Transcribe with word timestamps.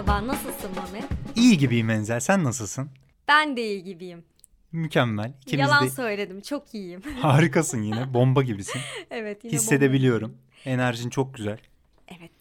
Merhaba, 0.00 0.26
nasılsın 0.26 0.70
Mami? 0.76 1.04
İyi 1.36 1.58
gibiyim 1.58 1.90
Enzel. 1.90 2.20
Sen 2.20 2.44
nasılsın? 2.44 2.90
Ben 3.28 3.56
de 3.56 3.62
iyi 3.66 3.84
gibiyim. 3.84 4.24
Mükemmel. 4.72 5.32
İkimiz 5.42 5.60
Yalan 5.68 5.84
de 5.84 5.90
söyledim, 5.90 6.40
çok 6.40 6.74
iyiyim. 6.74 7.02
harikasın 7.20 7.82
yine. 7.82 8.14
Bomba 8.14 8.42
gibisin. 8.42 8.80
evet, 9.10 9.44
yine 9.44 9.54
Hissedebiliyorum. 9.54 10.36
Enerjin 10.64 11.10
çok 11.10 11.34
güzel. 11.34 11.52
bomba- 11.58 12.16
Evet. 12.18 12.32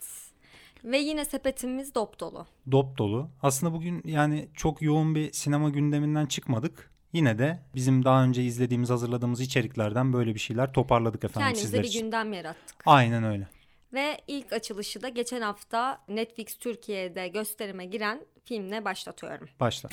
Ve 0.84 0.98
yine 0.98 1.26
sepetimiz 1.26 1.96
dop 1.96 2.20
dolu. 2.20 2.46
Dop 2.72 2.98
dolu. 2.98 3.30
Aslında 3.42 3.74
bugün 3.74 4.02
yani 4.06 4.48
çok 4.54 4.82
yoğun 4.82 5.16
bir 5.16 5.34
sinema 5.34 5.70
gündeminden 5.70 6.26
çıkmadık. 6.26 6.92
Yine 7.14 7.40
de 7.40 7.60
bizim 7.76 8.06
daha 8.06 8.24
önce 8.24 8.44
izlediğimiz, 8.44 8.90
hazırladığımız 8.90 9.42
içeriklerden 9.42 10.14
böyle 10.14 10.34
bir 10.36 10.40
şeyler 10.40 10.74
toparladık 10.74 11.24
efendim 11.24 11.42
Kendimize 11.48 11.66
sizler 11.66 11.84
bir 11.84 11.88
için. 11.88 12.02
gündem 12.04 12.34
yarattık. 12.34 12.84
Aynen 12.86 13.24
öyle. 13.24 13.48
Ve 13.94 14.18
ilk 14.28 14.54
açılışı 14.54 15.02
da 15.02 15.10
geçen 15.10 15.42
hafta 15.42 16.02
Netflix 16.08 16.56
Türkiye'de 16.58 17.28
gösterime 17.28 17.86
giren 17.86 18.26
filmle 18.46 18.86
başlatıyorum. 18.86 19.50
Başla. 19.60 19.90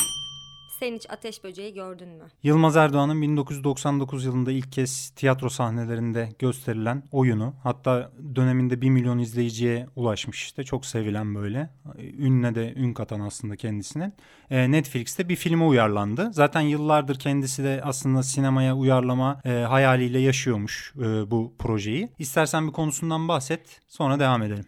Sen 0.78 0.94
hiç 0.94 1.10
Ateş 1.10 1.44
Böceği 1.44 1.74
gördün 1.74 2.08
mü? 2.08 2.24
Yılmaz 2.42 2.76
Erdoğan'ın 2.76 3.22
1999 3.22 4.24
yılında 4.24 4.52
ilk 4.52 4.72
kez 4.72 5.10
tiyatro 5.10 5.48
sahnelerinde 5.48 6.28
gösterilen 6.38 7.02
oyunu 7.12 7.54
hatta 7.62 8.12
döneminde 8.34 8.80
1 8.80 8.90
milyon 8.90 9.18
izleyiciye 9.18 9.86
ulaşmış 9.96 10.42
işte 10.42 10.64
çok 10.64 10.86
sevilen 10.86 11.34
böyle 11.34 11.70
ünle 11.98 12.54
de 12.54 12.74
ün 12.74 12.92
katan 12.94 13.20
aslında 13.20 13.56
kendisinin 13.56 14.12
Ee, 14.50 14.70
Netflix'te 14.70 15.28
bir 15.28 15.36
filme 15.36 15.64
uyarlandı. 15.64 16.28
Zaten 16.32 16.60
yıllardır 16.60 17.18
kendisi 17.18 17.64
de 17.64 17.80
aslında 17.84 18.22
sinemaya 18.22 18.76
uyarlama 18.76 19.40
e, 19.44 19.50
hayaliyle 19.50 20.18
yaşıyormuş 20.18 20.94
e, 20.96 21.30
bu 21.30 21.54
projeyi. 21.58 22.08
İstersen 22.18 22.68
bir 22.68 22.72
konusundan 22.72 23.28
bahset 23.28 23.80
sonra 23.88 24.20
devam 24.20 24.42
edelim. 24.42 24.66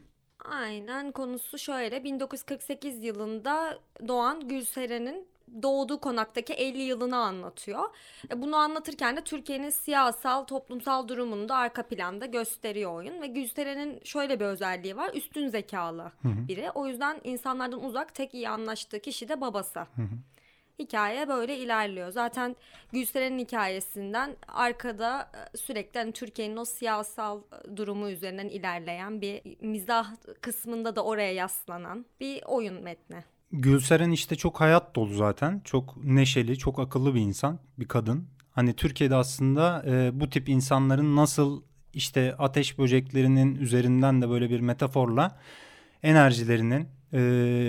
Aynen 0.50 1.12
konusu 1.12 1.58
şöyle 1.58 2.04
1948 2.04 3.04
yılında 3.04 3.78
doğan 4.08 4.48
Gülseren'in 4.48 5.26
doğduğu 5.62 6.00
konaktaki 6.00 6.52
50 6.52 6.82
yılını 6.82 7.16
anlatıyor. 7.16 7.84
E, 8.32 8.42
Bunu 8.42 8.56
anlatırken 8.56 9.16
de 9.16 9.20
Türkiye'nin 9.24 9.70
siyasal, 9.70 10.44
toplumsal 10.44 11.08
durumunu 11.08 11.48
da 11.48 11.56
arka 11.56 11.82
planda 11.82 12.26
gösteriyor 12.26 12.94
oyun. 12.94 13.22
Ve 13.22 13.26
Gülseren'in 13.26 14.00
şöyle 14.04 14.40
bir 14.40 14.44
özelliği 14.44 14.96
var. 14.96 15.10
Üstün 15.14 15.48
zekalı 15.48 16.12
biri. 16.24 16.70
O 16.70 16.86
yüzden 16.86 17.20
insanlardan 17.24 17.84
uzak 17.84 18.14
tek 18.14 18.34
iyi 18.34 18.48
anlaştığı 18.48 19.00
kişi 19.00 19.28
de 19.28 19.40
babası. 19.40 19.80
Hikaye 20.78 21.28
böyle 21.28 21.58
ilerliyor. 21.58 22.10
Zaten 22.10 22.56
Gülseren'in 22.92 23.38
hikayesinden 23.38 24.36
arkada 24.48 25.30
e, 25.54 25.56
sürekli 25.56 26.00
hani 26.00 26.12
Türkiye'nin 26.12 26.56
o 26.56 26.64
siyasal 26.64 27.40
e, 27.40 27.76
durumu 27.76 28.10
üzerinden 28.10 28.48
ilerleyen 28.48 29.20
bir 29.20 29.42
mizah 29.60 30.06
kısmında 30.40 30.96
da 30.96 31.04
oraya 31.04 31.32
yaslanan 31.32 32.06
bir 32.20 32.42
oyun 32.46 32.82
metni. 32.82 33.24
Gülseren 33.52 34.10
işte 34.10 34.36
çok 34.36 34.60
hayat 34.60 34.96
dolu 34.96 35.14
zaten. 35.14 35.60
Çok 35.64 36.04
neşeli, 36.04 36.58
çok 36.58 36.78
akıllı 36.78 37.14
bir 37.14 37.20
insan, 37.20 37.58
bir 37.78 37.88
kadın. 37.88 38.28
Hani 38.50 38.72
Türkiye'de 38.72 39.14
aslında 39.14 39.84
e, 39.86 40.20
bu 40.20 40.30
tip 40.30 40.48
insanların 40.48 41.16
nasıl 41.16 41.62
işte 41.94 42.34
ateş 42.38 42.78
böceklerinin 42.78 43.54
üzerinden 43.54 44.22
de 44.22 44.28
böyle 44.28 44.50
bir 44.50 44.60
metaforla 44.60 45.38
enerjilerinin 46.02 46.88
e, 47.12 47.20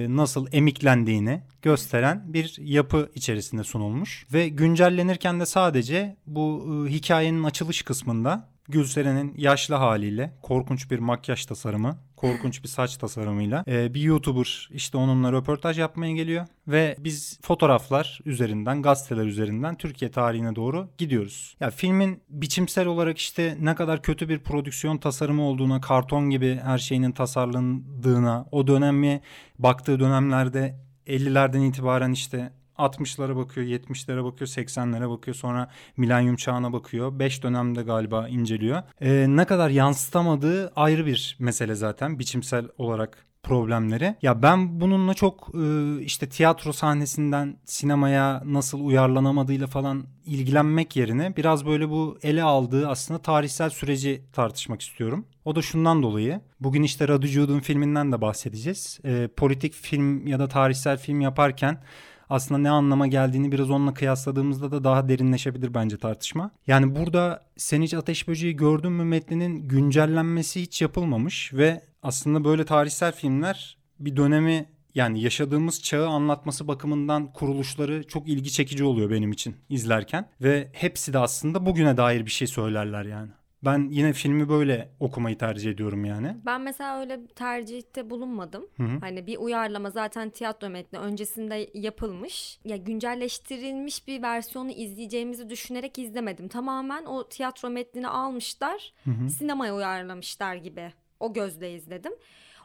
nasıl 0.09 0.47
emiklendiğini 0.51 1.41
gösteren 1.61 2.33
bir 2.33 2.55
yapı 2.59 3.11
içerisinde 3.15 3.63
sunulmuş. 3.63 4.25
Ve 4.33 4.49
güncellenirken 4.49 5.39
de 5.39 5.45
sadece 5.45 6.17
bu 6.27 6.65
e, 6.87 6.91
hikayenin 6.91 7.43
açılış 7.43 7.81
kısmında 7.81 8.49
Gülseren'in 8.69 9.33
yaşlı 9.37 9.75
haliyle 9.75 10.33
korkunç 10.41 10.91
bir 10.91 10.99
makyaj 10.99 11.45
tasarımı, 11.45 11.97
korkunç 12.19 12.63
bir 12.63 12.67
saç 12.67 12.97
tasarımıyla 12.97 13.63
e, 13.67 13.93
bir 13.93 14.01
YouTuber 14.01 14.69
işte 14.71 14.97
onunla 14.97 15.31
röportaj 15.31 15.79
yapmaya 15.79 16.11
geliyor 16.11 16.47
ve 16.67 16.95
biz 16.99 17.39
fotoğraflar 17.41 18.19
üzerinden, 18.25 18.81
gazeteler 18.81 19.25
üzerinden 19.25 19.75
Türkiye 19.75 20.11
tarihine 20.11 20.55
doğru 20.55 20.89
gidiyoruz. 20.97 21.55
Ya 21.59 21.69
filmin 21.69 22.21
biçimsel 22.29 22.87
olarak 22.87 23.17
işte 23.17 23.57
ne 23.59 23.75
kadar 23.75 24.01
kötü 24.01 24.29
bir 24.29 24.39
prodüksiyon 24.39 24.97
tasarımı 24.97 25.43
olduğuna, 25.43 25.81
karton 25.81 26.29
gibi 26.29 26.59
her 26.63 26.77
şeyinin 26.77 27.11
tasarlandığına, 27.11 28.45
o 28.51 28.67
dönemi 28.67 29.21
baktığı 29.59 29.99
dönemlerde 29.99 30.75
50'lerden 31.07 31.61
itibaren 31.61 32.11
işte 32.11 32.51
60'lara 32.79 33.35
bakıyor, 33.35 33.67
70'lere 33.67 34.23
bakıyor, 34.23 34.47
80'lere 34.47 35.09
bakıyor. 35.09 35.35
Sonra 35.35 35.71
milenyum 35.97 36.35
çağına 36.35 36.73
bakıyor. 36.73 37.19
5 37.19 37.43
dönemde 37.43 37.83
galiba 37.83 38.27
inceliyor. 38.27 38.83
Ee, 39.01 39.25
ne 39.29 39.45
kadar 39.45 39.69
yansıtamadığı 39.69 40.71
ayrı 40.75 41.05
bir 41.05 41.37
mesele 41.39 41.75
zaten 41.75 42.19
biçimsel 42.19 42.65
olarak 42.77 43.29
problemleri. 43.43 44.15
Ya 44.21 44.41
ben 44.41 44.81
bununla 44.81 45.13
çok 45.13 45.49
e, 45.55 46.01
işte 46.01 46.29
tiyatro 46.29 46.73
sahnesinden 46.73 47.57
sinemaya 47.65 48.41
nasıl 48.45 48.85
uyarlanamadığıyla 48.85 49.67
falan 49.67 50.05
ilgilenmek 50.25 50.95
yerine 50.95 51.35
biraz 51.35 51.65
böyle 51.65 51.89
bu 51.89 52.17
ele 52.23 52.43
aldığı 52.43 52.87
aslında 52.87 53.21
tarihsel 53.21 53.69
süreci 53.69 54.21
tartışmak 54.33 54.81
istiyorum. 54.81 55.25
O 55.45 55.55
da 55.55 55.61
şundan 55.61 56.03
dolayı. 56.03 56.41
Bugün 56.59 56.83
işte 56.83 57.07
Radu 57.07 57.27
Jude'un 57.27 57.59
filminden 57.59 58.11
de 58.11 58.21
bahsedeceğiz. 58.21 58.99
E, 59.05 59.29
politik 59.37 59.73
film 59.73 60.27
ya 60.27 60.39
da 60.39 60.47
tarihsel 60.47 60.97
film 60.97 61.21
yaparken 61.21 61.81
aslında 62.29 62.57
ne 62.57 62.69
anlama 62.69 63.07
geldiğini 63.07 63.51
biraz 63.51 63.69
onunla 63.69 63.93
kıyasladığımızda 63.93 64.71
da 64.71 64.83
daha 64.83 65.09
derinleşebilir 65.09 65.73
bence 65.73 65.97
tartışma. 65.97 66.51
Yani 66.67 66.95
burada 66.95 67.49
Sen 67.57 67.81
hiç 67.81 67.93
Ateş 67.93 68.27
Böceği 68.27 68.55
gördün 68.55 68.91
mü 68.91 69.03
metninin 69.03 69.67
güncellenmesi 69.67 70.61
hiç 70.61 70.81
yapılmamış 70.81 71.53
ve 71.53 71.81
aslında 72.03 72.43
böyle 72.43 72.65
tarihsel 72.65 73.11
filmler 73.11 73.77
bir 73.99 74.15
dönemi 74.17 74.65
yani 74.95 75.21
yaşadığımız 75.21 75.83
çağı 75.83 76.07
anlatması 76.07 76.67
bakımından 76.67 77.33
kuruluşları 77.33 78.07
çok 78.07 78.27
ilgi 78.27 78.51
çekici 78.51 78.83
oluyor 78.83 79.09
benim 79.09 79.31
için 79.31 79.55
izlerken 79.69 80.29
ve 80.41 80.69
hepsi 80.73 81.13
de 81.13 81.19
aslında 81.19 81.65
bugüne 81.65 81.97
dair 81.97 82.25
bir 82.25 82.31
şey 82.31 82.47
söylerler 82.47 83.05
yani. 83.05 83.31
Ben 83.63 83.87
yine 83.89 84.13
filmi 84.13 84.49
böyle 84.49 84.89
okumayı 84.99 85.37
tercih 85.37 85.71
ediyorum 85.71 86.05
yani. 86.05 86.35
Ben 86.45 86.61
mesela 86.61 86.99
öyle 86.99 87.27
tercihte 87.27 88.09
bulunmadım. 88.09 88.65
Hı 88.77 88.83
hı. 88.83 88.99
Hani 88.99 89.27
bir 89.27 89.37
uyarlama 89.37 89.89
zaten 89.89 90.29
tiyatro 90.29 90.69
metni 90.69 90.99
öncesinde 90.99 91.69
yapılmış. 91.73 92.59
Ya 92.65 92.77
güncelleştirilmiş 92.77 94.07
bir 94.07 94.21
versiyonu 94.21 94.71
izleyeceğimizi 94.71 95.49
düşünerek 95.49 95.99
izlemedim. 95.99 96.47
Tamamen 96.47 97.05
o 97.05 97.29
tiyatro 97.29 97.69
metnini 97.69 98.07
almışlar, 98.07 98.93
sinemaya 99.29 99.75
uyarlamışlar 99.75 100.55
gibi. 100.55 100.93
O 101.19 101.33
gözle 101.33 101.73
izledim. 101.73 102.13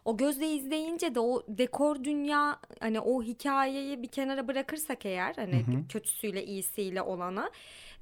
O 0.05 0.16
gözle 0.16 0.49
izleyince 0.49 1.15
de 1.15 1.21
o 1.21 1.43
dekor 1.49 2.05
dünya 2.05 2.61
hani 2.81 3.00
o 3.00 3.22
hikayeyi 3.22 4.03
bir 4.03 4.09
kenara 4.09 4.49
bırakırsak 4.49 5.06
eğer 5.06 5.34
hani 5.37 5.65
kötüsüyle 5.88 6.44
iyisiyle 6.44 7.03
olana 7.03 7.50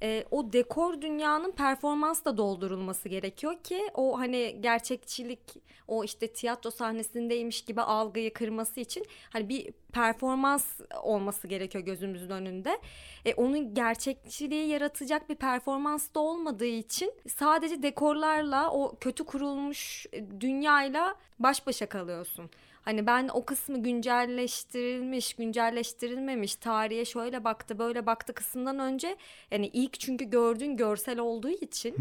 e, 0.03 0.25
o 0.31 0.53
dekor 0.53 1.01
dünyanın 1.01 1.51
performansla 1.51 2.37
doldurulması 2.37 3.09
gerekiyor 3.09 3.55
ki 3.63 3.81
o 3.93 4.19
hani 4.19 4.57
gerçekçilik 4.59 5.39
o 5.87 6.03
işte 6.03 6.27
tiyatro 6.27 6.71
sahnesindeymiş 6.71 7.61
gibi 7.61 7.81
algıyı 7.81 8.33
kırması 8.33 8.79
için 8.79 9.05
hani 9.29 9.49
bir 9.49 9.71
performans 9.91 10.79
olması 11.03 11.47
gerekiyor 11.47 11.83
gözümüzün 11.83 12.29
önünde. 12.29 12.79
E, 13.25 13.33
onun 13.33 13.73
gerçekçiliği 13.73 14.67
yaratacak 14.67 15.29
bir 15.29 15.35
performans 15.35 16.13
da 16.15 16.19
olmadığı 16.19 16.65
için 16.65 17.11
sadece 17.27 17.83
dekorlarla 17.83 18.71
o 18.71 18.95
kötü 18.99 19.23
kurulmuş 19.23 20.05
dünyayla 20.39 21.15
baş 21.39 21.67
başa 21.67 21.85
kalıyorsun. 21.85 22.49
Hani 22.85 23.07
ben 23.07 23.29
o 23.33 23.45
kısmı 23.45 23.83
güncelleştirilmiş, 23.83 25.33
güncelleştirilmemiş, 25.33 26.55
tarihe 26.55 27.05
şöyle 27.05 27.43
baktı, 27.43 27.79
böyle 27.79 28.05
baktı 28.05 28.33
kısımdan 28.33 28.79
önce 28.79 29.17
yani 29.51 29.67
ilk 29.73 29.99
çünkü 29.99 30.25
gördüğün 30.25 30.77
görsel 30.77 31.19
olduğu 31.19 31.49
için 31.49 31.95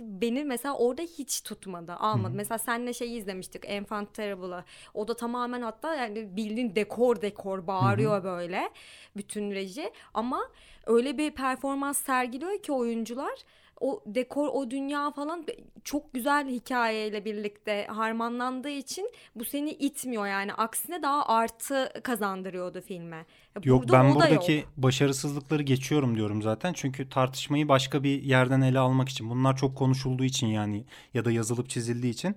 beni 0.00 0.44
mesela 0.44 0.76
orada 0.76 1.02
hiç 1.02 1.40
tutmadı, 1.40 1.92
almadı. 1.92 2.32
Mesela 2.36 2.58
senle 2.58 2.92
şeyi 2.92 3.18
izlemiştik, 3.18 3.62
Enfant 3.66 4.14
Terrible'ı. 4.14 4.64
O 4.94 5.08
da 5.08 5.16
tamamen 5.16 5.62
hatta 5.62 5.94
yani 5.94 6.36
bildiğin 6.36 6.74
dekor 6.74 7.22
dekor 7.22 7.66
bağırıyor 7.66 8.24
böyle 8.24 8.70
bütün 9.16 9.50
reji 9.50 9.92
ama 10.14 10.48
öyle 10.86 11.18
bir 11.18 11.30
performans 11.30 11.98
sergiliyor 11.98 12.62
ki 12.62 12.72
oyuncular 12.72 13.34
o 13.80 14.02
dekor, 14.06 14.48
o 14.48 14.70
dünya 14.70 15.10
falan 15.10 15.46
çok 15.84 16.14
güzel 16.14 16.48
hikayeyle 16.48 17.24
birlikte 17.24 17.86
harmanlandığı 17.86 18.68
için 18.68 19.10
bu 19.34 19.44
seni 19.44 19.70
itmiyor 19.70 20.26
yani. 20.26 20.54
Aksine 20.54 21.02
daha 21.02 21.26
artı 21.26 21.92
kazandırıyordu 22.02 22.80
filme. 22.80 23.16
Ya 23.16 23.62
Yok 23.64 23.82
burada 23.82 23.92
ben 23.92 24.14
buradaki 24.14 24.52
yok. 24.52 24.64
başarısızlıkları 24.76 25.62
geçiyorum 25.62 26.16
diyorum 26.16 26.42
zaten. 26.42 26.72
Çünkü 26.72 27.08
tartışmayı 27.08 27.68
başka 27.68 28.02
bir 28.02 28.22
yerden 28.22 28.60
ele 28.60 28.78
almak 28.78 29.08
için. 29.08 29.30
Bunlar 29.30 29.56
çok 29.56 29.76
konuşulduğu 29.76 30.24
için 30.24 30.46
yani 30.46 30.84
ya 31.14 31.24
da 31.24 31.30
yazılıp 31.32 31.68
çizildiği 31.68 32.12
için. 32.12 32.36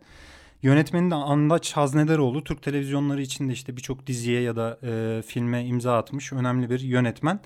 Yönetmeni 0.62 1.12
de 1.12 1.16
Andaç 1.16 1.74
Haznedaroğlu. 1.74 2.44
Türk 2.44 2.64
televizyonları 2.64 3.22
içinde 3.22 3.54
işte 3.54 3.78
birçok 3.78 4.08
diziye 4.08 4.42
ya 4.42 4.56
da 4.56 4.80
e, 4.84 5.22
filme 5.22 5.66
imza 5.66 5.98
atmış 5.98 6.34
önemli 6.34 6.70
bir 6.70 6.80
yönetmen. 6.80 7.40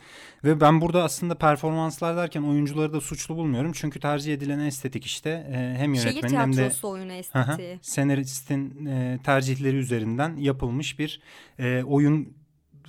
Ve 0.44 0.62
ben 0.62 0.82
burada 0.82 1.04
aslında 1.04 1.36
performanslar 1.36 2.18
derken 2.18 2.42
oyuncuları 2.42 2.94
da 2.94 3.02
suçlu 3.02 3.36
bulmuyorum. 3.36 3.72
Çünkü 3.76 4.00
tercih 4.00 4.34
edilen 4.34 4.60
estetik 4.60 5.06
işte 5.06 5.30
e, 5.30 5.76
hem 5.78 5.94
yönetmenin 5.94 6.36
hem 6.36 6.58
de... 6.58 6.72
Oyunu 6.84 7.14
estetiği. 7.14 7.80
senaristin 7.82 8.86
e, 8.86 9.20
tercihleri 9.24 9.76
üzerinden 9.76 10.36
yapılmış 10.38 11.00
bir 11.00 11.22
e, 11.60 11.84
oyun 11.84 12.43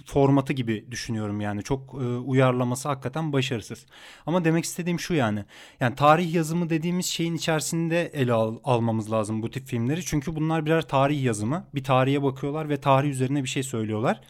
formatı 0.07 0.53
gibi 0.53 0.87
düşünüyorum 0.91 1.41
yani 1.41 1.63
çok 1.63 1.95
e, 1.95 2.07
uyarlaması 2.07 2.89
hakikaten 2.89 3.33
başarısız. 3.33 3.87
Ama 4.27 4.45
demek 4.45 4.65
istediğim 4.65 5.01
şu 5.01 5.15
yani 5.15 5.45
yani 5.81 5.95
tarih 5.95 6.35
yazımı 6.35 6.71
dediğimiz 6.71 7.07
şeyin 7.07 7.35
içerisinde 7.35 8.07
ele 8.07 8.33
al, 8.33 8.59
almamız 8.65 9.13
lazım 9.13 9.43
bu 9.43 9.51
tip 9.51 9.67
filmleri. 9.67 10.05
Çünkü 10.05 10.37
bunlar 10.37 10.67
birer 10.67 10.89
tarih 10.89 11.23
yazımı 11.23 11.67
bir 11.75 11.85
tarihe 11.85 12.23
bakıyorlar 12.23 12.69
ve 12.69 12.81
tarih 12.81 13.11
üzerine 13.11 13.43
bir 13.43 13.49
şey 13.49 13.63
söylüyorlar. 13.63 14.21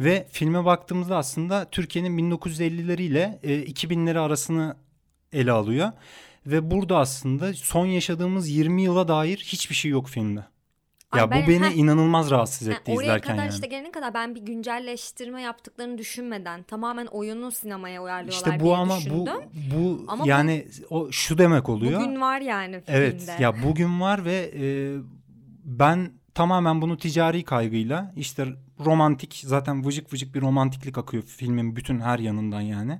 Ve 0.00 0.26
filme 0.30 0.64
baktığımızda 0.64 1.16
aslında 1.16 1.70
Türkiye'nin 1.70 2.18
1950'leri 2.18 3.02
ile 3.02 3.38
e, 3.42 3.62
2000'leri 3.62 4.18
arasını 4.18 4.76
ele 5.32 5.52
alıyor. 5.52 5.92
Ve 6.46 6.70
burada 6.70 6.98
aslında 6.98 7.54
son 7.54 7.86
yaşadığımız 7.86 8.48
20 8.48 8.82
yıla 8.82 9.08
dair 9.08 9.36
hiçbir 9.36 9.74
şey 9.74 9.90
yok 9.90 10.08
filmde. 10.08 10.51
Ya 11.16 11.30
ben- 11.30 11.42
bu 11.46 11.48
beni 11.50 11.64
heh. 11.64 11.76
inanılmaz 11.76 12.30
rahatsız 12.30 12.68
Yani 12.68 12.76
etti 12.76 12.92
oraya 12.92 13.02
izlerken 13.02 13.32
kadar 13.32 13.44
yani. 13.44 13.54
işte 13.54 13.66
gelene 13.66 13.90
kadar 13.92 14.14
ben 14.14 14.34
bir 14.34 14.40
güncelleştirme 14.40 15.42
yaptıklarını 15.42 15.98
düşünmeden 15.98 16.62
tamamen 16.62 17.06
oyunu 17.06 17.50
sinemaya 17.52 18.02
uyarlıyorlar 18.02 18.46
İşte 18.52 18.60
bu 18.60 18.64
diye 18.64 18.76
ama 18.76 18.94
bu 18.96 18.98
düşündüm. 19.00 19.34
bu 19.74 20.04
Ama 20.08 20.24
bu- 20.24 20.28
yani 20.28 20.66
o 20.90 21.12
şu 21.12 21.38
demek 21.38 21.68
oluyor. 21.68 22.00
Bugün 22.00 22.20
var 22.20 22.40
yani 22.40 22.80
filmde. 22.80 22.98
evet 22.98 23.30
ya 23.40 23.62
bugün 23.62 24.00
var 24.00 24.24
ve 24.24 24.50
e, 24.60 24.64
ben 25.64 26.10
tamamen 26.34 26.82
bunu 26.82 26.98
ticari 26.98 27.44
kaygıyla 27.44 28.12
işte 28.16 28.46
romantik 28.84 29.42
zaten 29.46 29.84
vıcık 29.84 30.12
vıcık 30.12 30.34
bir 30.34 30.40
romantiklik 30.40 30.98
akıyor 30.98 31.22
filmin 31.22 31.76
bütün 31.76 32.00
her 32.00 32.18
yanından 32.18 32.60
yani. 32.60 32.98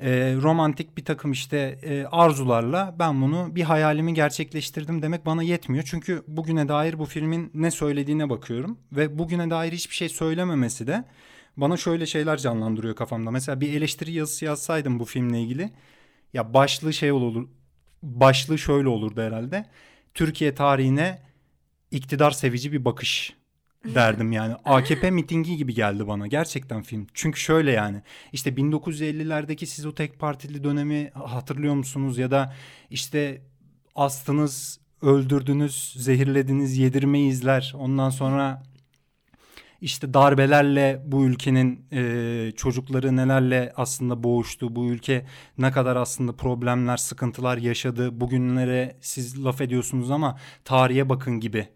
E, 0.00 0.36
romantik 0.42 0.96
bir 0.96 1.04
takım 1.04 1.32
işte 1.32 1.78
e, 1.82 2.04
arzularla 2.04 2.96
ben 2.98 3.22
bunu 3.22 3.56
bir 3.56 3.62
hayalimi 3.62 4.14
gerçekleştirdim 4.14 5.02
demek 5.02 5.26
bana 5.26 5.42
yetmiyor. 5.42 5.84
Çünkü 5.86 6.22
bugüne 6.28 6.68
dair 6.68 6.98
bu 6.98 7.04
filmin 7.04 7.50
ne 7.54 7.70
söylediğine 7.70 8.30
bakıyorum 8.30 8.78
ve 8.92 9.18
bugüne 9.18 9.50
dair 9.50 9.72
hiçbir 9.72 9.94
şey 9.94 10.08
söylememesi 10.08 10.86
de 10.86 11.04
bana 11.56 11.76
şöyle 11.76 12.06
şeyler 12.06 12.36
canlandırıyor 12.36 12.96
kafamda. 12.96 13.30
Mesela 13.30 13.60
bir 13.60 13.72
eleştiri 13.72 14.12
yazısı 14.12 14.44
yazsaydım 14.44 15.00
bu 15.00 15.04
filmle 15.04 15.40
ilgili 15.42 15.70
ya 16.34 16.54
başlığı 16.54 16.92
şey 16.92 17.12
olur 17.12 17.48
başlığı 18.02 18.58
şöyle 18.58 18.88
olurdu 18.88 19.22
herhalde. 19.22 19.66
Türkiye 20.14 20.54
tarihine 20.54 21.22
iktidar 21.90 22.30
sevici 22.30 22.72
bir 22.72 22.84
bakış 22.84 23.34
derdim 23.94 24.32
yani. 24.32 24.54
AKP 24.64 25.10
mitingi 25.10 25.56
gibi 25.56 25.74
geldi 25.74 26.08
bana 26.08 26.26
gerçekten 26.26 26.82
film. 26.82 27.06
Çünkü 27.14 27.40
şöyle 27.40 27.72
yani 27.72 28.02
işte 28.32 28.50
1950'lerdeki 28.50 29.66
siz 29.66 29.86
o 29.86 29.94
tek 29.94 30.18
partili 30.18 30.64
dönemi 30.64 31.10
hatırlıyor 31.14 31.74
musunuz 31.74 32.18
ya 32.18 32.30
da 32.30 32.54
işte 32.90 33.42
astınız, 33.94 34.80
öldürdünüz, 35.02 35.94
zehirlediniz, 35.96 36.78
yedirmeyi 36.78 37.30
izler. 37.30 37.74
Ondan 37.78 38.10
sonra 38.10 38.62
işte 39.80 40.14
darbelerle 40.14 41.02
bu 41.06 41.24
ülkenin 41.24 41.86
e, 41.92 42.52
çocukları 42.56 43.16
nelerle 43.16 43.72
aslında 43.76 44.22
boğuştu. 44.22 44.76
Bu 44.76 44.86
ülke 44.86 45.26
ne 45.58 45.72
kadar 45.72 45.96
aslında 45.96 46.32
problemler, 46.32 46.96
sıkıntılar 46.96 47.58
yaşadı. 47.58 48.20
Bugünlere 48.20 48.96
siz 49.00 49.44
laf 49.44 49.60
ediyorsunuz 49.60 50.10
ama 50.10 50.38
tarihe 50.64 51.08
bakın 51.08 51.40
gibi. 51.40 51.68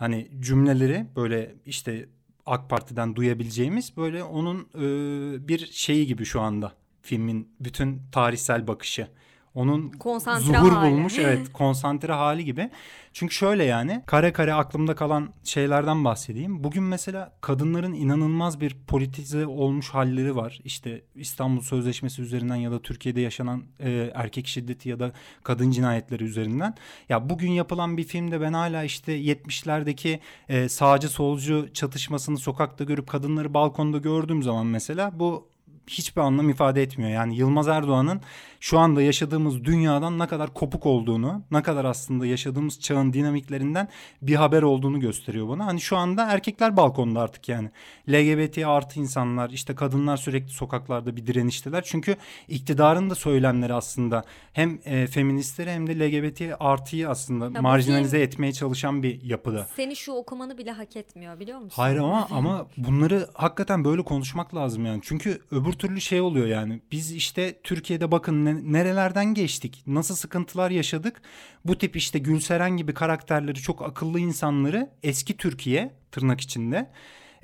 Hani 0.00 0.28
cümleleri 0.40 1.06
böyle 1.16 1.54
işte 1.66 2.08
AK 2.46 2.70
Parti'den 2.70 3.16
duyabileceğimiz 3.16 3.96
böyle 3.96 4.24
onun 4.24 4.68
e, 4.74 5.48
bir 5.48 5.66
şeyi 5.72 6.06
gibi 6.06 6.24
şu 6.24 6.40
anda 6.40 6.72
filmin 7.02 7.48
bütün 7.60 8.02
tarihsel 8.12 8.66
bakışı. 8.66 9.08
Onun 9.54 9.90
Konsantre 9.90 10.44
zuhur 10.44 10.72
hali. 10.72 10.90
bulmuş 10.92 11.18
evet 11.18 11.52
konsantre 11.52 12.12
hali 12.12 12.44
gibi. 12.44 12.70
Çünkü 13.12 13.34
şöyle 13.34 13.64
yani 13.64 14.02
kare 14.06 14.32
kare 14.32 14.54
aklımda 14.54 14.94
kalan 14.94 15.28
şeylerden 15.44 16.04
bahsedeyim. 16.04 16.64
Bugün 16.64 16.82
mesela 16.82 17.32
kadınların 17.40 17.92
inanılmaz 17.92 18.60
bir 18.60 18.76
politize 18.86 19.46
olmuş 19.46 19.88
halleri 19.88 20.36
var. 20.36 20.60
İşte 20.64 21.02
İstanbul 21.14 21.62
Sözleşmesi 21.62 22.22
üzerinden 22.22 22.56
ya 22.56 22.70
da 22.70 22.82
Türkiye'de 22.82 23.20
yaşanan 23.20 23.64
e, 23.80 24.10
erkek 24.14 24.46
şiddeti 24.46 24.88
ya 24.88 25.00
da 25.00 25.12
kadın 25.42 25.70
cinayetleri 25.70 26.24
üzerinden. 26.24 26.74
Ya 27.08 27.30
bugün 27.30 27.50
yapılan 27.50 27.96
bir 27.96 28.04
filmde 28.04 28.40
ben 28.40 28.52
hala 28.52 28.84
işte 28.84 29.20
70'lerdeki 29.20 30.20
e, 30.48 30.68
sağcı 30.68 31.08
solcu 31.08 31.68
çatışmasını 31.74 32.38
sokakta 32.38 32.84
görüp 32.84 33.08
kadınları 33.08 33.54
balkonda 33.54 33.98
gördüğüm 33.98 34.42
zaman 34.42 34.66
mesela 34.66 35.18
bu 35.18 35.50
hiçbir 35.90 36.20
anlam 36.20 36.50
ifade 36.50 36.82
etmiyor. 36.82 37.10
Yani 37.10 37.36
Yılmaz 37.36 37.68
Erdoğan'ın 37.68 38.20
şu 38.60 38.78
anda 38.78 39.02
yaşadığımız 39.02 39.64
dünyadan 39.64 40.18
ne 40.18 40.26
kadar 40.26 40.54
kopuk 40.54 40.86
olduğunu, 40.86 41.42
ne 41.50 41.62
kadar 41.62 41.84
aslında 41.84 42.26
yaşadığımız 42.26 42.80
çağın 42.80 43.12
dinamiklerinden 43.12 43.88
bir 44.22 44.34
haber 44.34 44.62
olduğunu 44.62 45.00
gösteriyor 45.00 45.48
bana. 45.48 45.66
Hani 45.66 45.80
şu 45.80 45.96
anda 45.96 46.32
erkekler 46.32 46.76
balkonda 46.76 47.20
artık 47.20 47.48
yani. 47.48 47.70
LGBT 48.08 48.58
artı 48.58 49.00
insanlar, 49.00 49.50
işte 49.50 49.74
kadınlar 49.74 50.16
sürekli 50.16 50.50
sokaklarda 50.50 51.16
bir 51.16 51.26
direnişteler. 51.26 51.82
Çünkü 51.86 52.16
iktidarın 52.48 53.10
da 53.10 53.14
söylemleri 53.14 53.74
aslında 53.74 54.24
hem 54.52 54.78
e, 54.84 55.06
feministleri 55.06 55.70
hem 55.70 55.86
de 55.86 55.98
LGBT 56.00 56.42
artıyı 56.60 57.08
aslında 57.08 57.54
bu 57.54 57.62
marjinalize 57.62 58.20
etmeye 58.20 58.52
çalışan 58.52 59.02
bir 59.02 59.22
yapıda. 59.22 59.66
Seni 59.76 59.96
şu 59.96 60.12
okumanı 60.12 60.58
bile 60.58 60.70
hak 60.70 60.96
etmiyor 60.96 61.40
biliyor 61.40 61.58
musun? 61.58 61.82
Hayır 61.82 61.98
ama 61.98 62.28
ama 62.30 62.66
bunları 62.76 63.28
hakikaten 63.34 63.84
böyle 63.84 64.02
konuşmak 64.02 64.54
lazım 64.54 64.86
yani. 64.86 65.00
Çünkü 65.02 65.40
öbür 65.50 65.72
türlü 65.72 66.00
şey 66.00 66.20
oluyor 66.20 66.46
yani. 66.46 66.80
Biz 66.92 67.12
işte 67.12 67.60
Türkiye'de 67.62 68.12
bakın 68.12 68.44
ne- 68.44 68.49
nerelerden 68.52 69.34
geçtik. 69.34 69.82
Nasıl 69.86 70.14
sıkıntılar 70.14 70.70
yaşadık. 70.70 71.22
Bu 71.64 71.78
tip 71.78 71.96
işte 71.96 72.18
Gülseren 72.18 72.76
gibi 72.76 72.94
karakterleri 72.94 73.58
çok 73.58 73.82
akıllı 73.82 74.20
insanları 74.20 74.90
eski 75.02 75.36
Türkiye 75.36 75.94
tırnak 76.12 76.40
içinde 76.40 76.90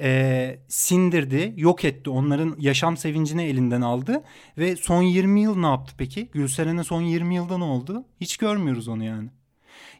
e, 0.00 0.58
sindirdi, 0.68 1.54
yok 1.56 1.84
etti. 1.84 2.10
Onların 2.10 2.56
yaşam 2.58 2.96
sevincini 2.96 3.42
elinden 3.42 3.80
aldı. 3.80 4.24
Ve 4.58 4.76
son 4.76 5.02
20 5.02 5.42
yıl 5.42 5.56
ne 5.56 5.66
yaptı 5.66 5.94
peki? 5.98 6.28
Gülseren'e 6.32 6.84
son 6.84 7.02
20 7.02 7.34
yılda 7.34 7.58
ne 7.58 7.64
oldu? 7.64 8.04
Hiç 8.20 8.36
görmüyoruz 8.36 8.88
onu 8.88 9.04
yani. 9.04 9.30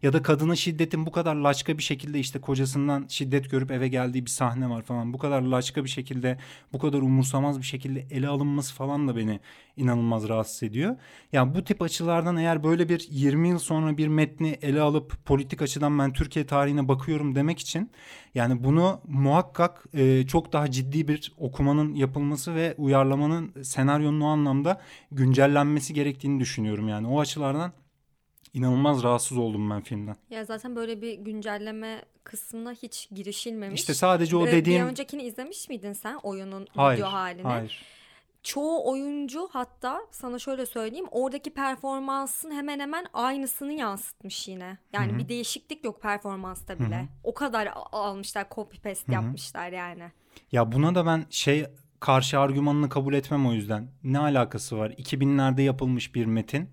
Ya 0.03 0.13
da 0.13 0.23
kadına 0.23 0.57
şiddetin 0.57 1.07
bu 1.07 1.13
kadar 1.13 1.35
laçka 1.35 1.79
bir 1.79 1.83
şekilde 1.83 2.19
işte 2.19 2.41
kocasından 2.41 3.07
şiddet 3.09 3.51
görüp 3.51 3.71
eve 3.71 3.89
geldiği 3.89 4.25
bir 4.25 4.31
sahne 4.31 4.71
var 4.71 4.83
falan. 4.83 5.13
Bu 5.13 5.19
kadar 5.19 5.43
laçka 5.43 5.85
bir 5.85 5.89
şekilde, 5.89 6.39
bu 6.73 6.79
kadar 6.79 6.99
umursamaz 6.99 7.59
bir 7.59 7.65
şekilde 7.65 8.07
ele 8.11 8.29
alınması 8.29 8.75
falan 8.75 9.09
da 9.09 9.17
beni 9.17 9.41
inanılmaz 9.76 10.29
rahatsız 10.29 10.62
ediyor. 10.62 10.97
Yani 11.33 11.55
bu 11.55 11.65
tip 11.65 11.83
açılardan 11.83 12.37
eğer 12.37 12.65
böyle 12.65 12.88
bir 12.88 13.09
20 13.11 13.49
yıl 13.49 13.59
sonra 13.59 13.97
bir 13.97 14.09
metni 14.09 14.59
ele 14.62 14.81
alıp 14.81 15.26
politik 15.26 15.62
açıdan 15.62 15.99
ben 15.99 16.12
Türkiye 16.12 16.47
tarihine 16.47 16.88
bakıyorum 16.88 17.35
demek 17.35 17.59
için 17.59 17.91
yani 18.35 18.65
bunu 18.65 19.00
muhakkak 19.09 19.85
e, 19.95 20.26
çok 20.26 20.53
daha 20.53 20.71
ciddi 20.71 21.09
bir 21.09 21.33
okumanın 21.38 21.95
yapılması 21.95 22.55
ve 22.55 22.75
uyarlamanın 22.79 23.62
senaryonun 23.62 24.21
o 24.21 24.26
anlamda 24.26 24.81
güncellenmesi 25.12 25.95
gerektiğini 25.95 26.41
düşünüyorum 26.41 26.88
yani. 26.88 27.07
O 27.07 27.21
açılardan 27.21 27.73
inanılmaz 28.57 29.03
rahatsız 29.03 29.39
oldum 29.39 29.71
ben 29.71 29.81
filmden. 29.81 30.17
Ya 30.31 30.45
zaten 30.45 30.77
böyle 30.77 31.03
bir 31.03 31.15
güncelleme 31.15 32.03
kısmına 32.25 32.73
hiç 32.73 33.09
girişilmemiş. 33.11 33.81
İşte 33.81 33.95
sadece 33.95 34.37
o 34.37 34.47
Ee, 34.47 34.53
dediğim 34.53 34.85
Bir 34.85 34.91
öncekini 34.91 35.23
izlemiş 35.23 35.69
miydin 35.69 35.93
sen 35.93 36.15
oyunun 36.23 36.67
hayır, 36.77 36.99
video 36.99 37.13
halini? 37.13 37.43
hayır. 37.43 37.83
Çoğu 38.43 38.91
oyuncu 38.91 39.49
hatta 39.53 40.01
sana 40.11 40.39
şöyle 40.39 40.67
söyleyeyim 40.67 41.07
oradaki 41.11 41.51
performansın 41.51 42.51
hemen 42.51 42.81
hemen 42.81 43.07
aynısını 43.13 43.73
yansıtmış 43.73 44.49
yine. 44.49 44.79
Yani 44.93 45.13
Hı 45.13 45.15
hı. 45.15 45.19
bir 45.19 45.29
değişiklik 45.29 45.85
yok 45.85 46.03
performansta 46.03 46.79
bile. 46.79 46.97
Hı 46.99 47.03
hı. 47.03 47.07
O 47.25 47.35
kadar 47.35 47.69
almışlar 47.93 48.47
copy 48.55 48.77
paste 48.79 49.13
yapmışlar 49.13 49.73
yani. 49.73 50.05
Ya 50.53 50.73
buna 50.73 50.95
da 50.95 51.07
ben 51.07 51.25
şey 51.31 51.67
karşı 52.01 52.41
argümanını 52.41 52.89
kabul 52.89 53.15
etmem 53.15 53.47
o 53.47 53.53
yüzden. 53.53 53.89
Ne 54.05 54.19
alakası 54.19 54.79
var? 54.79 54.91
2000'lerde 54.91 55.63
yapılmış 55.63 56.15
bir 56.15 56.27
metin. 56.27 56.69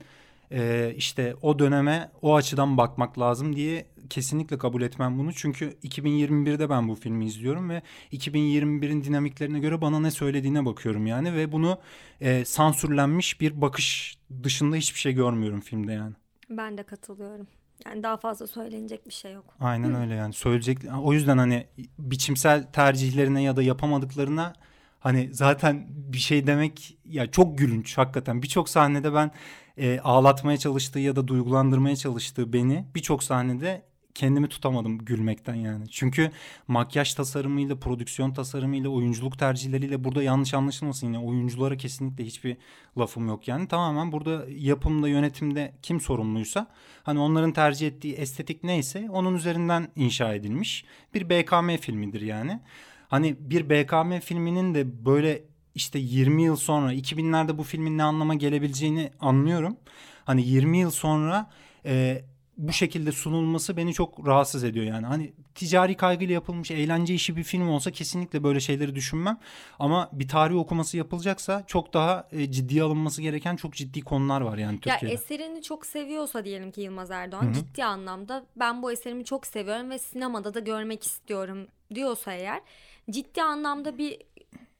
Ee, 0.53 0.93
işte 0.97 1.35
o 1.41 1.59
döneme 1.59 2.11
o 2.21 2.35
açıdan 2.35 2.77
bakmak 2.77 3.19
lazım 3.19 3.55
diye 3.55 3.85
kesinlikle 4.09 4.57
kabul 4.57 4.81
etmem 4.81 5.19
bunu. 5.19 5.33
Çünkü 5.33 5.77
2021'de 5.83 6.69
ben 6.69 6.87
bu 6.89 6.95
filmi 6.95 7.25
izliyorum 7.25 7.69
ve 7.69 7.81
2021'in 8.11 9.03
dinamiklerine 9.03 9.59
göre 9.59 9.81
bana 9.81 9.99
ne 9.99 10.11
söylediğine 10.11 10.65
bakıyorum 10.65 11.07
yani 11.07 11.33
ve 11.33 11.51
bunu 11.51 11.77
e, 12.21 12.45
sansürlenmiş 12.45 13.41
bir 13.41 13.61
bakış 13.61 14.17
dışında 14.43 14.75
hiçbir 14.75 14.99
şey 14.99 15.13
görmüyorum 15.13 15.61
filmde 15.61 15.93
yani. 15.93 16.13
Ben 16.49 16.77
de 16.77 16.83
katılıyorum. 16.83 17.47
Yani 17.85 18.03
daha 18.03 18.17
fazla 18.17 18.47
söylenecek 18.47 19.07
bir 19.07 19.13
şey 19.13 19.33
yok. 19.33 19.45
Aynen 19.59 19.95
öyle 19.95 20.13
yani 20.13 20.33
söyleyecek 20.33 20.77
o 21.03 21.13
yüzden 21.13 21.37
hani 21.37 21.67
biçimsel 21.99 22.63
tercihlerine 22.71 23.43
ya 23.43 23.55
da 23.55 23.63
yapamadıklarına 23.63 24.53
hani 24.99 25.29
zaten 25.33 25.85
bir 25.89 26.17
şey 26.17 26.47
demek 26.47 26.97
ya 27.05 27.31
çok 27.31 27.57
gülünç 27.57 27.97
hakikaten 27.97 28.41
birçok 28.41 28.69
sahnede 28.69 29.13
ben 29.13 29.31
e, 29.77 29.99
ağlatmaya 29.99 30.57
çalıştığı 30.57 30.99
ya 30.99 31.15
da 31.15 31.27
duygulandırmaya 31.27 31.95
çalıştığı 31.95 32.53
beni 32.53 32.85
birçok 32.95 33.23
sahnede 33.23 33.93
kendimi 34.15 34.49
tutamadım 34.49 34.97
gülmekten 34.97 35.55
yani. 35.55 35.89
Çünkü 35.89 36.31
makyaj 36.67 37.13
tasarımıyla, 37.13 37.75
prodüksiyon 37.75 38.33
tasarımıyla, 38.33 38.89
oyunculuk 38.89 39.39
tercihleriyle 39.39 40.03
burada 40.03 40.23
yanlış 40.23 40.53
anlaşılmasın 40.53 41.07
yine 41.07 41.19
oyunculara 41.19 41.77
kesinlikle 41.77 42.25
hiçbir 42.25 42.57
lafım 42.97 43.27
yok 43.27 43.47
yani. 43.47 43.67
Tamamen 43.67 44.11
burada 44.11 44.45
yapımda, 44.49 45.07
yönetimde 45.07 45.73
kim 45.81 46.01
sorumluysa 46.01 46.67
hani 47.03 47.19
onların 47.19 47.53
tercih 47.53 47.87
ettiği 47.87 48.13
estetik 48.13 48.63
neyse 48.63 49.07
onun 49.11 49.35
üzerinden 49.35 49.87
inşa 49.95 50.33
edilmiş 50.33 50.85
bir 51.13 51.29
BKM 51.29 51.77
filmidir 51.77 52.21
yani. 52.21 52.59
Hani 53.07 53.35
bir 53.39 53.69
BKM 53.69 54.19
filminin 54.19 54.75
de 54.75 55.05
böyle 55.05 55.43
işte 55.75 55.99
20 55.99 56.43
yıl 56.43 56.55
sonra 56.55 56.93
2000'lerde 56.93 57.57
bu 57.57 57.63
filmin 57.63 57.97
ne 57.97 58.03
anlama 58.03 58.35
gelebileceğini 58.35 59.11
anlıyorum. 59.19 59.77
Hani 60.25 60.47
20 60.47 60.77
yıl 60.77 60.91
sonra 60.91 61.49
e, 61.85 62.23
bu 62.57 62.73
şekilde 62.73 63.11
sunulması 63.11 63.77
beni 63.77 63.93
çok 63.93 64.27
rahatsız 64.27 64.63
ediyor 64.63 64.85
yani. 64.85 65.05
Hani 65.05 65.33
ticari 65.55 65.97
kaygıyla 65.97 66.33
yapılmış 66.33 66.71
eğlence 66.71 67.13
işi 67.13 67.37
bir 67.37 67.43
film 67.43 67.69
olsa 67.69 67.91
kesinlikle 67.91 68.43
böyle 68.43 68.59
şeyleri 68.59 68.95
düşünmem. 68.95 69.39
Ama 69.79 70.09
bir 70.13 70.27
tarih 70.27 70.55
okuması 70.55 70.97
yapılacaksa 70.97 71.63
çok 71.67 71.93
daha 71.93 72.27
e, 72.31 72.51
ciddiye 72.51 72.83
alınması 72.83 73.21
gereken 73.21 73.55
çok 73.55 73.73
ciddi 73.73 74.01
konular 74.01 74.41
var 74.41 74.57
yani 74.57 74.79
Türkiye'de. 74.79 75.05
Ya 75.05 75.11
eserini 75.11 75.61
çok 75.61 75.85
seviyorsa 75.85 76.45
diyelim 76.45 76.71
ki 76.71 76.81
Yılmaz 76.81 77.11
Erdoğan 77.11 77.43
Hı-hı. 77.43 77.53
ciddi 77.53 77.85
anlamda 77.85 78.45
ben 78.55 78.83
bu 78.83 78.91
eserimi 78.91 79.25
çok 79.25 79.47
seviyorum 79.47 79.89
ve 79.89 79.99
sinemada 79.99 80.53
da 80.53 80.59
görmek 80.59 81.03
istiyorum 81.03 81.67
diyorsa 81.95 82.33
eğer 82.33 82.61
ciddi 83.09 83.43
anlamda 83.43 83.97
bir 83.97 84.19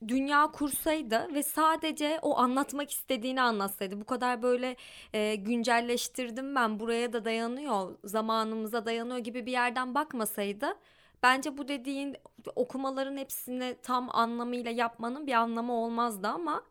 dünya 0.08 0.46
kursaydı 0.46 1.28
ve 1.34 1.42
sadece 1.42 2.18
o 2.22 2.38
anlatmak 2.38 2.90
istediğini 2.90 3.42
anlatsaydı. 3.42 4.00
Bu 4.00 4.04
kadar 4.04 4.42
böyle 4.42 4.76
e, 5.12 5.34
güncelleştirdim 5.34 6.54
ben 6.54 6.80
buraya 6.80 7.12
da 7.12 7.24
dayanıyor, 7.24 7.94
zamanımıza 8.04 8.86
dayanıyor 8.86 9.18
gibi 9.18 9.46
bir 9.46 9.52
yerden 9.52 9.94
bakmasaydı 9.94 10.66
bence 11.24 11.58
bu 11.58 11.68
dediğin 11.68 12.16
okumaların 12.56 13.16
hepsini 13.16 13.76
tam 13.82 14.16
anlamıyla 14.16 14.70
yapmanın 14.70 15.26
bir 15.26 15.32
anlamı 15.32 15.72
olmazdı 15.72 16.28
ama 16.28 16.62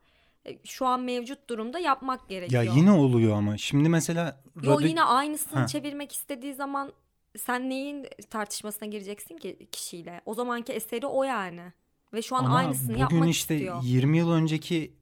e, 0.47 0.57
şu 0.65 0.85
an 0.85 0.99
mevcut 0.99 1.49
durumda 1.49 1.79
yapmak 1.79 2.29
gerekiyor. 2.29 2.63
Ya 2.63 2.73
yine 2.73 2.91
oluyor 2.91 3.37
ama 3.37 3.57
şimdi 3.57 3.89
mesela 3.89 4.41
Yo 4.63 4.75
radyo... 4.75 4.87
yine 4.87 5.03
aynısını 5.03 5.59
ha. 5.59 5.67
çevirmek 5.67 6.11
istediği 6.11 6.53
zaman 6.53 6.93
sen 7.37 7.69
neyin 7.69 8.07
tartışmasına 8.29 8.89
gireceksin 8.89 9.37
ki 9.37 9.67
kişiyle? 9.71 10.21
O 10.25 10.33
zamanki 10.33 10.73
eseri 10.73 11.05
o 11.07 11.23
yani. 11.23 11.73
Ve 12.13 12.21
şu 12.21 12.35
an 12.35 12.45
Ama 12.45 12.57
aynısını 12.57 12.91
yapmak 12.99 13.11
bugün 13.11 13.31
işte 13.31 13.69
20 13.83 14.17
yıl 14.17 14.31
önceki 14.31 14.93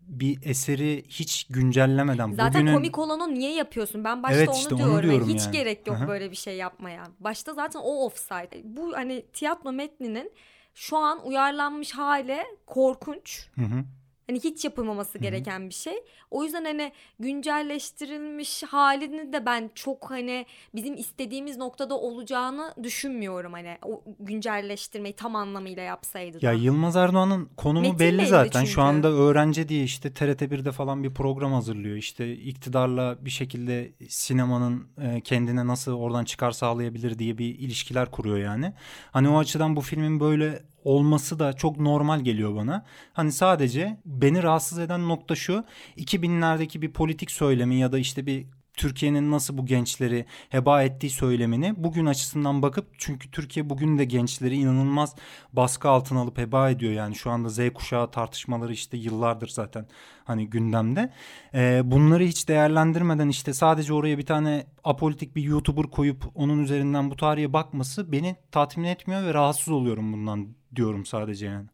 bir 0.00 0.38
eseri 0.42 1.04
hiç 1.08 1.44
güncellemeden 1.44 2.32
Zaten 2.32 2.60
bugünün... 2.60 2.74
komik 2.74 2.98
olanı 2.98 3.34
niye 3.34 3.54
yapıyorsun? 3.54 4.04
Ben 4.04 4.22
başta 4.22 4.36
evet, 4.36 4.48
onu 4.48 4.56
işte 4.56 4.76
diyorum. 4.76 4.94
Onu 4.94 5.02
diyorum 5.02 5.28
hiç 5.28 5.44
yani. 5.44 5.52
gerek 5.52 5.86
yok 5.86 5.96
Aha. 5.96 6.08
böyle 6.08 6.30
bir 6.30 6.36
şey 6.36 6.56
yapmaya. 6.56 7.04
Başta 7.20 7.54
zaten 7.54 7.80
o 7.80 8.04
offside. 8.04 8.60
Bu 8.64 8.92
hani 8.96 9.26
tiyatro 9.32 9.72
metninin 9.72 10.32
şu 10.74 10.96
an 10.96 11.26
uyarlanmış 11.26 11.92
hali 11.92 12.38
korkunç. 12.66 13.48
Hı 13.54 13.62
hı. 13.64 13.84
Hani 14.26 14.40
hiç 14.40 14.64
yapılmaması 14.64 15.18
gereken 15.18 15.60
Hı-hı. 15.60 15.68
bir 15.68 15.74
şey. 15.74 15.94
O 16.30 16.44
yüzden 16.44 16.64
hani 16.64 16.92
güncelleştirilmiş 17.18 18.62
halini 18.62 19.32
de 19.32 19.46
ben 19.46 19.70
çok 19.74 20.10
hani 20.10 20.46
bizim 20.74 20.94
istediğimiz 20.94 21.56
noktada 21.56 21.98
olacağını 21.98 22.74
düşünmüyorum 22.82 23.52
hani 23.52 23.78
o 23.82 24.02
güncelleştirmeyi 24.20 25.16
tam 25.16 25.36
anlamıyla 25.36 25.82
yapsaydı 25.82 26.42
da. 26.42 26.46
Ya 26.46 26.52
Yılmaz 26.52 26.96
Erdoğan'ın 26.96 27.48
konumu 27.56 27.92
Metin 27.92 27.98
belli 27.98 28.26
zaten. 28.26 28.60
Çünkü. 28.60 28.72
Şu 28.72 28.82
anda 28.82 29.08
öğrenci 29.08 29.68
diye 29.68 29.84
işte 29.84 30.08
TRT1'de 30.08 30.72
falan 30.72 31.04
bir 31.04 31.14
program 31.14 31.52
hazırlıyor. 31.52 31.96
İşte 31.96 32.32
iktidarla 32.32 33.24
bir 33.24 33.30
şekilde 33.30 33.92
sinemanın 34.08 34.88
e, 35.02 35.20
kendine 35.20 35.66
nasıl 35.66 35.92
oradan 35.92 36.24
çıkar 36.24 36.50
sağlayabilir 36.50 37.18
diye 37.18 37.38
bir 37.38 37.58
ilişkiler 37.58 38.10
kuruyor 38.10 38.38
yani. 38.38 38.72
Hani 39.10 39.28
o 39.28 39.38
açıdan 39.38 39.76
bu 39.76 39.80
filmin 39.80 40.20
böyle 40.20 40.62
olması 40.84 41.38
da 41.38 41.52
çok 41.52 41.80
normal 41.80 42.20
geliyor 42.20 42.56
bana. 42.56 42.84
Hani 43.12 43.32
sadece 43.32 44.00
beni 44.04 44.42
rahatsız 44.42 44.78
eden 44.78 45.08
nokta 45.08 45.34
şu. 45.34 45.64
2000'lerdeki 45.96 46.82
bir 46.82 46.92
politik 46.92 47.30
söylemi 47.30 47.74
ya 47.74 47.92
da 47.92 47.98
işte 47.98 48.26
bir 48.26 48.46
Türkiye'nin 48.76 49.30
nasıl 49.30 49.58
bu 49.58 49.66
gençleri 49.66 50.26
heba 50.48 50.82
ettiği 50.82 51.10
söylemini 51.10 51.74
bugün 51.76 52.06
açısından 52.06 52.62
bakıp 52.62 52.86
çünkü 52.98 53.30
Türkiye 53.30 53.70
bugün 53.70 53.98
de 53.98 54.04
gençleri 54.04 54.56
inanılmaz 54.56 55.14
baskı 55.52 55.88
altına 55.88 56.20
alıp 56.20 56.38
heba 56.38 56.70
ediyor 56.70 56.92
yani 56.92 57.14
şu 57.14 57.30
anda 57.30 57.48
Z 57.48 57.60
kuşağı 57.74 58.10
tartışmaları 58.10 58.72
işte 58.72 58.96
yıllardır 58.96 59.48
zaten 59.48 59.86
hani 60.24 60.50
gündemde. 60.50 61.12
Ee, 61.54 61.82
bunları 61.84 62.24
hiç 62.24 62.48
değerlendirmeden 62.48 63.28
işte 63.28 63.52
sadece 63.52 63.92
oraya 63.92 64.18
bir 64.18 64.26
tane 64.26 64.66
apolitik 64.84 65.36
bir 65.36 65.42
YouTuber 65.42 65.86
koyup 65.86 66.24
onun 66.34 66.62
üzerinden 66.62 67.10
bu 67.10 67.16
tarihe 67.16 67.52
bakması 67.52 68.12
beni 68.12 68.36
tatmin 68.52 68.84
etmiyor 68.84 69.22
ve 69.22 69.34
rahatsız 69.34 69.68
oluyorum 69.68 70.12
bundan 70.12 70.48
diyorum 70.76 71.06
sadece 71.06 71.46
yani. 71.46 71.73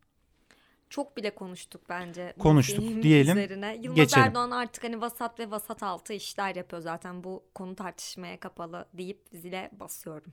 Çok 0.90 1.16
bile 1.16 1.35
konuştuk 1.35 1.80
bence. 1.88 2.35
Konuştuk 2.38 3.02
diyelim. 3.02 3.38
Üzerine. 3.38 3.76
Yılmaz 3.82 3.97
geçelim. 3.97 4.26
Erdoğan 4.26 4.50
artık 4.50 4.85
hani 4.85 5.00
vasat 5.00 5.40
ve 5.40 5.50
vasat 5.50 5.82
altı 5.82 6.12
işler 6.12 6.54
yapıyor 6.54 6.82
zaten 6.82 7.25
bu 7.25 7.44
konu 7.54 7.76
tartışmaya 7.76 8.40
kapalı 8.40 8.87
deyip 8.94 9.20
zile 9.32 9.70
basıyorum. 9.73 10.32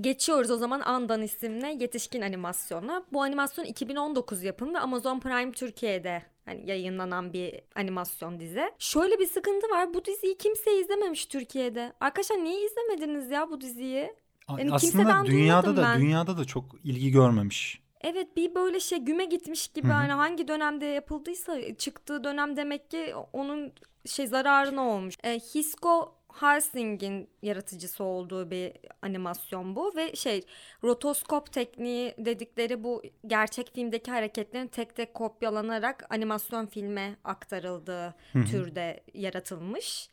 Geçiyoruz 0.00 0.50
o 0.50 0.56
zaman 0.56 0.80
Andan 0.80 1.22
isimli 1.22 1.82
yetişkin 1.82 2.22
animasyona. 2.22 3.04
Bu 3.12 3.22
animasyon 3.22 3.64
2019 3.64 4.42
yapımı 4.42 4.74
ve 4.74 4.78
Amazon 4.78 5.20
Prime 5.20 5.52
Türkiye'de 5.52 6.22
hani 6.44 6.70
yayınlanan 6.70 7.32
bir 7.32 7.60
animasyon 7.76 8.40
dizi. 8.40 8.70
Şöyle 8.78 9.18
bir 9.18 9.26
sıkıntı 9.26 9.70
var. 9.70 9.94
Bu 9.94 10.04
diziyi 10.04 10.38
kimse 10.38 10.80
izlememiş 10.80 11.26
Türkiye'de. 11.26 11.92
Arkadaşlar 12.00 12.36
niye 12.36 12.66
izlemediniz 12.66 13.30
ya 13.30 13.50
bu 13.50 13.60
diziyi? 13.60 14.14
Yani 14.48 14.72
Aslında 14.72 15.26
dünyada 15.26 15.76
da 15.76 15.82
ben. 15.82 16.00
dünyada 16.00 16.38
da 16.38 16.44
çok 16.44 16.64
ilgi 16.84 17.10
görmemiş. 17.10 17.87
Evet 18.00 18.36
bir 18.36 18.54
böyle 18.54 18.80
şey 18.80 18.98
güme 18.98 19.24
gitmiş 19.24 19.68
gibi 19.68 19.86
Hı-hı. 19.86 19.96
hani 19.96 20.12
hangi 20.12 20.48
dönemde 20.48 20.86
yapıldıysa 20.86 21.76
çıktığı 21.78 22.24
dönem 22.24 22.56
demek 22.56 22.90
ki 22.90 23.14
onun 23.32 23.72
şey 24.06 24.26
zararına 24.26 24.82
olmuş. 24.82 25.14
E, 25.24 25.38
Hisko 25.38 26.18
Harsing'in 26.28 27.30
yaratıcısı 27.42 28.04
olduğu 28.04 28.50
bir 28.50 28.72
animasyon 29.02 29.76
bu 29.76 29.92
ve 29.96 30.16
şey 30.16 30.42
rotoskop 30.84 31.52
tekniği 31.52 32.14
dedikleri 32.18 32.84
bu 32.84 33.02
gerçek 33.26 33.74
filmdeki 33.74 34.10
hareketlerin 34.10 34.66
tek 34.66 34.96
tek 34.96 35.14
kopyalanarak 35.14 36.06
animasyon 36.10 36.66
filme 36.66 37.16
aktarıldığı 37.24 38.14
Hı-hı. 38.32 38.44
türde 38.44 39.00
yaratılmış 39.14 40.10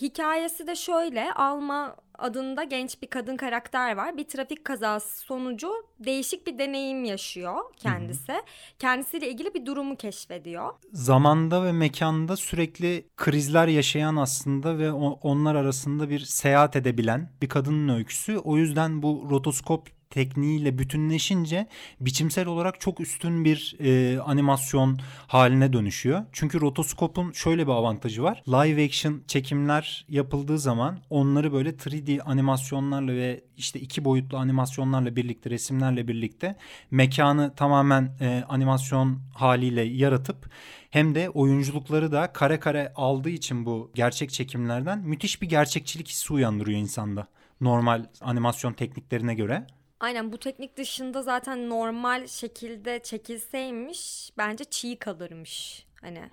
hikayesi 0.00 0.66
de 0.66 0.76
şöyle 0.76 1.32
Alma 1.32 1.96
adında 2.18 2.64
genç 2.64 3.02
bir 3.02 3.06
kadın 3.06 3.36
karakter 3.36 3.96
var. 3.96 4.16
Bir 4.16 4.24
trafik 4.24 4.64
kazası 4.64 5.18
sonucu 5.18 5.72
değişik 5.98 6.46
bir 6.46 6.58
deneyim 6.58 7.04
yaşıyor 7.04 7.54
kendisi. 7.76 8.32
Hı-hı. 8.32 8.42
Kendisiyle 8.78 9.30
ilgili 9.30 9.54
bir 9.54 9.66
durumu 9.66 9.96
keşfediyor. 9.96 10.70
Zamanda 10.92 11.64
ve 11.64 11.72
mekanda 11.72 12.36
sürekli 12.36 13.06
krizler 13.16 13.68
yaşayan 13.68 14.16
aslında 14.16 14.78
ve 14.78 14.92
onlar 15.22 15.54
arasında 15.54 16.10
bir 16.10 16.20
seyahat 16.20 16.76
edebilen 16.76 17.30
bir 17.42 17.48
kadının 17.48 17.96
öyküsü. 17.96 18.38
O 18.38 18.56
yüzden 18.56 19.02
bu 19.02 19.26
rotoskop 19.30 19.88
tekniğiyle 20.12 20.78
bütünleşince 20.78 21.66
biçimsel 22.00 22.46
olarak 22.46 22.80
çok 22.80 23.00
üstün 23.00 23.44
bir 23.44 23.76
e, 23.80 24.20
animasyon 24.20 24.98
haline 25.26 25.72
dönüşüyor. 25.72 26.24
Çünkü 26.32 26.60
rotoskopun 26.60 27.32
şöyle 27.32 27.66
bir 27.66 27.72
avantajı 27.72 28.22
var. 28.22 28.42
Live 28.48 28.84
action 28.84 29.22
çekimler 29.26 30.06
yapıldığı 30.08 30.58
zaman 30.58 30.98
onları 31.10 31.52
böyle 31.52 31.70
3D 31.70 32.22
animasyonlarla 32.22 33.12
ve 33.12 33.44
işte 33.56 33.80
iki 33.80 34.04
boyutlu 34.04 34.38
animasyonlarla 34.38 35.16
birlikte 35.16 35.50
resimlerle 35.50 36.08
birlikte 36.08 36.56
mekanı 36.90 37.54
tamamen 37.56 38.16
e, 38.20 38.44
animasyon 38.48 39.18
haliyle 39.34 39.82
yaratıp 39.82 40.50
hem 40.90 41.14
de 41.14 41.30
oyunculukları 41.30 42.12
da 42.12 42.32
kare 42.32 42.60
kare 42.60 42.92
aldığı 42.96 43.30
için 43.30 43.66
bu 43.66 43.90
gerçek 43.94 44.30
çekimlerden 44.30 44.98
müthiş 44.98 45.42
bir 45.42 45.48
gerçekçilik 45.48 46.08
hissi 46.08 46.32
uyandırıyor 46.32 46.78
insanda. 46.78 47.26
Normal 47.60 48.04
animasyon 48.20 48.72
tekniklerine 48.72 49.34
göre. 49.34 49.66
Aynen 50.02 50.32
bu 50.32 50.38
teknik 50.38 50.76
dışında 50.76 51.22
zaten 51.22 51.70
normal 51.70 52.26
şekilde 52.26 53.00
çekilseymiş 53.02 54.30
bence 54.38 54.64
çiğ 54.64 54.96
kalırmış. 54.96 55.86
Hani 56.00 56.30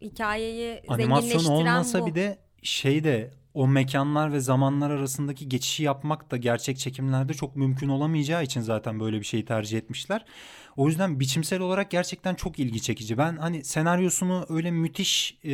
hikayeyi 0.00 0.82
Animasyon 0.88 1.44
olmasa 1.44 2.00
bu. 2.00 2.06
bir 2.06 2.14
de 2.14 2.38
şey 2.62 3.04
de 3.04 3.30
o 3.54 3.68
mekanlar 3.68 4.32
ve 4.32 4.40
zamanlar 4.40 4.90
arasındaki 4.90 5.48
geçişi 5.48 5.82
yapmak 5.82 6.30
da 6.30 6.36
gerçek 6.36 6.78
çekimlerde 6.78 7.34
çok 7.34 7.56
mümkün 7.56 7.88
olamayacağı 7.88 8.44
için 8.44 8.60
zaten 8.60 9.00
böyle 9.00 9.20
bir 9.20 9.24
şeyi 9.24 9.44
tercih 9.44 9.78
etmişler. 9.78 10.24
O 10.76 10.88
yüzden 10.88 11.20
biçimsel 11.20 11.60
olarak 11.60 11.90
gerçekten 11.90 12.34
çok 12.34 12.58
ilgi 12.58 12.82
çekici. 12.82 13.18
Ben 13.18 13.36
hani 13.36 13.64
senaryosunu 13.64 14.46
öyle 14.48 14.70
müthiş 14.70 15.38
e, 15.44 15.50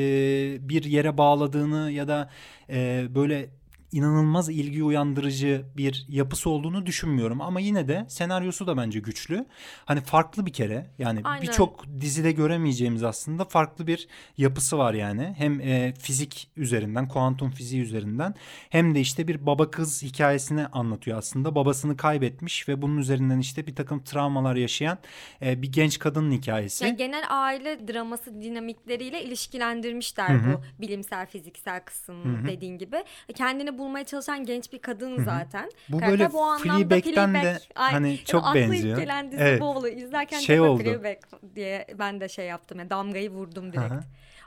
bir 0.69 0.85
yere 0.85 1.19
bağladığını 1.19 1.91
ya 1.91 2.09
da 2.09 2.31
e, 2.71 3.07
böyle 3.15 3.51
inanılmaz 3.93 4.49
ilgi 4.49 4.85
uyandırıcı 4.85 5.65
bir 5.77 6.07
yapısı 6.09 6.51
olduğunu 6.51 6.87
düşünmüyorum. 6.87 7.41
Ama 7.41 7.61
yine 7.61 7.89
de 7.89 8.07
senaryosu 8.09 8.67
da 8.67 8.77
bence 8.77 9.01
güçlü. 9.01 9.47
Hani 9.85 10.01
farklı 10.01 10.47
bir 10.47 10.53
kere 10.53 10.87
yani 10.99 11.23
birçok 11.43 11.85
dizide 12.01 12.33
göremeyeceğimiz 12.33 13.03
aslında 13.03 13.45
farklı 13.45 13.87
bir 13.87 14.09
yapısı 14.37 14.79
var 14.79 14.95
yani. 14.95 15.35
Hem 15.39 15.61
e, 15.61 15.95
fizik 16.01 16.51
üzerinden, 16.57 17.09
kuantum 17.09 17.51
fiziği 17.51 17.83
üzerinden 17.83 18.35
hem 18.71 18.95
de 18.95 19.01
işte 19.01 19.29
bir 19.29 19.47
baba 19.47 19.71
kız 19.71 20.03
hikayesini 20.03 20.67
anlatıyor 20.67 21.19
aslında. 21.19 21.55
Babasını 21.55 21.97
kaybetmiş 21.97 22.69
ve 22.69 22.83
bunun 22.83 22.99
üzerinden 22.99 23.39
işte 23.39 23.67
bir 23.67 23.75
takım 23.75 24.05
travmalar 24.05 24.57
yaşayan 24.57 24.99
e, 25.43 25.63
bir 25.63 25.73
genç 25.73 25.99
kadının 25.99 26.33
hikayesi. 26.33 26.85
Yani 26.85 26.97
genel 26.97 27.25
aile 27.29 27.89
draması 27.89 28.43
dinamikleriyle 28.43 29.25
ilişkilendirmişler 29.25 30.29
Hı-hı. 30.29 30.55
bu 30.55 30.83
bilimsel 30.83 31.27
fiziksel 31.27 31.81
kısım 31.81 32.47
dediğin 32.47 32.79
gibi. 32.79 33.05
Kendini 33.35 33.78
bulmaya 33.79 34.05
çalışan 34.05 34.45
genç 34.45 34.73
bir 34.73 34.79
kadın 34.79 35.17
Hı-hı. 35.17 35.25
zaten. 35.25 35.71
Bu 35.89 35.99
Karakter 35.99 36.19
böyle 36.21 36.33
bu 36.33 36.59
Fleabag'den 36.59 37.35
de 37.35 37.59
Ay, 37.75 37.93
hani 37.93 38.19
çok 38.25 38.45
aklı 38.45 38.61
benziyor. 38.61 38.93
Aklı 38.93 39.03
gelen 39.03 39.33
dizi 39.33 39.43
evet. 39.43 39.61
bu 39.61 39.65
oluyor. 39.65 39.97
İzlerken 39.97 40.39
şey 40.39 40.61
oldu. 40.61 40.83
Fleabag 40.83 41.17
diye 41.55 41.87
ben 41.99 42.21
de 42.21 42.29
şey 42.29 42.47
yaptım. 42.47 42.79
Yani 42.79 42.91
damgayı 42.91 43.31
vurdum 43.31 43.73
direkt. 43.73 43.91
Hı-hı. 43.91 44.01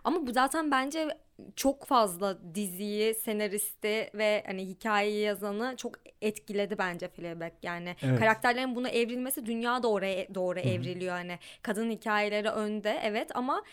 Ama 0.03 0.27
bu 0.27 0.33
zaten 0.33 0.71
bence 0.71 1.07
çok 1.55 1.85
fazla 1.85 2.55
diziyi, 2.55 3.13
senaristi 3.13 4.09
ve 4.13 4.43
hani 4.45 4.65
hikayeyi 4.65 5.21
yazanı 5.21 5.75
çok 5.77 5.93
etkiledi 6.21 6.77
bence 6.77 7.07
Fleabag. 7.07 7.51
Yani 7.63 7.95
evet. 8.03 8.19
karakterlerin 8.19 8.75
buna 8.75 8.89
evrilmesi 8.89 9.45
dünya 9.45 9.81
oraya 9.83 10.35
doğru 10.35 10.59
Hı-hı. 10.59 10.69
evriliyor. 10.69 11.13
Hani 11.13 11.39
kadın 11.61 11.91
hikayeleri 11.91 12.49
önde 12.49 12.99
evet 13.03 13.35
ama 13.35 13.63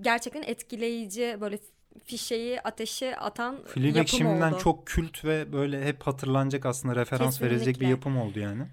gerçekten 0.00 0.42
etkileyici 0.42 1.36
böyle 1.40 1.58
fişeyi 2.04 2.60
ateşe 2.60 3.16
atan 3.16 3.56
Fleabag 3.66 3.96
yapım 3.96 4.18
şimdiden 4.18 4.52
oldu. 4.52 4.60
çok 4.62 4.86
kült 4.86 5.24
ve 5.24 5.52
böyle 5.52 5.84
hep 5.84 6.02
hatırlanacak 6.02 6.66
aslında 6.66 6.96
referans 6.96 7.30
Kesinlikle. 7.30 7.46
verilecek 7.56 7.80
bir 7.80 7.88
yapım 7.88 8.18
oldu 8.18 8.38
yani. 8.40 8.66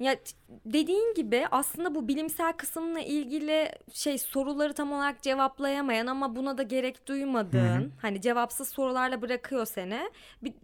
Ya 0.00 0.16
dediğin 0.64 1.14
gibi 1.14 1.46
aslında 1.50 1.94
bu 1.94 2.08
bilimsel 2.08 2.52
kısımla 2.52 3.00
ilgili 3.00 3.72
şey 3.92 4.18
soruları 4.18 4.74
tam 4.74 4.92
olarak 4.92 5.22
cevaplayamayan 5.22 6.06
ama 6.06 6.36
buna 6.36 6.58
da 6.58 6.62
gerek 6.62 7.08
duymadığın 7.08 7.80
Hı-hı. 7.80 7.90
hani 8.02 8.20
cevapsız 8.20 8.68
sorularla 8.68 9.22
bırakıyor 9.22 9.66
seni. 9.66 10.10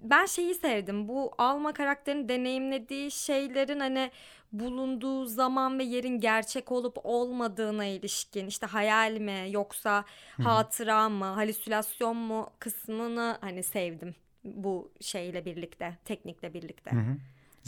Ben 0.02 0.26
şeyi 0.26 0.54
sevdim. 0.54 1.08
Bu 1.08 1.32
Alma 1.38 1.72
karakterin 1.72 2.28
deneyimlediği 2.28 3.10
şeylerin 3.10 3.80
hani 3.80 4.10
bulunduğu 4.52 5.26
zaman 5.26 5.78
ve 5.78 5.84
yerin 5.84 6.20
gerçek 6.20 6.72
olup 6.72 6.98
olmadığına 7.04 7.84
ilişkin 7.84 8.46
işte 8.46 8.66
hayal 8.66 9.12
mi 9.12 9.46
yoksa 9.50 10.04
Hı-hı. 10.36 10.48
hatıra 10.48 11.08
mı 11.08 11.24
halüsinasyon 11.24 12.16
mu 12.16 12.50
kısmını 12.58 13.38
hani 13.40 13.62
sevdim 13.62 14.14
bu 14.44 14.92
şeyle 15.00 15.44
birlikte 15.44 15.98
teknikle 16.04 16.54
birlikte. 16.54 16.90
Hı-hı. 16.90 17.16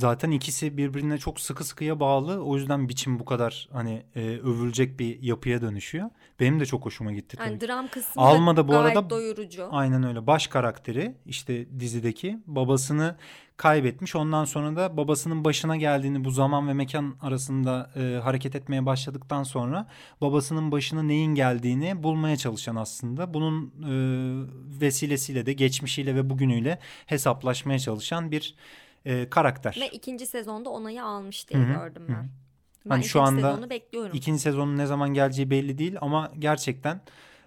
Zaten 0.02 0.30
ikisi 0.30 0.76
birbirine 0.76 1.18
çok 1.18 1.40
sıkı 1.40 1.64
sıkıya 1.64 2.00
bağlı. 2.00 2.44
O 2.44 2.56
yüzden 2.56 2.88
biçim 2.88 3.18
bu 3.18 3.24
kadar 3.24 3.68
hani 3.72 4.02
e, 4.16 4.20
övülecek 4.20 4.98
bir 4.98 5.22
yapıya 5.22 5.62
dönüşüyor. 5.62 6.10
Benim 6.40 6.60
de 6.60 6.66
çok 6.66 6.84
hoşuma 6.84 7.12
gitti 7.12 7.36
tabii. 7.36 7.48
Yani 7.48 7.60
dram 7.60 7.88
kısmı 7.88 8.22
Alma 8.22 8.56
da 8.56 8.68
bu 8.68 8.76
arada 8.76 9.10
doyurucu. 9.10 9.68
Aynen 9.70 10.02
öyle. 10.02 10.26
Baş 10.26 10.46
karakteri 10.46 11.14
işte 11.26 11.80
dizideki 11.80 12.38
babasını 12.46 13.16
kaybetmiş. 13.56 14.16
Ondan 14.16 14.44
sonra 14.44 14.76
da 14.76 14.96
babasının 14.96 15.44
başına 15.44 15.76
geldiğini 15.76 16.24
bu 16.24 16.30
zaman 16.30 16.68
ve 16.68 16.72
mekan 16.72 17.16
arasında 17.20 17.90
e, 17.96 18.20
hareket 18.22 18.56
etmeye 18.56 18.86
başladıktan 18.86 19.42
sonra 19.42 19.86
babasının 20.20 20.72
başına 20.72 21.02
neyin 21.02 21.34
geldiğini 21.34 22.02
bulmaya 22.02 22.36
çalışan 22.36 22.76
aslında. 22.76 23.34
Bunun 23.34 23.66
e, 23.66 23.92
vesilesiyle 24.80 25.46
de 25.46 25.52
geçmişiyle 25.52 26.14
ve 26.14 26.30
bugünüyle 26.30 26.78
hesaplaşmaya 27.06 27.78
çalışan 27.78 28.30
bir 28.30 28.54
e, 29.04 29.30
karakter. 29.30 29.78
Ve 29.80 29.88
ikinci 29.88 30.26
sezonda 30.26 30.70
onayı 30.70 31.04
almış 31.04 31.48
diye 31.48 31.62
Hı-hı. 31.62 31.72
gördüm 31.72 32.04
ben. 32.08 32.14
Hı-hı. 32.14 32.24
Ben 32.84 32.90
hani 32.90 33.04
şu 33.04 33.20
anda 33.20 33.50
sezonu 33.52 33.70
bekliyorum. 33.70 34.10
ikinci 34.14 34.40
sezonun 34.40 34.78
ne 34.78 34.86
zaman 34.86 35.14
geleceği 35.14 35.50
belli 35.50 35.78
değil 35.78 35.96
ama 36.00 36.32
gerçekten 36.38 37.00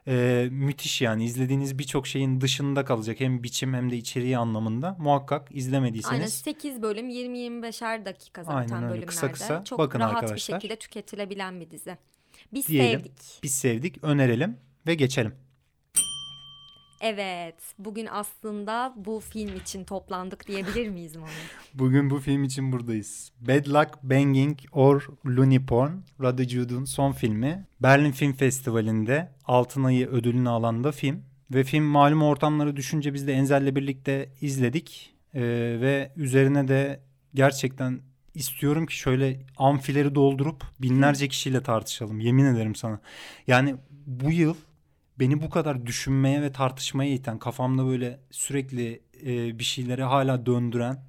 e, 0.07 0.47
müthiş 0.51 1.01
yani 1.01 1.25
izlediğiniz 1.25 1.79
birçok 1.79 2.07
şeyin 2.07 2.41
dışında 2.41 2.85
kalacak 2.85 3.19
hem 3.19 3.43
biçim 3.43 3.73
hem 3.73 3.91
de 3.91 3.97
içeriği 3.97 4.37
anlamında 4.37 4.95
muhakkak 4.99 5.55
izlemediyseniz. 5.55 6.19
Aynen 6.19 6.27
8 6.27 6.81
bölüm 6.81 7.09
20-25'er 7.09 8.05
dakika 8.05 8.43
zaten 8.43 8.57
Aynen 8.57 8.73
öyle. 8.75 8.87
bölümlerde. 8.87 9.05
Kısa 9.05 9.31
kısa 9.31 9.63
Çok 9.63 9.79
bakın 9.79 9.99
rahat 9.99 10.15
arkadaşlar. 10.15 10.35
bir 10.35 10.41
şekilde 10.41 10.75
tüketilebilen 10.75 11.61
bir 11.61 11.71
dizi. 11.71 11.97
Biz 12.53 12.67
Diyelim, 12.67 12.99
sevdik. 12.99 13.39
Biz 13.43 13.53
sevdik 13.53 14.03
önerelim 14.03 14.57
ve 14.87 14.95
geçelim. 14.95 15.35
Evet, 17.01 17.55
bugün 17.79 18.07
aslında 18.11 18.93
bu 18.95 19.19
film 19.19 19.55
için 19.55 19.83
toplandık 19.83 20.47
diyebilir 20.47 20.89
miyiz 20.89 21.15
Mami? 21.15 21.29
bugün 21.73 22.09
bu 22.09 22.19
film 22.19 22.43
için 22.43 22.71
buradayız. 22.71 23.31
Bad 23.41 23.67
Luck 23.67 24.03
Banging 24.03 24.59
or 24.71 25.07
Looney 25.25 25.65
Porn, 25.65 25.91
Rada 26.21 26.43
Jude'un 26.43 26.85
son 26.85 27.11
filmi. 27.11 27.67
Berlin 27.79 28.11
Film 28.11 28.33
Festivali'nde 28.33 29.31
Altın 29.45 29.83
Ayı 29.83 30.07
ödülünü 30.07 30.49
alan 30.49 30.83
da 30.83 30.91
film. 30.91 31.23
Ve 31.51 31.63
film 31.63 31.83
malum 31.83 32.23
ortamları 32.23 32.75
düşünce 32.75 33.13
biz 33.13 33.27
de 33.27 33.33
Enzel'le 33.33 33.75
birlikte 33.75 34.29
izledik. 34.41 35.15
Ee, 35.33 35.41
ve 35.81 36.11
üzerine 36.15 36.67
de 36.67 36.99
gerçekten 37.33 38.01
istiyorum 38.33 38.85
ki 38.85 38.97
şöyle 38.97 39.39
amfileri 39.57 40.15
doldurup 40.15 40.63
binlerce 40.79 41.27
kişiyle 41.27 41.63
tartışalım. 41.63 42.19
Yemin 42.19 42.45
ederim 42.45 42.75
sana. 42.75 42.99
Yani 43.47 43.75
bu 44.05 44.31
yıl 44.31 44.55
beni 45.19 45.41
bu 45.41 45.49
kadar 45.49 45.85
düşünmeye 45.85 46.41
ve 46.41 46.51
tartışmaya 46.51 47.11
iten 47.11 47.39
kafamda 47.39 47.85
böyle 47.85 48.19
sürekli 48.31 49.01
e, 49.25 49.59
bir 49.59 49.63
şeyleri 49.63 50.03
hala 50.03 50.45
döndüren 50.45 51.03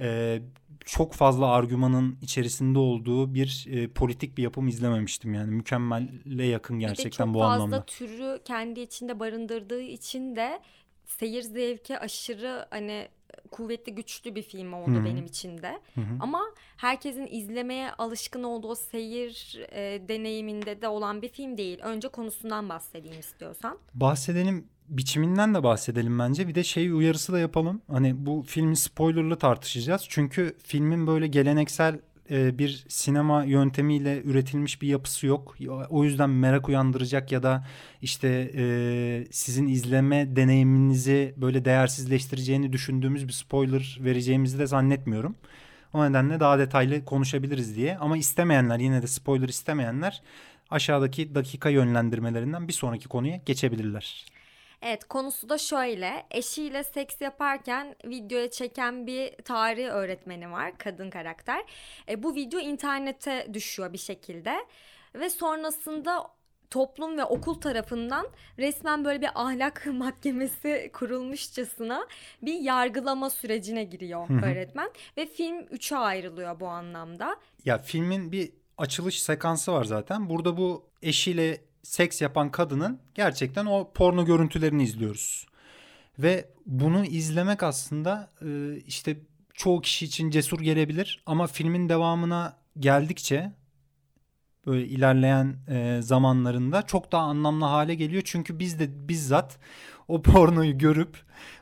e, 0.00 0.40
çok 0.84 1.14
fazla 1.14 1.46
argümanın 1.46 2.18
içerisinde 2.22 2.78
olduğu 2.78 3.34
bir 3.34 3.66
e, 3.70 3.88
politik 3.88 4.38
bir 4.38 4.42
yapım 4.42 4.68
izlememiştim 4.68 5.34
yani 5.34 5.50
mükemmelle 5.50 6.44
yakın 6.44 6.78
gerçekten 6.78 7.34
bu 7.34 7.44
anlamda. 7.44 7.76
Çok 7.76 7.86
fazla 7.88 8.06
türü 8.06 8.42
kendi 8.44 8.80
içinde 8.80 9.20
barındırdığı 9.20 9.82
için 9.82 10.36
de 10.36 10.60
seyir 11.04 11.42
zevki 11.42 11.98
aşırı 11.98 12.66
hani 12.70 13.08
kuvvetli 13.50 13.94
güçlü 13.94 14.34
bir 14.34 14.42
film 14.42 14.72
oldu 14.72 14.94
Hı-hı. 14.94 15.04
benim 15.04 15.24
için 15.24 15.62
de. 15.62 15.80
Hı-hı. 15.94 16.16
Ama 16.20 16.42
herkesin 16.76 17.28
izlemeye 17.30 17.92
alışkın 17.92 18.42
olduğu 18.42 18.74
seyir 18.74 19.60
e, 19.72 20.08
deneyiminde 20.08 20.82
de 20.82 20.88
olan 20.88 21.22
bir 21.22 21.28
film 21.28 21.56
değil. 21.56 21.78
Önce 21.82 22.08
konusundan 22.08 22.68
bahsedeyim 22.68 23.20
istiyorsan. 23.20 23.78
Bahsedelim 23.94 24.68
biçiminden 24.88 25.54
de 25.54 25.62
bahsedelim 25.62 26.18
bence. 26.18 26.48
Bir 26.48 26.54
de 26.54 26.64
şey 26.64 26.90
uyarısı 26.90 27.32
da 27.32 27.38
yapalım. 27.38 27.82
Hani 27.90 28.26
bu 28.26 28.44
filmi 28.46 28.76
spoilerlı 28.76 29.36
tartışacağız. 29.36 30.04
Çünkü 30.08 30.56
filmin 30.64 31.06
böyle 31.06 31.26
geleneksel 31.26 32.00
e, 32.30 32.58
bir 32.58 32.84
sinema 32.88 33.44
yöntemiyle 33.44 34.22
üretilmiş 34.22 34.82
bir 34.82 34.88
yapısı 34.88 35.26
yok. 35.26 35.56
O 35.90 36.04
yüzden 36.04 36.30
merak 36.30 36.68
uyandıracak 36.68 37.32
ya 37.32 37.42
da 37.42 37.66
işte 38.02 38.50
e, 38.54 39.24
sizin 39.30 39.66
izleme 39.66 40.36
deneyiminizi 40.36 41.34
böyle 41.36 41.64
değersizleştireceğini 41.64 42.72
düşündüğümüz 42.72 43.28
bir 43.28 43.32
spoiler 43.32 43.98
vereceğimizi 44.00 44.58
de 44.58 44.66
zannetmiyorum. 44.66 45.36
O 45.92 46.04
nedenle 46.10 46.40
daha 46.40 46.58
detaylı 46.58 47.04
konuşabiliriz 47.04 47.76
diye. 47.76 47.98
Ama 47.98 48.16
istemeyenler 48.16 48.78
yine 48.78 49.02
de 49.02 49.06
spoiler 49.06 49.48
istemeyenler 49.48 50.22
aşağıdaki 50.70 51.34
dakika 51.34 51.68
yönlendirmelerinden 51.68 52.68
bir 52.68 52.72
sonraki 52.72 53.08
konuya 53.08 53.36
geçebilirler. 53.46 54.37
Evet 54.82 55.04
konusu 55.04 55.48
da 55.48 55.58
şöyle. 55.58 56.26
Eşiyle 56.30 56.84
seks 56.84 57.20
yaparken 57.20 57.96
videoya 58.04 58.50
çeken 58.50 59.06
bir 59.06 59.32
tarih 59.44 59.86
öğretmeni 59.86 60.52
var. 60.52 60.78
Kadın 60.78 61.10
karakter. 61.10 61.64
E, 62.08 62.22
bu 62.22 62.34
video 62.34 62.60
internete 62.60 63.46
düşüyor 63.54 63.92
bir 63.92 63.98
şekilde. 63.98 64.56
Ve 65.14 65.30
sonrasında 65.30 66.26
toplum 66.70 67.18
ve 67.18 67.24
okul 67.24 67.54
tarafından 67.54 68.28
resmen 68.58 69.04
böyle 69.04 69.20
bir 69.20 69.30
ahlak 69.34 69.86
mahkemesi 69.92 70.90
kurulmuşçasına 70.92 72.06
bir 72.42 72.60
yargılama 72.60 73.30
sürecine 73.30 73.84
giriyor 73.84 74.44
öğretmen 74.44 74.90
ve 75.16 75.26
film 75.26 75.66
üçe 75.70 75.96
ayrılıyor 75.96 76.60
bu 76.60 76.68
anlamda. 76.68 77.36
Ya 77.64 77.78
filmin 77.78 78.32
bir 78.32 78.52
açılış 78.78 79.22
sekansı 79.22 79.72
var 79.72 79.84
zaten. 79.84 80.30
Burada 80.30 80.56
bu 80.56 80.90
eşiyle 81.02 81.67
seks 81.88 82.22
yapan 82.22 82.50
kadının 82.50 82.98
gerçekten 83.14 83.66
o 83.66 83.90
porno 83.94 84.24
görüntülerini 84.24 84.82
izliyoruz. 84.82 85.46
Ve 86.18 86.48
bunu 86.66 87.04
izlemek 87.04 87.62
aslında 87.62 88.30
e, 88.42 88.76
işte 88.86 89.16
çoğu 89.54 89.80
kişi 89.80 90.04
için 90.06 90.30
cesur 90.30 90.60
gelebilir 90.60 91.22
ama 91.26 91.46
filmin 91.46 91.88
devamına 91.88 92.56
geldikçe 92.78 93.52
böyle 94.66 94.86
ilerleyen 94.86 95.56
e, 95.68 96.02
zamanlarında 96.02 96.82
çok 96.82 97.12
daha 97.12 97.22
anlamlı 97.22 97.64
hale 97.64 97.94
geliyor. 97.94 98.22
Çünkü 98.24 98.58
biz 98.58 98.78
de 98.78 99.08
bizzat 99.08 99.58
o 100.08 100.22
pornoyu 100.22 100.78
görüp 100.78 101.16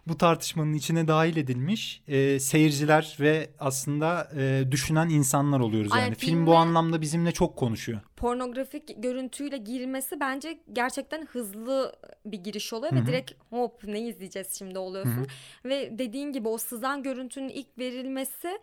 bu 0.09 0.19
tartışmanın 0.19 0.75
içine 0.75 1.09
dahil 1.09 1.37
edilmiş 1.37 2.03
e, 2.09 2.41
seyirciler 2.41 3.17
ve 3.21 3.51
aslında 3.59 4.29
e, 4.37 4.65
düşünen 4.71 5.09
insanlar 5.09 5.61
oluyoruz 5.61 5.91
yani. 5.93 6.03
Aynen, 6.03 6.15
Film 6.15 6.47
bu 6.47 6.55
anlamda 6.55 7.01
bizimle 7.01 7.33
çok 7.33 7.57
konuşuyor. 7.57 8.01
pornografik 8.17 9.03
görüntüyle 9.03 9.57
girmesi 9.57 10.21
bence 10.21 10.59
gerçekten 10.73 11.27
hızlı 11.27 11.97
bir 12.27 12.39
giriş 12.39 12.73
oluyor 12.73 12.93
Hı 12.93 12.97
ve 12.97 13.07
direkt 13.07 13.33
hop 13.51 13.85
ne 13.85 14.01
izleyeceğiz 14.01 14.59
şimdi 14.59 14.79
oluyorsun. 14.79 15.17
Hı 15.17 15.21
hı. 15.21 15.69
Ve 15.69 15.99
dediğin 15.99 16.33
gibi 16.33 16.49
o 16.49 16.59
sızan 16.59 17.03
görüntünün 17.03 17.49
ilk 17.49 17.79
verilmesi 17.79 18.59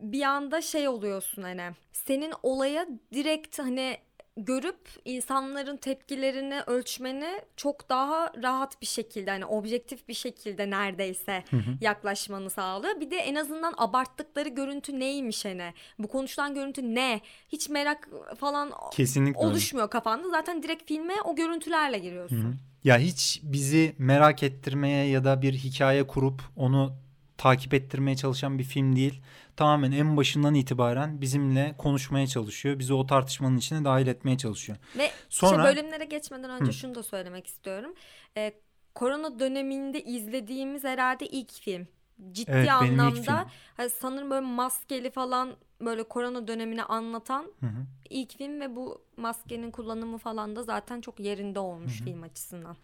bir 0.00 0.22
anda 0.22 0.62
şey 0.62 0.88
oluyorsun 0.88 1.42
hani 1.42 1.70
senin 1.92 2.32
olaya 2.42 2.86
direkt 3.12 3.58
hani 3.58 3.96
görüp 4.36 4.88
insanların 5.04 5.76
tepkilerini 5.76 6.60
ölçmeni 6.66 7.40
çok 7.56 7.88
daha 7.88 8.32
rahat 8.42 8.80
bir 8.82 8.86
şekilde 8.86 9.30
hani 9.30 9.46
objektif 9.46 10.08
bir 10.08 10.14
şekilde 10.14 10.70
neredeyse 10.70 11.44
Hı 11.50 11.56
hı. 11.56 11.70
yaklaşmanı 11.80 12.50
sağlıyor. 12.50 13.00
Bir 13.00 13.10
de 13.10 13.16
en 13.16 13.34
azından 13.34 13.74
abarttıkları 13.76 14.48
görüntü 14.48 15.00
neymiş 15.00 15.44
hani 15.44 15.72
bu 15.98 16.08
konuşulan 16.08 16.54
görüntü 16.54 16.94
ne 16.94 17.20
hiç 17.48 17.68
merak 17.68 18.08
falan 18.38 18.72
Kesinlikle 18.92 19.38
öyle. 19.40 19.48
oluşmuyor 19.48 19.90
kafanda 19.90 20.28
zaten 20.30 20.62
direkt 20.62 20.88
filme 20.88 21.14
o 21.24 21.36
görüntülerle 21.36 21.96
Hı 21.98 22.02
giriyorsun. 22.02 22.36
hı. 22.42 22.54
Ya 22.84 22.98
hiç 22.98 23.40
bizi 23.42 23.94
merak 23.98 24.42
ettirmeye 24.42 25.06
ya 25.08 25.24
da 25.24 25.42
bir 25.42 25.52
hikaye 25.54 26.06
kurup 26.06 26.42
onu 26.56 26.96
takip 27.38 27.74
ettirmeye 27.74 28.16
çalışan 28.16 28.58
bir 28.58 28.64
film 28.64 28.96
değil. 28.96 29.20
Tamamen 29.56 29.92
en 29.92 30.16
başından 30.16 30.54
itibaren 30.54 31.20
bizimle 31.20 31.74
konuşmaya 31.78 32.26
çalışıyor. 32.26 32.78
Bizi 32.78 32.94
o 32.94 33.06
tartışmanın 33.06 33.56
içine 33.56 33.84
dahil 33.84 34.06
etmeye 34.06 34.38
çalışıyor. 34.38 34.78
Ve 34.98 35.10
Sonra- 35.28 35.70
işte 35.70 35.76
bölümlere 35.76 36.04
geçmeden 36.04 36.50
önce 36.50 36.66
Hı. 36.66 36.72
şunu 36.72 36.94
da 36.94 37.02
söylemek 37.02 37.46
istiyorum. 37.46 37.94
Ee, 38.36 38.52
korona 38.94 39.38
döneminde 39.38 40.04
izlediğimiz 40.04 40.84
herhalde 40.84 41.26
ilk 41.26 41.52
film. 41.52 41.88
Ciddi 42.32 42.50
Evet, 42.50 42.70
anlamda 42.70 43.46
hani 43.76 43.90
sanırım 43.90 44.30
böyle 44.30 44.46
maskeli 44.46 45.10
falan 45.10 45.56
böyle 45.80 46.02
korona 46.02 46.48
dönemini 46.48 46.82
anlatan 46.82 47.46
Hı 47.60 47.66
hı. 47.66 47.86
ilk 48.10 48.38
film 48.38 48.60
ve 48.60 48.76
bu 48.76 49.02
maskenin 49.16 49.70
kullanımı 49.70 50.18
falan 50.18 50.56
da 50.56 50.62
zaten 50.62 51.00
çok 51.00 51.20
yerinde 51.20 51.58
olmuş 51.58 51.98
Hı 52.00 52.00
hı. 52.00 52.04
film 52.04 52.22
açısından. 52.22 52.76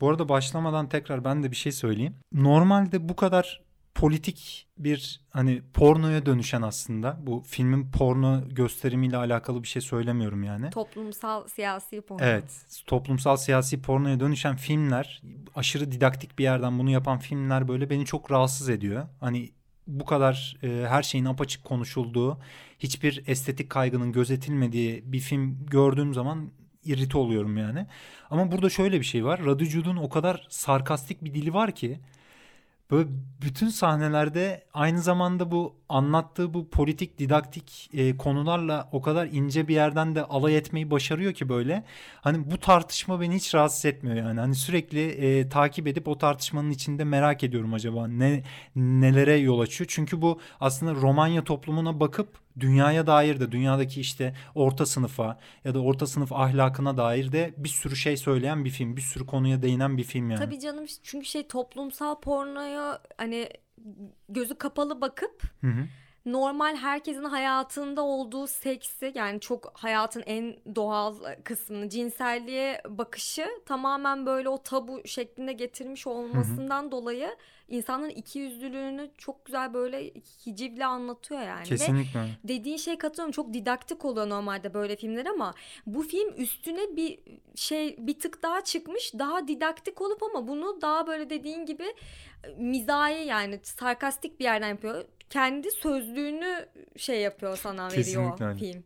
Bu 0.00 0.10
arada 0.10 0.28
başlamadan 0.28 0.88
tekrar 0.88 1.24
ben 1.24 1.42
de 1.42 1.50
bir 1.50 1.56
şey 1.56 1.72
söyleyeyim. 1.72 2.16
Normalde 2.32 3.08
bu 3.08 3.16
kadar 3.16 3.62
politik 3.94 4.66
bir 4.78 5.20
hani 5.30 5.62
pornoya 5.74 6.26
dönüşen 6.26 6.62
aslında 6.62 7.18
bu 7.20 7.42
filmin 7.46 7.90
porno 7.90 8.48
gösterimiyle 8.48 9.16
alakalı 9.16 9.62
bir 9.62 9.68
şey 9.68 9.82
söylemiyorum 9.82 10.42
yani. 10.42 10.70
Toplumsal 10.70 11.48
siyasi 11.48 12.00
porno. 12.00 12.24
Evet, 12.24 12.66
toplumsal 12.86 13.36
siyasi 13.36 13.82
pornoya 13.82 14.20
dönüşen 14.20 14.56
filmler, 14.56 15.22
aşırı 15.54 15.92
didaktik 15.92 16.38
bir 16.38 16.44
yerden 16.44 16.78
bunu 16.78 16.90
yapan 16.90 17.18
filmler 17.18 17.68
böyle 17.68 17.90
beni 17.90 18.04
çok 18.04 18.30
rahatsız 18.30 18.68
ediyor. 18.68 19.08
Hani 19.20 19.50
bu 19.86 20.04
kadar 20.04 20.56
e, 20.62 20.86
her 20.88 21.02
şeyin 21.02 21.24
apaçık 21.24 21.64
konuşulduğu, 21.64 22.38
hiçbir 22.78 23.22
estetik 23.26 23.70
kaygının 23.70 24.12
gözetilmediği 24.12 25.02
bir 25.12 25.20
film 25.20 25.66
gördüğüm 25.66 26.14
zaman 26.14 26.50
irite 26.84 27.18
oluyorum 27.18 27.56
yani. 27.56 27.86
Ama 28.30 28.52
burada 28.52 28.70
şöyle 28.70 29.00
bir 29.00 29.04
şey 29.04 29.24
var. 29.24 29.44
Radicud'un 29.44 29.96
o 29.96 30.08
kadar 30.08 30.46
sarkastik 30.50 31.24
bir 31.24 31.34
dili 31.34 31.54
var 31.54 31.72
ki 31.72 32.00
böyle 32.90 33.08
bütün 33.42 33.68
sahnelerde 33.68 34.64
aynı 34.74 35.02
zamanda 35.02 35.50
bu 35.50 35.76
anlattığı 35.88 36.54
bu 36.54 36.70
politik 36.70 37.18
didaktik 37.18 37.90
e, 37.92 38.16
konularla 38.16 38.88
o 38.92 39.02
kadar 39.02 39.26
ince 39.26 39.68
bir 39.68 39.74
yerden 39.74 40.14
de 40.14 40.24
alay 40.24 40.56
etmeyi 40.56 40.90
başarıyor 40.90 41.32
ki 41.32 41.48
böyle. 41.48 41.84
Hani 42.20 42.50
bu 42.50 42.58
tartışma 42.58 43.20
beni 43.20 43.34
hiç 43.34 43.54
rahatsız 43.54 43.84
etmiyor 43.84 44.16
yani. 44.16 44.40
Hani 44.40 44.54
sürekli 44.54 45.08
e, 45.08 45.48
takip 45.48 45.86
edip 45.86 46.08
o 46.08 46.18
tartışmanın 46.18 46.70
içinde 46.70 47.04
merak 47.04 47.44
ediyorum 47.44 47.74
acaba 47.74 48.06
ne 48.08 48.42
nelere 48.76 49.36
yol 49.36 49.60
açıyor. 49.60 49.88
Çünkü 49.90 50.22
bu 50.22 50.40
aslında 50.60 50.94
Romanya 50.94 51.44
toplumuna 51.44 52.00
bakıp 52.00 52.43
dünyaya 52.60 53.06
dair 53.06 53.40
de 53.40 53.52
dünyadaki 53.52 54.00
işte 54.00 54.34
orta 54.54 54.86
sınıfa 54.86 55.38
ya 55.64 55.74
da 55.74 55.82
orta 55.82 56.06
sınıf 56.06 56.32
ahlakına 56.32 56.96
dair 56.96 57.32
de 57.32 57.54
bir 57.56 57.68
sürü 57.68 57.96
şey 57.96 58.16
söyleyen 58.16 58.64
bir 58.64 58.70
film. 58.70 58.96
Bir 58.96 59.02
sürü 59.02 59.26
konuya 59.26 59.62
değinen 59.62 59.96
bir 59.98 60.04
film 60.04 60.30
yani. 60.30 60.40
Tabii 60.40 60.60
canım 60.60 60.84
çünkü 61.02 61.26
şey 61.26 61.48
toplumsal 61.48 62.20
pornoya 62.20 63.02
hani 63.18 63.48
gözü 64.28 64.54
kapalı 64.54 65.00
bakıp 65.00 65.42
Hı 65.60 65.66
hı. 65.66 65.86
Normal 66.26 66.76
herkesin 66.76 67.24
hayatında 67.24 68.02
olduğu 68.02 68.46
seksi 68.46 69.12
yani 69.14 69.40
çok 69.40 69.72
hayatın 69.74 70.22
en 70.26 70.56
doğal 70.74 71.14
kısmını 71.44 71.88
cinselliğe 71.88 72.80
bakışı 72.88 73.46
tamamen 73.66 74.26
böyle 74.26 74.48
o 74.48 74.62
tabu 74.62 75.06
şeklinde 75.06 75.52
getirmiş 75.52 76.06
olmasından 76.06 76.92
dolayı 76.92 77.36
insanların 77.68 78.10
ikiyüzlülüğünü 78.10 79.10
çok 79.18 79.44
güzel 79.44 79.74
böyle 79.74 80.12
hicivle 80.46 80.86
anlatıyor 80.86 81.40
yani. 81.40 81.60
Ve 81.60 81.64
Kesinlikle. 81.64 82.20
öyle. 82.20 82.30
dediğin 82.44 82.76
şey 82.76 82.98
katılıyorum 82.98 83.32
çok 83.32 83.52
didaktik 83.52 84.04
oluyor 84.04 84.28
normalde 84.28 84.74
böyle 84.74 84.96
filmler 84.96 85.26
ama 85.26 85.54
bu 85.86 86.02
film 86.02 86.34
üstüne 86.36 86.96
bir 86.96 87.18
şey 87.54 87.96
bir 87.98 88.18
tık 88.18 88.42
daha 88.42 88.60
çıkmış 88.60 89.12
daha 89.18 89.48
didaktik 89.48 90.00
olup 90.00 90.22
ama 90.22 90.48
bunu 90.48 90.80
daha 90.82 91.06
böyle 91.06 91.30
dediğin 91.30 91.66
gibi 91.66 91.84
mizahi 92.58 93.26
yani 93.26 93.60
sarkastik 93.62 94.40
bir 94.40 94.44
yerden 94.44 94.68
yapıyor. 94.68 95.04
Kendi 95.30 95.70
sözlüğünü 95.70 96.68
şey 96.96 97.20
yapıyor 97.20 97.56
sana 97.56 97.88
veriyor 97.88 98.40
öyle. 98.40 98.58
film. 98.58 98.84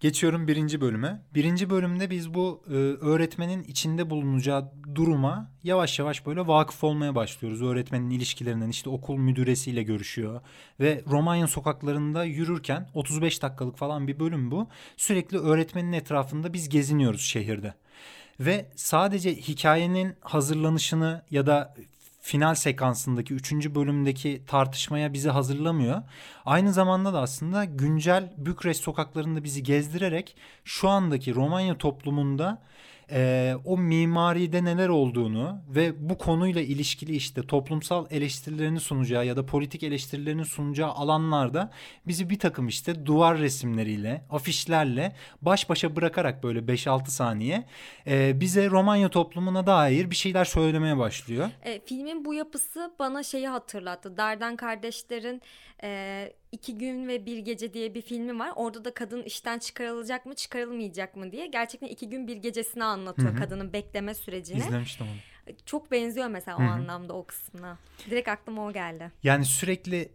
Geçiyorum 0.00 0.48
birinci 0.48 0.80
bölüme. 0.80 1.22
Birinci 1.34 1.70
bölümde 1.70 2.10
biz 2.10 2.34
bu 2.34 2.62
e, 2.68 2.72
öğretmenin 2.72 3.62
içinde 3.62 4.10
bulunacağı 4.10 4.72
duruma 4.94 5.50
yavaş 5.64 5.98
yavaş 5.98 6.26
böyle 6.26 6.46
vakıf 6.46 6.84
olmaya 6.84 7.14
başlıyoruz. 7.14 7.62
Öğretmenin 7.62 8.10
ilişkilerinden 8.10 8.68
işte 8.68 8.90
okul 8.90 9.16
müdüresiyle 9.16 9.82
görüşüyor. 9.82 10.40
Ve 10.80 11.02
Romanya 11.06 11.46
sokaklarında 11.46 12.24
yürürken 12.24 12.88
35 12.94 13.42
dakikalık 13.42 13.76
falan 13.76 14.08
bir 14.08 14.20
bölüm 14.20 14.50
bu. 14.50 14.68
Sürekli 14.96 15.38
öğretmenin 15.38 15.92
etrafında 15.92 16.52
biz 16.52 16.68
geziniyoruz 16.68 17.22
şehirde. 17.22 17.74
Ve 18.40 18.66
sadece 18.76 19.34
hikayenin 19.34 20.14
hazırlanışını 20.20 21.22
ya 21.30 21.46
da 21.46 21.74
final 22.26 22.54
sekansındaki 22.54 23.34
3. 23.34 23.52
bölümdeki 23.52 24.42
tartışmaya 24.46 25.12
bizi 25.12 25.30
hazırlamıyor. 25.30 26.02
Aynı 26.44 26.72
zamanda 26.72 27.12
da 27.12 27.20
aslında 27.20 27.64
güncel 27.64 28.32
Bükreş 28.36 28.76
sokaklarında 28.76 29.44
bizi 29.44 29.62
gezdirerek 29.62 30.36
şu 30.64 30.88
andaki 30.88 31.34
Romanya 31.34 31.78
toplumunda 31.78 32.62
e, 33.10 33.54
o 33.64 33.78
mimaride 33.78 34.64
neler 34.64 34.88
olduğunu 34.88 35.58
ve 35.68 36.08
bu 36.10 36.18
konuyla 36.18 36.60
ilişkili 36.60 37.16
işte 37.16 37.42
toplumsal 37.42 38.06
eleştirilerini 38.10 38.80
sunacağı 38.80 39.26
ya 39.26 39.36
da 39.36 39.46
politik 39.46 39.82
eleştirilerini 39.82 40.44
sunacağı 40.44 40.90
alanlarda 40.90 41.70
bizi 42.06 42.30
bir 42.30 42.38
takım 42.38 42.68
işte 42.68 43.06
duvar 43.06 43.38
resimleriyle, 43.38 44.24
afişlerle 44.30 45.16
baş 45.42 45.68
başa 45.68 45.96
bırakarak 45.96 46.42
böyle 46.42 46.58
5-6 46.58 47.06
saniye 47.06 47.64
e, 48.06 48.40
bize 48.40 48.70
Romanya 48.70 49.08
toplumuna 49.08 49.66
dair 49.66 50.10
bir 50.10 50.16
şeyler 50.16 50.44
söylemeye 50.44 50.98
başlıyor. 50.98 51.50
E, 51.64 51.80
filmin 51.86 52.24
bu 52.24 52.34
yapısı 52.34 52.94
bana 52.98 53.22
şeyi 53.22 53.48
hatırlattı. 53.48 54.16
Dardan 54.16 54.56
kardeşlerin 54.56 55.42
e, 55.82 56.32
İki 56.56 56.78
Gün 56.78 57.08
ve 57.08 57.26
Bir 57.26 57.38
Gece 57.38 57.72
diye 57.74 57.94
bir 57.94 58.02
filmi 58.02 58.38
var. 58.38 58.52
Orada 58.56 58.84
da 58.84 58.94
kadın 58.94 59.22
işten 59.22 59.58
çıkarılacak 59.58 60.26
mı 60.26 60.34
çıkarılmayacak 60.34 61.16
mı 61.16 61.32
diye 61.32 61.46
gerçekten 61.46 61.88
iki 61.88 62.08
gün 62.08 62.26
bir 62.28 62.36
gecesini 62.36 62.84
anlatıyor 62.84 63.28
Hı 63.28 63.34
hı. 63.34 63.38
kadının 63.38 63.72
bekleme 63.72 64.14
sürecini. 64.14 64.58
İzlemiştim 64.58 65.06
onu. 65.06 65.54
Çok 65.66 65.90
benziyor 65.90 66.28
mesela 66.28 66.58
Hı 66.58 66.62
o 66.62 66.66
anlamda 66.66 67.12
o 67.12 67.26
kısmına. 67.26 67.78
Direkt 68.10 68.28
aklıma 68.28 68.66
o 68.66 68.72
geldi. 68.72 69.12
Yani 69.22 69.44
sürekli 69.44 70.08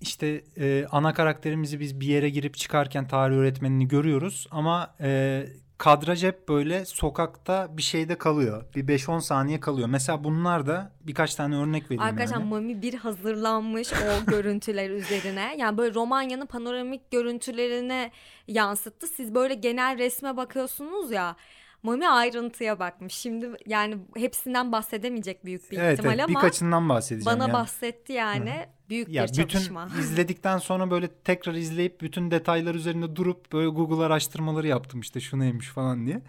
işte 0.00 0.44
e, 0.58 0.86
ana 0.90 1.14
karakterimizi 1.14 1.80
biz 1.80 2.00
bir 2.00 2.06
yere 2.06 2.30
girip 2.30 2.54
çıkarken 2.56 3.08
tarih 3.08 3.36
öğretmenini 3.36 3.88
görüyoruz 3.88 4.46
ama 4.50 4.94
e, 5.00 5.42
kadraj 5.78 6.24
hep 6.24 6.48
böyle 6.48 6.84
sokakta 6.84 7.76
bir 7.76 7.82
şeyde 7.82 8.18
kalıyor. 8.18 8.64
Bir 8.76 8.88
5-10 8.88 9.20
saniye 9.20 9.60
kalıyor. 9.60 9.88
Mesela 9.88 10.24
bunlar 10.24 10.66
da 10.66 10.92
birkaç 11.00 11.34
tane 11.34 11.56
örnek 11.56 11.84
vereyim 11.84 12.02
Arkadaşlar 12.02 12.36
yani. 12.38 12.48
Mami 12.48 12.82
bir 12.82 12.94
hazırlanmış 12.94 13.92
o 13.92 14.26
görüntüler 14.30 14.90
üzerine. 14.90 15.54
Yani 15.58 15.78
böyle 15.78 15.94
Romanya'nın 15.94 16.46
panoramik 16.46 17.10
görüntülerine 17.10 18.10
yansıttı. 18.48 19.06
Siz 19.06 19.34
böyle 19.34 19.54
genel 19.54 19.98
resme 19.98 20.36
bakıyorsunuz 20.36 21.10
ya. 21.10 21.36
Mami 21.84 22.08
ayrıntıya 22.08 22.78
bakmış. 22.78 23.14
Şimdi 23.14 23.50
yani 23.66 23.98
hepsinden 24.16 24.72
bahsedemeyecek 24.72 25.44
büyük 25.44 25.70
bir 25.70 25.78
Evet, 25.78 25.98
ihtimal 25.98 26.14
evet 26.18 26.28
ama 26.28 26.38
birkaçından 26.38 26.88
bahsedeceğim. 26.88 27.38
bana 27.38 27.44
yani. 27.48 27.52
bahsetti 27.52 28.12
yani. 28.12 28.66
Büyük 28.88 29.08
Ya 29.08 29.24
bir 29.24 29.28
bütün 29.28 29.46
çalışma. 29.46 29.88
izledikten 30.00 30.58
sonra 30.58 30.90
böyle 30.90 31.08
tekrar 31.08 31.54
izleyip 31.54 32.00
bütün 32.00 32.30
detaylar 32.30 32.74
üzerinde 32.74 33.16
durup 33.16 33.52
böyle 33.52 33.68
Google 33.68 34.04
araştırmaları 34.04 34.66
yaptım 34.66 35.00
işte 35.00 35.20
şu 35.20 35.38
neymiş 35.38 35.68
falan 35.68 36.06
diye. 36.06 36.20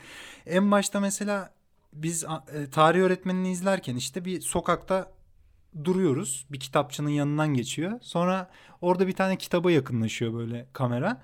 En 0.46 0.72
başta 0.72 1.00
mesela 1.00 1.54
biz 1.94 2.24
e, 2.24 2.70
tarih 2.70 3.00
öğretmenini 3.00 3.52
izlerken 3.52 3.96
işte 3.96 4.26
bir 4.26 4.42
sokakta 4.42 5.12
duruyoruz. 5.84 6.46
Bir 6.52 6.60
kitapçının 6.60 7.10
yanından 7.10 7.54
geçiyor. 7.54 8.00
Sonra 8.02 8.50
orada 8.82 9.08
bir 9.08 9.14
tane 9.14 9.38
kitaba 9.38 9.72
yakınlaşıyor 9.72 10.34
böyle 10.34 10.68
kamera. 10.74 11.22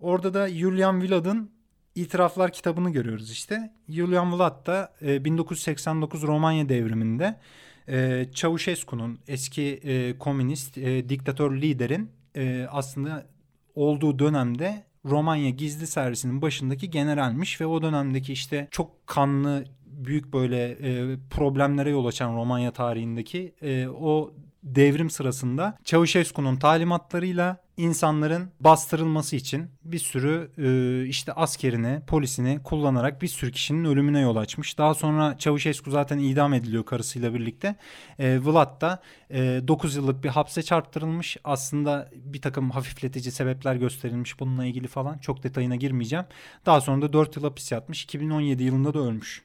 Orada 0.00 0.34
da 0.34 0.48
Julian 0.48 1.02
Vilad'ın 1.02 1.57
İtiraflar 1.94 2.52
kitabını 2.52 2.90
görüyoruz 2.90 3.30
işte. 3.30 3.72
Julian 3.88 4.32
Vlad 4.32 4.66
da 4.66 4.94
e, 5.02 5.24
1989 5.24 6.22
Romanya 6.22 6.68
devriminde 6.68 7.40
e, 7.88 8.26
Çavuşescu'nun 8.34 9.18
eski 9.28 9.62
e, 9.62 10.18
komünist 10.18 10.78
e, 10.78 11.08
diktatör 11.08 11.56
liderin 11.56 12.10
e, 12.36 12.66
aslında 12.70 13.26
olduğu 13.74 14.18
dönemde 14.18 14.84
Romanya 15.04 15.50
gizli 15.50 15.86
servisinin 15.86 16.42
başındaki 16.42 16.90
generalmiş 16.90 17.60
ve 17.60 17.66
o 17.66 17.82
dönemdeki 17.82 18.32
işte 18.32 18.68
çok 18.70 19.06
kanlı 19.06 19.64
büyük 19.86 20.32
böyle 20.32 20.70
e, 20.70 21.16
problemlere 21.30 21.90
yol 21.90 22.06
açan 22.06 22.36
Romanya 22.36 22.72
tarihindeki 22.72 23.54
e, 23.62 23.88
o 23.88 24.34
devrim 24.62 25.10
sırasında 25.10 25.78
Çavuşescu'nun 25.84 26.56
talimatlarıyla 26.56 27.56
insanların 27.76 28.50
bastırılması 28.60 29.36
için 29.36 29.70
bir 29.84 29.98
sürü 29.98 30.50
e, 30.58 31.08
işte 31.08 31.32
askerini, 31.32 32.00
polisini 32.06 32.62
kullanarak 32.62 33.22
bir 33.22 33.28
sürü 33.28 33.52
kişinin 33.52 33.84
ölümüne 33.84 34.20
yol 34.20 34.36
açmış. 34.36 34.78
Daha 34.78 34.94
sonra 34.94 35.38
Çavuşescu 35.38 35.90
zaten 35.90 36.18
idam 36.18 36.54
ediliyor 36.54 36.86
karısıyla 36.86 37.34
birlikte. 37.34 37.76
E, 38.18 38.44
Vlad 38.44 38.80
da 38.80 39.02
e, 39.30 39.60
9 39.68 39.96
yıllık 39.96 40.24
bir 40.24 40.28
hapse 40.28 40.62
çarptırılmış. 40.62 41.36
Aslında 41.44 42.10
bir 42.14 42.42
takım 42.42 42.70
hafifletici 42.70 43.32
sebepler 43.32 43.76
gösterilmiş 43.76 44.40
bununla 44.40 44.64
ilgili 44.64 44.86
falan. 44.86 45.18
Çok 45.18 45.42
detayına 45.42 45.76
girmeyeceğim. 45.76 46.24
Daha 46.66 46.80
sonra 46.80 47.02
da 47.02 47.12
4 47.12 47.36
yıl 47.36 47.42
hapis 47.42 47.72
yatmış. 47.72 48.04
2017 48.04 48.62
yılında 48.62 48.94
da 48.94 48.98
ölmüş. 48.98 49.42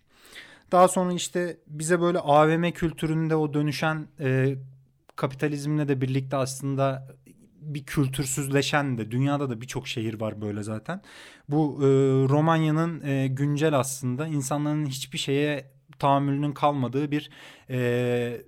Daha 0.72 0.88
sonra 0.88 1.14
işte 1.14 1.58
bize 1.68 2.02
böyle 2.02 2.20
AVM 2.20 2.72
kültüründe 2.72 3.36
o 3.36 3.54
dönüşen 3.54 4.08
e, 4.20 4.56
kapitalizmle 5.16 5.88
de 5.88 6.02
birlikte 6.02 6.38
aslında 6.38 7.08
bir 7.62 7.86
kültürsüzleşen 7.86 8.98
de 8.98 9.12
dünyada 9.12 9.50
da 9.50 9.62
birçok 9.62 9.88
şehir 9.88 10.22
var 10.22 10.42
böyle 10.42 10.64
zaten. 10.64 11.02
Bu 11.50 11.80
e, 11.82 11.86
Romanya'nın 12.30 13.04
e, 13.04 13.28
güncel 13.28 13.80
aslında 13.80 14.28
insanların 14.28 14.86
hiçbir 14.86 15.18
şeye 15.18 15.72
tahammülünün 16.00 16.52
kalmadığı 16.52 17.12
bir 17.12 17.30
e, 17.70 18.42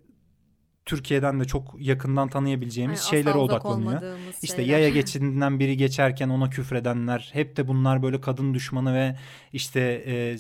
Türkiye'den 0.86 1.40
de 1.40 1.46
çok 1.46 1.76
yakından 1.80 2.30
tanıyabileceğimiz 2.30 3.00
Yani 3.00 3.10
şeylere 3.10 3.38
odaklanıyor. 3.38 4.02
İşte 4.42 4.56
şeyler. 4.56 4.72
yaya 4.72 4.90
geçidinden 5.00 5.60
biri 5.60 5.78
geçerken 5.78 6.30
ona 6.30 6.50
küfredenler 6.50 7.30
hep 7.34 7.58
de 7.58 7.68
bunlar 7.68 8.04
böyle 8.04 8.22
kadın 8.22 8.54
düşmanı 8.54 8.94
ve 8.96 9.16
işte 9.54 10.04
e, 10.06 10.38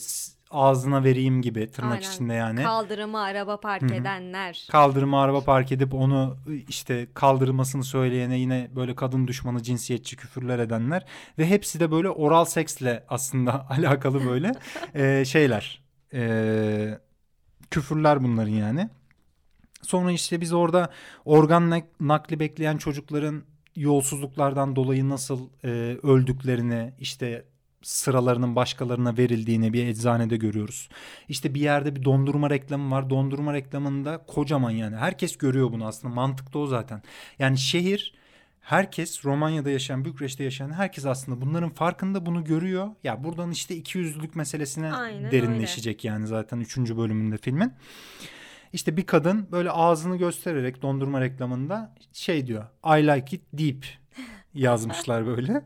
ağzına 0.51 1.03
vereyim 1.03 1.41
gibi 1.41 1.71
tırnak 1.71 1.91
Aynen. 1.93 2.09
içinde 2.11 2.33
yani. 2.33 2.63
Kaldırıma 2.63 3.21
araba 3.23 3.59
park 3.59 3.81
Hı 3.81 3.87
hı. 3.87 3.93
edenler. 3.93 4.67
Kaldırıma 4.71 5.21
araba 5.21 5.41
park 5.43 5.71
edip 5.71 5.93
onu 5.93 6.37
işte 6.67 7.07
kaldırmasını 7.13 7.83
söyleyene 7.83 8.39
yine 8.39 8.69
böyle 8.75 8.95
kadın 8.95 9.27
düşmanı 9.27 9.63
cinsiyetçi 9.63 10.15
küfürler 10.17 10.59
edenler 10.59 11.05
ve 11.37 11.49
hepsi 11.49 11.79
de 11.79 11.91
böyle 11.91 12.09
oral 12.09 12.45
seksle 12.45 13.03
aslında 13.09 13.69
alakalı 13.69 14.25
böyle 14.25 14.51
e, 14.95 15.25
şeyler 15.25 15.83
e, 16.13 16.99
küfürler 17.71 18.23
bunların 18.23 18.51
yani. 18.51 18.89
Sonra 19.81 20.11
işte 20.11 20.41
biz 20.41 20.53
orada 20.53 20.89
organ 21.25 21.71
nak- 21.71 21.85
nakli 21.99 22.39
bekleyen 22.39 22.77
çocukların 22.77 23.43
yolsuzluklardan 23.75 24.75
dolayı 24.75 25.09
nasıl 25.09 25.49
e, 25.63 25.67
öldüklerini 26.03 26.93
işte 26.99 27.45
sıralarının 27.85 28.55
başkalarına 28.55 29.17
verildiğini 29.17 29.73
bir 29.73 29.87
eczanede 29.87 30.37
görüyoruz. 30.37 30.89
İşte 31.29 31.53
bir 31.53 31.61
yerde 31.61 31.95
bir 31.95 32.05
dondurma 32.05 32.49
reklamı 32.49 32.95
var. 32.95 33.09
Dondurma 33.09 33.53
reklamında 33.53 34.17
kocaman 34.27 34.71
yani. 34.71 34.95
Herkes 34.95 35.37
görüyor 35.37 35.71
bunu 35.71 35.85
aslında. 35.85 36.13
Mantık 36.13 36.53
da 36.53 36.59
o 36.59 36.67
zaten. 36.67 37.01
Yani 37.39 37.57
şehir 37.57 38.13
herkes 38.61 39.25
Romanya'da 39.25 39.69
yaşayan, 39.69 40.05
Bükreş'te 40.05 40.43
yaşayan 40.43 40.71
herkes 40.71 41.05
aslında 41.05 41.41
bunların 41.41 41.69
farkında 41.69 42.25
bunu 42.25 42.43
görüyor. 42.43 42.87
Ya 43.03 43.23
buradan 43.23 43.51
işte 43.51 43.75
ikiyüzlülük 43.75 44.35
meselesine 44.35 44.93
Aynen 44.93 45.31
derinleşecek 45.31 46.05
yani 46.05 46.27
zaten 46.27 46.59
3. 46.59 46.77
bölümünde 46.77 47.37
filmin. 47.37 47.73
İşte 48.73 48.97
bir 48.97 49.05
kadın 49.05 49.47
böyle 49.51 49.71
ağzını 49.71 50.17
göstererek 50.17 50.81
dondurma 50.81 51.21
reklamında 51.21 51.95
şey 52.13 52.47
diyor. 52.47 52.65
I 52.85 53.07
like 53.07 53.35
it 53.35 53.41
deep 53.53 53.85
yazmışlar 54.53 55.25
böyle. 55.25 55.61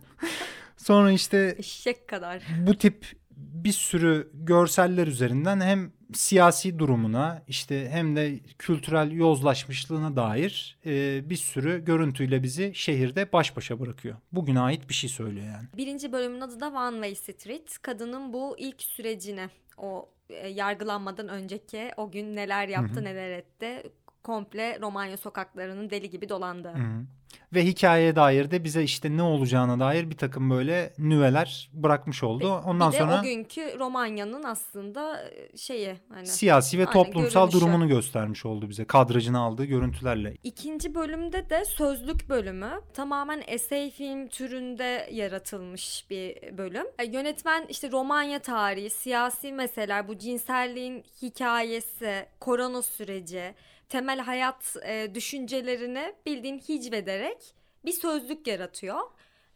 Sonra 0.80 1.12
işte 1.12 1.56
Eşek 1.60 2.08
kadar. 2.08 2.44
bu 2.68 2.78
tip 2.78 3.06
bir 3.36 3.72
sürü 3.72 4.30
görseller 4.34 5.08
üzerinden 5.08 5.62
hem 5.62 5.92
siyasi 6.14 6.80
durumuna 6.80 7.44
işte 7.48 7.90
hem 7.90 8.16
de 8.16 8.40
kültürel 8.40 9.12
yozlaşmışlığına 9.12 10.16
dair 10.16 10.78
e, 10.86 11.22
bir 11.30 11.36
sürü 11.36 11.86
görüntüyle 11.86 12.44
bizi 12.44 12.72
şehirde 12.76 13.34
baş 13.34 13.58
başa 13.58 13.80
bırakıyor. 13.80 14.16
Bugüne 14.32 14.60
ait 14.60 14.90
bir 14.90 14.94
şey 14.94 15.10
söylüyor 15.10 15.46
yani. 15.46 15.68
Birinci 15.78 16.12
bölümün 16.12 16.42
adı 16.42 16.60
da 16.60 16.68
One 16.68 16.96
Way 17.10 17.16
Street. 17.16 17.78
Kadının 17.82 18.34
bu 18.34 18.56
ilk 18.58 18.82
sürecini, 18.82 19.50
o 19.78 20.10
e, 20.30 20.48
yargılanmadan 20.48 21.28
önceki 21.28 21.92
o 21.98 22.12
gün 22.12 22.36
neler 22.36 22.68
yaptı 22.68 23.04
neler 23.04 23.32
etti. 23.32 23.84
Komple 24.24 24.80
Romanya 24.82 25.18
sokaklarının 25.18 25.90
deli 25.90 26.10
gibi 26.10 26.30
dolandı. 26.30 26.70
Hı. 26.70 27.06
Ve 27.54 27.66
hikayeye 27.66 28.16
dair 28.16 28.52
de 28.52 28.64
bize 28.64 28.84
işte 28.84 29.18
ne 29.18 29.22
olacağına 29.22 29.80
dair 29.80 30.10
bir 30.10 30.18
takım 30.18 30.50
böyle 30.50 30.94
nüveler 30.98 31.70
bırakmış 31.74 32.24
oldu. 32.24 32.62
Ondan 32.66 32.92
bir 32.92 32.98
de 32.98 33.00
sonra 33.00 33.20
o 33.20 33.24
günkü 33.24 33.80
Romanya'nın 33.80 34.44
aslında 34.44 35.30
e, 35.30 35.58
şeyi 35.58 35.96
hani 36.14 36.28
siyasi 36.28 36.80
ve 36.80 36.86
Aynen, 36.86 36.94
toplumsal 36.94 37.48
görünüşü. 37.48 37.66
durumunu 37.66 37.88
göstermiş 37.88 38.46
oldu 38.46 38.70
bize. 38.70 38.86
Kadrajını 38.86 39.40
aldığı 39.40 39.66
görüntülerle. 39.66 40.38
İkinci 40.44 40.96
bölümde 40.96 41.50
de 41.50 41.66
sözlük 41.66 42.30
bölümü 42.30 42.72
tamamen 42.94 43.44
essay 43.48 43.92
film 43.92 44.28
türünde 44.28 45.10
yaratılmış 45.12 46.06
bir 46.10 46.58
bölüm. 46.58 46.86
E, 47.00 47.06
Yönetmen 47.06 47.66
işte 47.70 47.92
Romanya 47.92 48.40
tarihi, 48.40 48.90
siyasi 48.90 49.52
meseleler, 49.52 50.08
bu 50.08 50.18
cinselliğin 50.18 51.04
hikayesi, 51.22 52.26
korona 52.40 52.82
süreci, 52.82 53.54
temel 53.90 54.20
hayat 54.20 54.76
e, 54.86 55.16
düşüncelerini 55.16 56.16
bildiğin 56.26 56.60
hicvederek 56.60 57.54
bir 57.86 57.92
sözlük 57.92 58.48
yaratıyor. 58.48 59.02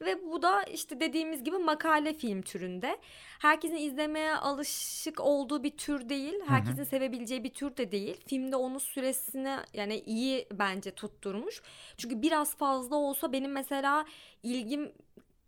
Ve 0.02 0.32
bu 0.32 0.41
da 0.41 0.63
işte 0.63 1.00
dediğimiz 1.00 1.43
gibi 1.43 1.58
makale 1.58 2.13
film 2.13 2.41
türünde. 2.41 2.98
Herkesin 3.39 3.76
izlemeye 3.76 4.36
alışık 4.36 5.19
olduğu 5.19 5.63
bir 5.63 5.78
tür 5.78 6.10
değil. 6.10 6.34
Herkesin 6.48 6.84
sevebileceği 6.84 7.43
bir 7.43 7.54
tür 7.54 7.78
de 7.78 7.91
değil. 7.91 8.17
Filmde 8.28 8.56
onun 8.56 8.78
süresini 8.78 9.58
yani 9.74 10.00
iyi 10.00 10.48
bence 10.52 10.91
tutturmuş. 10.91 11.62
Çünkü 11.98 12.22
biraz 12.22 12.56
fazla 12.56 12.96
olsa 12.96 13.32
benim 13.32 13.52
mesela 13.52 14.06
ilgim 14.43 14.91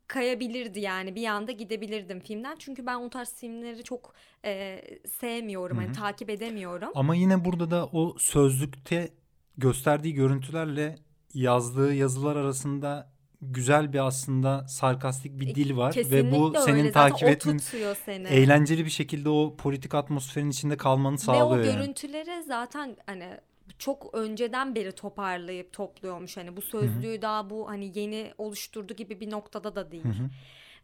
kayabilirdi 0.07 0.79
yani 0.79 1.15
bir 1.15 1.25
anda 1.27 1.51
gidebilirdim 1.51 2.19
filmden. 2.19 2.55
Çünkü 2.59 2.85
ben 2.85 2.95
o 2.95 3.09
tarz 3.09 3.33
filmleri 3.35 3.83
çok 3.83 4.13
e, 4.45 4.81
sevmiyorum. 5.19 5.77
Hani 5.77 5.91
takip 5.91 6.29
edemiyorum. 6.29 6.89
Ama 6.95 7.15
yine 7.15 7.45
burada 7.45 7.71
da 7.71 7.85
o 7.85 8.15
sözlükte 8.19 9.09
gösterdiği 9.57 10.13
görüntülerle 10.13 10.95
yazdığı 11.33 11.93
yazılar 11.93 12.35
arasında 12.35 13.15
güzel 13.41 13.93
bir 13.93 14.07
aslında 14.07 14.67
sarkastik 14.67 15.39
bir 15.39 15.55
dil 15.55 15.77
var 15.77 15.95
ve 15.95 16.31
bu 16.31 16.51
Kesinlikle 16.51 16.59
senin 16.61 16.79
öyle. 16.79 16.91
takip 16.91 17.27
etmen 17.27 17.57
seni. 18.05 18.27
eğlenceli 18.27 18.85
bir 18.85 18.89
şekilde 18.89 19.29
o 19.29 19.55
politik 19.57 19.95
atmosferin 19.95 20.49
içinde 20.49 20.77
kalmanı 20.77 21.13
Ve 21.13 21.15
o 21.15 21.17
sağlıyor 21.23 21.65
yani. 21.65 21.75
görüntüleri 21.77 22.43
zaten 22.43 22.97
hani 23.05 23.37
çok 23.79 24.13
önceden 24.13 24.75
beri 24.75 24.91
toparlayıp 24.91 25.73
topluyormuş. 25.73 26.37
Hani 26.37 26.57
bu 26.57 26.61
sözlüğü 26.61 27.21
daha 27.21 27.49
bu 27.49 27.69
hani 27.69 27.99
yeni 27.99 28.33
oluşturdu 28.37 28.93
gibi 28.93 29.19
bir 29.19 29.31
noktada 29.31 29.75
da 29.75 29.91
değil. 29.91 30.03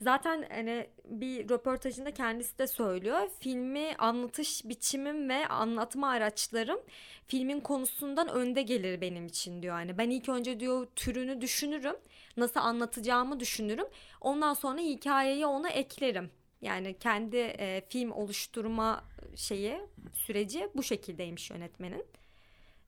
Zaten 0.02 0.46
hani 0.52 0.88
bir 1.06 1.50
röportajında 1.50 2.12
kendisi 2.12 2.60
de 2.60 2.68
söylüyor. 2.68 3.30
Filmi 3.40 3.96
anlatış 3.98 4.66
biçimim 4.66 5.30
ve 5.30 5.48
anlatma 5.48 6.10
araçlarım 6.10 6.80
filmin 7.28 7.60
konusundan 7.60 8.28
önde 8.28 8.62
gelir 8.62 9.02
benim 9.02 9.26
için 9.26 9.62
diyor. 9.62 9.74
Hani 9.74 9.98
ben 9.98 10.10
ilk 10.10 10.30
önce 10.30 10.60
diyor 10.60 10.88
türünü 10.96 11.42
düşünürüm. 11.42 11.96
Nasıl 12.38 12.60
anlatacağımı 12.60 13.40
düşünürüm. 13.40 13.86
Ondan 14.22 14.54
sonra 14.54 14.82
hikayeyi 14.82 15.46
ona 15.46 15.70
eklerim. 15.70 16.32
Yani 16.62 16.98
kendi 17.00 17.38
e, 17.38 17.82
film 17.90 18.12
oluşturma 18.12 19.04
şeyi 19.36 19.82
süreci 20.14 20.70
bu 20.76 20.84
şekildeymiş 20.84 21.50
yönetmenin. 21.50 22.06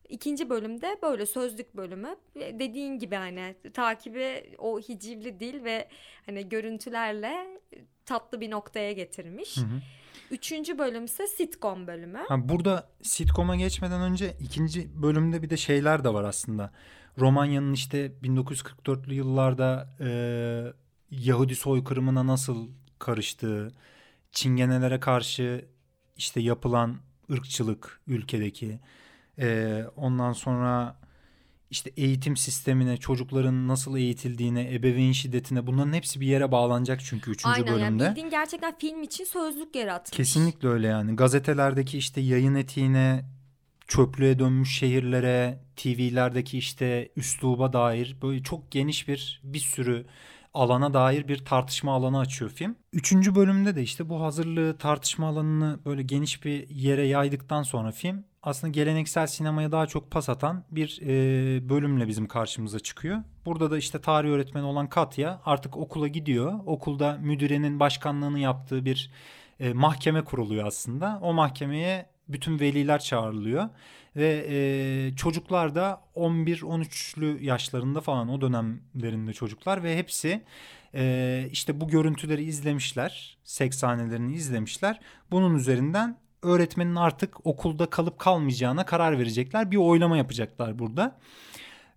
İkinci 0.08 0.50
bölümde 0.50 0.98
böyle 1.02 1.26
sözlük 1.26 1.76
bölümü 1.76 2.16
dediğin 2.36 2.98
gibi 2.98 3.14
hani 3.14 3.54
takibi 3.74 4.54
o 4.58 4.80
hicivli 4.80 5.40
dil 5.40 5.64
ve 5.64 5.88
hani 6.26 6.48
görüntülerle 6.48 7.60
tatlı 8.06 8.40
bir 8.40 8.50
noktaya 8.50 8.92
getirmiş. 8.92 9.58
Üçüncü 10.30 10.78
bölüm 10.78 11.04
ise 11.04 11.26
sitcom 11.26 11.86
bölümü. 11.86 12.18
Ha, 12.28 12.48
burada 12.48 12.88
sitcom'a 13.02 13.56
geçmeden 13.56 14.00
önce 14.00 14.36
ikinci 14.40 15.02
bölümde 15.02 15.42
bir 15.42 15.50
de 15.50 15.56
şeyler 15.56 16.04
de 16.04 16.14
var 16.14 16.24
aslında. 16.24 16.72
Romanya'nın 17.18 17.72
işte 17.72 18.12
1944'lü 18.22 19.14
yıllarda 19.14 19.88
e, 20.00 20.08
Yahudi 21.10 21.54
soykırımına 21.54 22.26
nasıl 22.26 22.68
karıştığı, 22.98 23.72
Çingenelere 24.32 25.00
karşı 25.00 25.64
işte 26.16 26.40
yapılan 26.40 26.96
ırkçılık 27.30 28.00
ülkedeki, 28.06 28.80
e, 29.38 29.80
ondan 29.96 30.32
sonra 30.32 30.96
işte 31.70 31.90
eğitim 31.96 32.36
sistemine, 32.36 32.96
çocukların 32.96 33.68
nasıl 33.68 33.96
eğitildiğine, 33.96 34.74
ebeveyn 34.74 35.12
şiddetine 35.12 35.66
bunların 35.66 35.92
hepsi 35.92 36.20
bir 36.20 36.26
yere 36.26 36.52
bağlanacak 36.52 37.00
çünkü 37.04 37.30
3. 37.30 37.46
Aynen 37.46 37.66
bölümde. 37.66 38.04
yani 38.04 38.10
bildiğin 38.10 38.30
gerçekten 38.30 38.78
film 38.78 39.02
için 39.02 39.24
sözlük 39.24 39.76
yaratmış. 39.76 40.16
Kesinlikle 40.16 40.68
öyle 40.68 40.86
yani. 40.86 41.16
Gazetelerdeki 41.16 41.98
işte 41.98 42.20
yayın 42.20 42.54
etiğine, 42.54 43.24
çöplüğe 43.88 44.38
dönmüş 44.38 44.78
şehirlere, 44.78 45.58
TV'lerdeki 45.76 46.58
işte 46.58 47.08
üsluba 47.16 47.72
dair 47.72 48.16
böyle 48.22 48.42
çok 48.42 48.70
geniş 48.70 49.08
bir 49.08 49.40
bir 49.44 49.58
sürü 49.58 50.06
alana 50.54 50.94
dair 50.94 51.28
bir 51.28 51.44
tartışma 51.44 51.92
alanı 51.92 52.18
açıyor 52.18 52.50
film. 52.50 52.76
Üçüncü 52.92 53.34
bölümde 53.34 53.76
de 53.76 53.82
işte 53.82 54.08
bu 54.08 54.20
hazırlığı 54.22 54.78
tartışma 54.78 55.28
alanını 55.28 55.78
böyle 55.84 56.02
geniş 56.02 56.44
bir 56.44 56.68
yere 56.68 57.06
yaydıktan 57.06 57.62
sonra 57.62 57.92
film 57.92 58.24
aslında 58.44 58.70
geleneksel 58.70 59.26
sinemaya 59.26 59.72
daha 59.72 59.86
çok 59.86 60.10
pas 60.10 60.28
atan 60.28 60.64
bir 60.70 61.00
e, 61.02 61.68
bölümle 61.68 62.08
bizim 62.08 62.28
karşımıza 62.28 62.80
çıkıyor. 62.80 63.18
Burada 63.46 63.70
da 63.70 63.78
işte 63.78 64.00
tarih 64.00 64.28
öğretmeni 64.28 64.64
olan 64.64 64.88
Katya 64.88 65.40
artık 65.44 65.76
okula 65.76 66.08
gidiyor. 66.08 66.60
Okulda 66.66 67.18
müdürenin 67.20 67.80
başkanlığını 67.80 68.38
yaptığı 68.38 68.84
bir 68.84 69.10
e, 69.60 69.72
mahkeme 69.72 70.24
kuruluyor 70.24 70.66
aslında. 70.66 71.18
O 71.22 71.32
mahkemeye 71.32 72.06
bütün 72.28 72.60
veliler 72.60 72.98
çağrılıyor 72.98 73.68
ve 74.16 74.46
e, 74.48 75.16
çocuklar 75.16 75.74
da 75.74 76.00
11-13'lü 76.16 77.42
yaşlarında 77.42 78.00
falan 78.00 78.28
o 78.28 78.40
dönemlerinde 78.40 79.32
çocuklar 79.32 79.82
ve 79.82 79.98
hepsi 79.98 80.42
e, 80.94 81.48
işte 81.52 81.80
bu 81.80 81.88
görüntüleri 81.88 82.44
izlemişler, 82.44 83.38
seks 83.44 83.78
sahnelerini 83.78 84.34
izlemişler. 84.34 85.00
Bunun 85.30 85.54
üzerinden 85.54 86.23
öğretmenin 86.44 86.94
artık 86.94 87.46
okulda 87.46 87.86
kalıp 87.86 88.18
kalmayacağına 88.18 88.86
karar 88.86 89.18
verecekler. 89.18 89.70
Bir 89.70 89.76
oylama 89.76 90.16
yapacaklar 90.16 90.78
burada. 90.78 91.18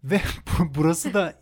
Ve 0.03 0.21
burası 0.75 1.13
da 1.13 1.33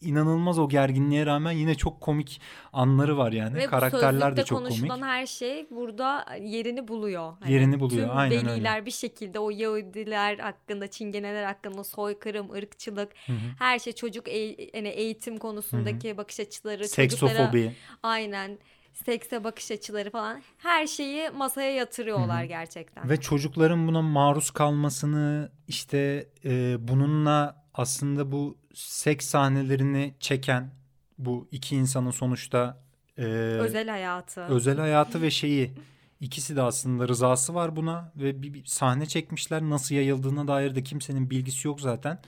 inanılmaz 0.00 0.58
o 0.58 0.68
gerginliğe 0.68 1.26
rağmen 1.26 1.52
yine 1.52 1.74
çok 1.74 2.00
komik 2.00 2.40
anları 2.72 3.18
var 3.18 3.32
yani. 3.32 3.54
Ve 3.56 3.66
Karakterler 3.66 4.36
de 4.36 4.44
çok 4.44 4.58
komik. 4.58 4.72
konuşulan 4.72 5.02
her 5.02 5.26
şey 5.26 5.66
burada 5.70 6.26
yerini 6.40 6.88
buluyor. 6.88 7.32
Hani 7.40 7.52
yerini 7.52 7.80
buluyor. 7.80 8.08
Tüm 8.08 8.16
Aynen 8.16 8.48
öyle. 8.48 8.86
bir 8.86 8.90
şekilde 8.90 9.38
o 9.38 9.50
Yahudiler 9.50 10.38
hakkında, 10.38 10.86
Çingeneler 10.86 11.44
hakkında 11.44 11.84
soykırım, 11.84 12.50
ırkçılık, 12.50 13.12
hı 13.26 13.32
hı. 13.32 13.36
her 13.58 13.78
şey 13.78 13.92
çocuk 13.92 14.28
e- 14.28 14.70
yani 14.74 14.88
eğitim 14.88 15.38
konusundaki 15.38 16.08
hı 16.08 16.12
hı. 16.12 16.16
bakış 16.16 16.40
açıları, 16.40 16.88
seksofobi. 16.88 17.30
Çocuklara, 17.40 17.72
aynen 18.02 18.58
sekse 18.94 19.44
bakış 19.44 19.70
açıları 19.70 20.10
falan 20.10 20.42
her 20.58 20.86
şeyi 20.86 21.30
masaya 21.30 21.74
yatırıyorlar 21.74 22.38
Hı-hı. 22.38 22.48
gerçekten. 22.48 23.10
Ve 23.10 23.20
çocukların 23.20 23.88
buna 23.88 24.02
maruz 24.02 24.50
kalmasını 24.50 25.50
işte 25.68 26.28
e, 26.44 26.76
bununla 26.88 27.64
aslında 27.74 28.32
bu 28.32 28.58
seks 28.74 29.26
sahnelerini 29.26 30.14
çeken 30.20 30.70
bu 31.18 31.48
iki 31.50 31.76
insanın 31.76 32.10
sonuçta 32.10 32.78
e, 33.18 33.22
özel 33.24 33.88
hayatı. 33.88 34.40
Özel 34.40 34.78
hayatı 34.78 35.22
ve 35.22 35.30
şeyi 35.30 35.74
ikisi 36.20 36.56
de 36.56 36.62
aslında 36.62 37.08
rızası 37.08 37.54
var 37.54 37.76
buna 37.76 38.12
ve 38.16 38.42
bir, 38.42 38.54
bir 38.54 38.64
sahne 38.64 39.06
çekmişler. 39.06 39.62
Nasıl 39.62 39.94
yayıldığına 39.94 40.48
dair 40.48 40.74
de 40.74 40.82
kimsenin 40.82 41.30
bilgisi 41.30 41.68
yok 41.68 41.80
zaten. 41.80 42.18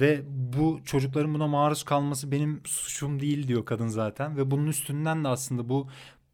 Ve 0.00 0.22
bu 0.28 0.80
çocukların 0.84 1.34
buna 1.34 1.46
maruz 1.46 1.82
kalması 1.82 2.32
benim 2.32 2.60
suçum 2.64 3.20
değil 3.20 3.48
diyor 3.48 3.64
kadın 3.64 3.88
zaten. 3.88 4.36
Ve 4.36 4.50
bunun 4.50 4.66
üstünden 4.66 5.24
de 5.24 5.28
aslında 5.28 5.68
bu 5.68 5.88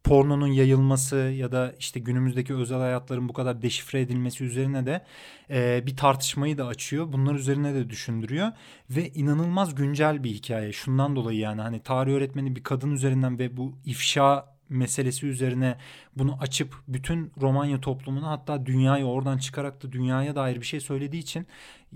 pornonun 0.05 0.47
yayılması 0.47 1.15
ya 1.15 1.51
da 1.51 1.73
işte 1.79 1.99
günümüzdeki 1.99 2.53
özel 2.53 2.79
hayatların 2.79 3.29
bu 3.29 3.33
kadar 3.33 3.61
deşifre 3.61 4.01
edilmesi 4.01 4.43
üzerine 4.43 4.85
de 4.85 5.05
e, 5.49 5.83
bir 5.85 5.97
tartışmayı 5.97 6.57
da 6.57 6.67
açıyor. 6.67 7.13
Bunlar 7.13 7.35
üzerine 7.35 7.73
de 7.73 7.89
düşündürüyor 7.89 8.51
ve 8.89 9.09
inanılmaz 9.09 9.75
güncel 9.75 10.23
bir 10.23 10.29
hikaye. 10.29 10.71
Şundan 10.71 11.15
dolayı 11.15 11.39
yani 11.39 11.61
hani 11.61 11.79
tarih 11.79 12.13
öğretmeni 12.13 12.55
bir 12.55 12.63
kadın 12.63 12.91
üzerinden 12.91 13.39
ve 13.39 13.57
bu 13.57 13.73
ifşa 13.85 14.54
meselesi 14.69 15.27
üzerine 15.27 15.77
bunu 16.15 16.37
açıp 16.41 16.75
bütün 16.87 17.31
Romanya 17.41 17.81
toplumunu 17.81 18.27
hatta 18.27 18.65
dünyayı 18.65 19.05
oradan 19.05 19.37
çıkarak 19.37 19.83
da 19.83 19.91
dünyaya 19.91 20.35
dair 20.35 20.61
bir 20.61 20.65
şey 20.65 20.79
söylediği 20.79 21.21
için 21.21 21.47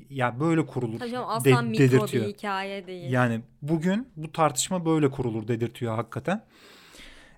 ya 0.10 0.40
böyle 0.40 0.66
kurulur 0.66 1.02
Hocam 1.02 1.26
asla 1.28 1.50
de, 1.50 1.62
mikro 1.62 1.84
dedirtiyor. 1.84 2.26
bir 2.26 2.34
hikaye 2.34 2.88
değil. 2.88 3.12
Yani 3.12 3.42
bugün 3.62 4.08
bu 4.16 4.32
tartışma 4.32 4.86
böyle 4.86 5.12
kurulur 5.12 5.48
dedirtiyor 5.48 5.96
hakikaten. 5.96 6.46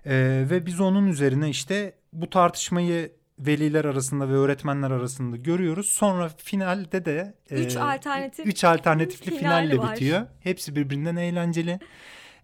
Ee, 0.06 0.44
ve 0.50 0.66
biz 0.66 0.80
onun 0.80 1.06
üzerine 1.06 1.50
işte 1.50 1.94
bu 2.12 2.30
tartışmayı 2.30 3.12
veliler 3.38 3.84
arasında 3.84 4.28
ve 4.28 4.32
öğretmenler 4.32 4.90
arasında 4.90 5.36
görüyoruz. 5.36 5.86
Sonra 5.86 6.30
finalde 6.36 7.04
de 7.04 7.34
üç 7.50 7.76
e, 7.76 7.80
alternatif 7.80 8.46
üç 8.46 8.64
alternatifli 8.64 9.38
finalle 9.38 9.78
var. 9.78 9.92
bitiyor. 9.92 10.26
Hepsi 10.40 10.76
birbirinden 10.76 11.16
eğlenceli. 11.16 11.78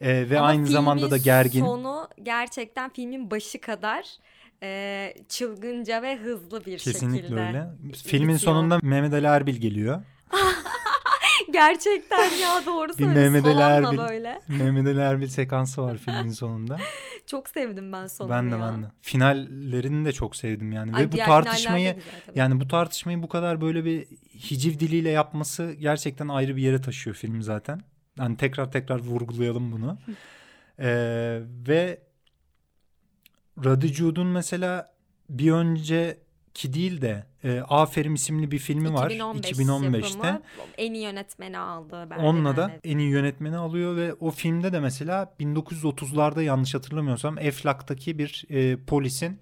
E, 0.01 0.31
ve 0.31 0.39
Ama 0.39 0.47
aynı 0.49 0.67
zamanda 0.67 1.11
da 1.11 1.17
gergin. 1.17 1.61
sonu 1.65 2.09
gerçekten 2.23 2.91
filmin 2.93 3.31
başı 3.31 3.61
kadar 3.61 4.05
e, 4.63 5.15
çılgınca 5.29 6.03
ve 6.03 6.17
hızlı 6.17 6.65
bir 6.67 6.79
Kesinlikle 6.79 7.23
şekilde. 7.23 7.41
öyle. 7.41 7.67
Filmin 8.07 8.35
bitiyor. 8.35 8.39
sonunda 8.55 8.79
Mehmet 8.83 9.13
Ali 9.13 9.27
Erbil 9.27 9.57
geliyor. 9.57 10.03
Gerçekten 11.53 12.31
ya 12.31 12.67
doğru 12.67 12.93
söylüyorsun. 12.95 13.23
Mehmet 13.33 13.47
Ali 13.47 13.61
Erbil, 13.61 13.99
böyle. 13.99 14.41
Mehmet 14.49 14.87
Ali 14.87 15.01
Erbil 15.01 15.27
sekansı 15.29 15.83
var 15.83 15.97
filmin 15.99 16.31
sonunda. 16.43 16.77
Çok 17.27 17.49
sevdim 17.49 17.93
ben 17.93 18.07
sonunu 18.07 18.33
Ben 18.33 18.51
de 18.51 18.55
ya. 18.55 18.61
ben 18.61 18.83
de. 18.83 18.87
Finallerini 19.03 20.05
de 20.05 20.13
çok 20.13 20.37
sevdim 20.37 20.73
yani. 20.73 20.95
Ay, 20.97 21.05
Ve 21.05 21.13
bu 21.13 21.17
tartışmayı 21.17 21.97
yani 22.35 22.61
bu 22.61 22.69
tartışmayı 22.69 23.23
bu 23.23 23.29
kadar 23.29 23.61
böyle 23.61 23.85
bir 23.85 24.07
hiciv 24.51 24.79
diliyle 24.79 25.11
yapması 25.11 25.73
gerçekten 25.73 26.29
ayrı 26.29 26.57
bir 26.57 26.63
yere 26.63 26.81
taşıyor 26.81 27.17
film 27.17 27.43
zaten. 27.43 27.81
Yani 28.19 28.37
tekrar 28.37 28.73
tekrar 28.73 28.99
vurgulayalım 28.99 29.73
bunu. 29.73 29.99
ee, 30.79 31.41
ve 31.69 31.99
Radicud'un 33.65 34.27
mesela 34.27 34.93
bir 35.31 35.53
önce 35.53 36.19
ki 36.55 36.75
değil 36.75 37.01
de 37.01 37.27
e, 37.45 37.61
Aferin 37.61 38.15
isimli 38.15 38.51
bir 38.51 38.59
filmi 38.59 38.89
2015 38.89 38.99
var 38.99 39.11
2015'te. 39.11 40.27
Yapımı, 40.27 40.43
en 40.79 40.95
iyi 40.95 41.05
yönetmeni 41.05 41.59
aldı. 41.59 42.09
Onunla 42.19 42.57
da 42.57 42.71
en 42.85 42.99
iyi 42.99 43.11
yönetmeni 43.11 43.57
alıyor 43.57 43.97
ve 43.97 44.15
o 44.15 44.31
filmde 44.31 44.73
de 44.73 44.81
mesela 44.81 45.35
1930'larda 45.41 46.43
yanlış 46.43 46.75
hatırlamıyorsam 46.75 47.39
Eflak'taki 47.39 48.19
bir 48.19 48.45
e, 48.51 48.77
polisin 48.77 49.39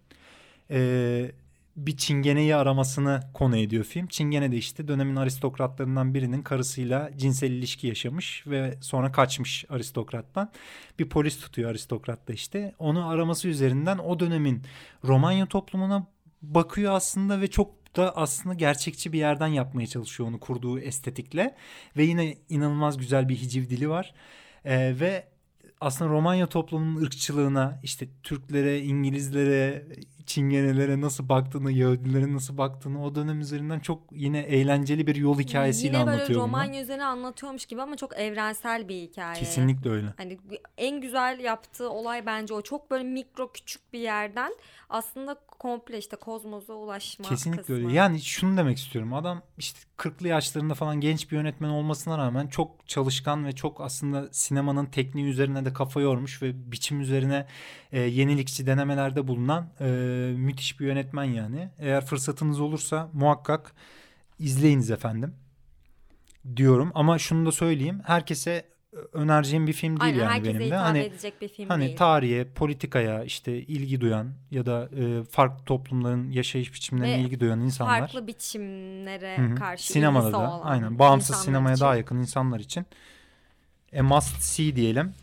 e, 0.70 1.32
bir 1.76 1.96
çingeneyi 1.96 2.56
aramasını 2.56 3.22
konu 3.34 3.56
ediyor 3.56 3.84
film. 3.84 4.06
Çingene 4.06 4.52
de 4.52 4.56
işte 4.56 4.88
dönemin 4.88 5.16
aristokratlarından 5.16 6.14
birinin 6.14 6.42
karısıyla 6.42 7.10
cinsel 7.16 7.50
ilişki 7.50 7.86
yaşamış 7.86 8.46
ve 8.46 8.74
sonra 8.80 9.12
kaçmış 9.12 9.64
aristokrattan. 9.68 10.52
Bir 10.98 11.08
polis 11.08 11.40
tutuyor 11.40 11.70
aristokrat 11.70 12.28
da 12.28 12.32
işte. 12.32 12.74
Onu 12.78 13.08
araması 13.08 13.48
üzerinden 13.48 13.98
o 13.98 14.20
dönemin 14.20 14.62
Romanya 15.04 15.46
toplumuna 15.46 16.06
bakıyor 16.42 16.92
aslında 16.92 17.40
ve 17.40 17.46
çok 17.46 17.96
da 17.96 18.16
aslında 18.16 18.54
gerçekçi 18.54 19.12
bir 19.12 19.18
yerden 19.18 19.46
yapmaya 19.46 19.86
çalışıyor 19.86 20.28
onu 20.28 20.40
kurduğu 20.40 20.78
estetikle. 20.78 21.54
Ve 21.96 22.04
yine 22.04 22.36
inanılmaz 22.48 22.98
güzel 22.98 23.28
bir 23.28 23.36
hiciv 23.36 23.70
dili 23.70 23.88
var. 23.88 24.14
Ee, 24.64 24.94
ve 25.00 25.24
aslında 25.80 26.10
Romanya 26.10 26.46
toplumunun 26.46 27.02
ırkçılığına 27.02 27.80
işte 27.82 28.08
Türklere, 28.22 28.80
İngilizlere, 28.80 29.86
Çingenelere 30.26 31.00
nasıl 31.00 31.28
baktığını, 31.28 31.72
Yahudilere 31.72 32.32
nasıl 32.32 32.58
baktığını 32.58 33.04
o 33.04 33.14
dönem 33.14 33.40
üzerinden 33.40 33.80
çok 33.80 34.02
yine 34.12 34.38
eğlenceli 34.38 35.06
bir 35.06 35.16
yol 35.16 35.38
hikayesiyle 35.38 35.86
yine 35.86 35.98
anlatıyor. 35.98 36.28
Yine 36.28 36.36
böyle 36.36 36.44
Romanya 36.44 36.82
üzerine 36.82 37.04
anlatıyormuş 37.04 37.66
gibi 37.66 37.82
ama 37.82 37.96
çok 37.96 38.16
evrensel 38.16 38.88
bir 38.88 38.94
hikaye. 38.94 39.38
Kesinlikle 39.38 39.90
öyle. 39.90 40.06
Hani 40.16 40.38
en 40.78 41.00
güzel 41.00 41.40
yaptığı 41.40 41.90
olay 41.90 42.26
bence 42.26 42.54
o. 42.54 42.62
Çok 42.62 42.90
böyle 42.90 43.04
mikro 43.04 43.52
küçük 43.52 43.92
bir 43.92 43.98
yerden 44.00 44.52
aslında 44.90 45.36
komple 45.58 45.98
işte 45.98 46.16
kozmosa 46.16 46.72
ulaşma 46.72 47.28
Kesinlikle 47.28 47.62
kısmı. 47.62 47.76
öyle. 47.76 47.92
Yani 47.92 48.20
şunu 48.20 48.56
demek 48.56 48.78
istiyorum. 48.78 49.14
Adam 49.14 49.42
işte 49.58 49.78
40'lı 49.98 50.28
yaşlarında 50.28 50.74
falan 50.74 51.00
genç 51.00 51.30
bir 51.30 51.36
yönetmen 51.36 51.68
olmasına 51.68 52.18
rağmen 52.18 52.46
çok 52.46 52.88
çalışkan 52.88 53.46
ve 53.46 53.52
çok 53.52 53.80
aslında 53.80 54.28
sinemanın 54.32 54.86
tekniği 54.86 55.26
üzerine 55.26 55.64
de 55.64 55.72
kafa 55.72 56.00
yormuş 56.00 56.42
ve 56.42 56.72
biçim 56.72 57.00
üzerine 57.00 57.46
e, 57.92 58.00
yenilikçi 58.00 58.66
denemelerde 58.66 59.28
bulunan 59.28 59.68
e, 59.80 59.84
müthiş 60.36 60.80
bir 60.80 60.86
yönetmen 60.86 61.24
yani. 61.24 61.70
Eğer 61.78 62.04
fırsatınız 62.04 62.60
olursa 62.60 63.10
muhakkak 63.12 63.72
izleyiniz 64.38 64.90
efendim 64.90 65.34
diyorum. 66.56 66.92
Ama 66.94 67.18
şunu 67.18 67.46
da 67.46 67.52
söyleyeyim. 67.52 68.00
Herkese 68.04 68.75
önereceğim 69.12 69.66
bir 69.66 69.72
film 69.72 70.00
değil 70.00 70.14
Aynen, 70.14 70.34
yani 70.34 70.44
benim 70.44 70.70
de. 70.70 70.74
Hani 70.74 70.98
edecek 70.98 71.40
bir 71.40 71.48
film 71.48 71.68
hani 71.68 71.84
değil. 71.86 71.96
tarihe, 71.96 72.44
politikaya 72.44 73.24
işte 73.24 73.58
ilgi 73.58 74.00
duyan 74.00 74.32
ya 74.50 74.66
da 74.66 74.88
e, 74.96 75.24
farklı 75.24 75.64
toplumların 75.64 76.30
yaşayış 76.30 76.74
biçimlerine 76.74 77.16
Ve 77.16 77.20
ilgi 77.20 77.40
duyan 77.40 77.60
insanlar. 77.60 78.00
Farklı 78.00 78.26
biçimlere 78.26 79.38
Hı-hı. 79.38 79.54
karşı 79.54 79.92
sinemada 79.92 80.32
da 80.32 80.38
olan 80.38 80.60
aynen 80.62 80.98
bağımsız 80.98 81.36
sinemaya 81.36 81.74
için. 81.74 81.84
daha 81.84 81.96
yakın 81.96 82.18
insanlar 82.18 82.60
için 82.60 82.86
a 83.98 84.02
must 84.02 84.42
see 84.42 84.76
diyelim. 84.76 85.14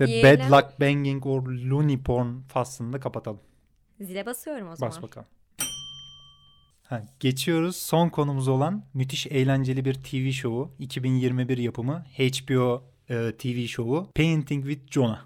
Ve 0.00 0.06
diyelim. 0.06 0.40
Bad 0.40 0.50
Luck 0.50 0.80
Banging 0.80 1.26
or 1.26 1.42
Looney 1.42 2.02
Porn 2.02 2.40
faslını 2.48 2.92
da 2.92 3.00
kapatalım. 3.00 3.40
Zile 4.00 4.26
basıyorum 4.26 4.68
o 4.68 4.76
zaman. 4.76 4.90
Bas 4.90 5.02
bakalım. 5.02 5.28
Ha, 6.92 7.02
geçiyoruz 7.20 7.76
son 7.76 8.08
konumuz 8.08 8.48
olan 8.48 8.84
müthiş 8.94 9.26
eğlenceli 9.26 9.84
bir 9.84 9.94
TV 9.94 10.30
şovu 10.30 10.74
2021 10.78 11.58
yapımı 11.58 12.04
HBO 12.18 12.84
e, 13.10 13.32
TV 13.38 13.66
şovu 13.66 14.10
Painting 14.14 14.68
with 14.68 14.92
Jonah. 14.92 15.24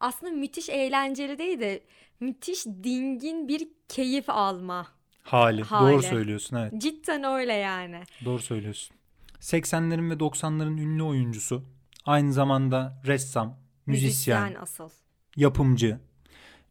Aslında 0.00 0.32
müthiş 0.32 0.68
eğlenceli 0.68 1.38
değil 1.38 1.60
de 1.60 1.82
müthiş 2.20 2.66
dingin 2.66 3.48
bir 3.48 3.68
keyif 3.88 4.30
alma 4.30 4.86
Hali. 5.22 5.62
Hali. 5.62 5.92
Doğru 5.92 6.02
söylüyorsun 6.02 6.56
evet. 6.56 6.72
Cidden 6.78 7.24
öyle 7.24 7.52
yani. 7.52 8.02
Doğru 8.24 8.42
söylüyorsun. 8.42 8.96
80'lerin 9.40 10.10
ve 10.10 10.14
90'ların 10.14 10.80
ünlü 10.80 11.02
oyuncusu. 11.02 11.64
Aynı 12.06 12.32
zamanda 12.32 13.02
ressam, 13.06 13.56
müzisyen, 13.86 14.54
asıl. 14.54 14.88
yapımcı 15.36 15.98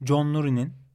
John 0.02 0.34
Nuri'nin 0.34 0.87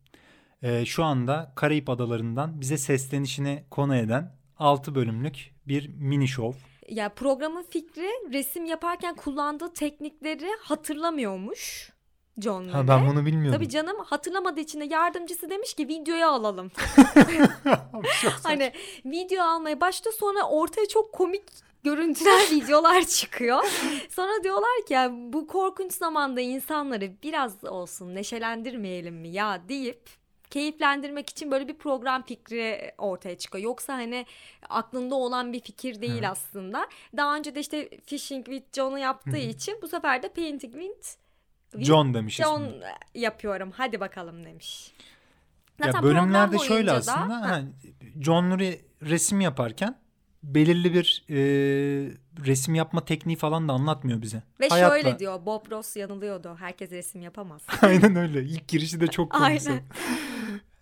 e, 0.63 0.85
şu 0.85 1.05
anda 1.05 1.53
Karayip 1.55 1.91
Adaları'ndan 1.91 2.61
bize 2.61 2.79
seslenişini 2.79 3.65
konu 3.71 3.97
eden 3.97 4.33
6 4.59 4.95
bölümlük 4.95 5.55
bir 5.69 5.89
mini 5.89 6.29
show. 6.29 6.61
Ya 6.89 7.09
programın 7.09 7.63
fikri 7.63 8.11
resim 8.33 8.65
yaparken 8.65 9.15
kullandığı 9.15 9.73
teknikleri 9.73 10.49
hatırlamıyormuş. 10.61 11.93
John 12.39 12.69
Ha 12.69 12.89
ben 12.89 13.09
bunu 13.09 13.27
bilmiyordum. 13.27 13.61
Tabii 13.61 13.69
canım 13.69 13.97
hatırlamadığı 14.07 14.61
için 14.61 14.81
de 14.81 14.85
yardımcısı 14.85 15.51
demiş 15.51 15.75
ki 15.75 15.89
videoya 15.89 16.31
alalım. 16.31 16.71
Hani 18.43 18.73
video 19.05 19.45
almaya 19.45 19.81
başta 19.81 20.13
sonra 20.13 20.43
ortaya 20.43 20.89
çok 20.89 21.13
komik 21.13 21.43
görüntüler 21.85 22.41
videolar 22.51 23.05
çıkıyor. 23.05 23.63
Sonra 24.11 24.45
diyorlar 24.45 24.87
ki 24.89 24.97
bu 25.33 25.47
korkunç 25.47 25.93
zamanda 25.93 26.41
insanları 26.41 27.13
biraz 27.23 27.65
olsun 27.65 28.15
neşelendirmeyelim 28.15 29.15
mi 29.15 29.29
ya 29.29 29.63
deyip 29.69 30.22
keyiflendirmek 30.53 31.31
için 31.31 31.51
böyle 31.51 31.69
bir 31.69 31.75
program 31.75 32.23
fikri 32.23 32.93
ortaya 32.99 33.39
çıkıyor. 33.39 33.65
Yoksa 33.65 33.93
hani 33.95 34.27
aklında 34.69 35.15
olan 35.15 35.53
bir 35.53 35.61
fikir 35.61 36.01
değil 36.01 36.31
aslında. 36.31 36.87
Daha 37.17 37.37
önce 37.37 37.55
de 37.55 37.61
işte 37.61 37.89
Fishing 38.07 38.47
with 38.47 38.77
John'u 38.77 38.99
yaptığı 38.99 39.37
için 39.37 39.79
bu 39.83 39.89
sefer 39.89 40.23
de 40.23 40.29
Painting 40.29 40.75
with 40.75 41.17
John 41.79 42.15
demiş 42.15 42.37
John 42.37 42.65
ismini. 42.65 42.85
yapıyorum 43.15 43.71
hadi 43.77 44.01
bakalım 44.01 44.45
demiş. 44.45 44.93
Ya 45.81 45.87
Zaten 45.87 46.03
bölümlerde 46.03 46.57
program 46.57 46.69
şöyle 46.69 46.87
da- 46.91 46.95
aslında 46.95 47.41
Ha, 47.41 47.49
hani 47.51 47.69
John 48.21 48.51
Nuri 48.51 48.81
resim 49.03 49.41
yaparken 49.41 49.99
belirli 50.43 50.95
bir 50.95 51.25
e, 51.31 51.37
resim 52.47 52.75
yapma 52.75 53.05
tekniği 53.05 53.37
falan 53.37 53.69
da 53.69 53.73
anlatmıyor 53.73 54.23
bize. 54.23 54.43
Ve 54.61 54.67
Hayatla- 54.69 54.89
şöyle 54.89 55.19
diyor 55.19 55.47
Bob 55.47 55.71
Ross 55.71 55.97
yanılıyordu. 55.97 56.57
Herkes 56.61 56.91
resim 56.91 57.23
yapamaz. 57.23 57.63
Aynen 57.83 58.17
öyle. 58.17 58.43
İlk 58.43 58.69
girişi 58.69 59.01
de 59.01 59.07
çok 59.07 59.31
komik. 59.33 59.69
Aynen. 59.69 59.83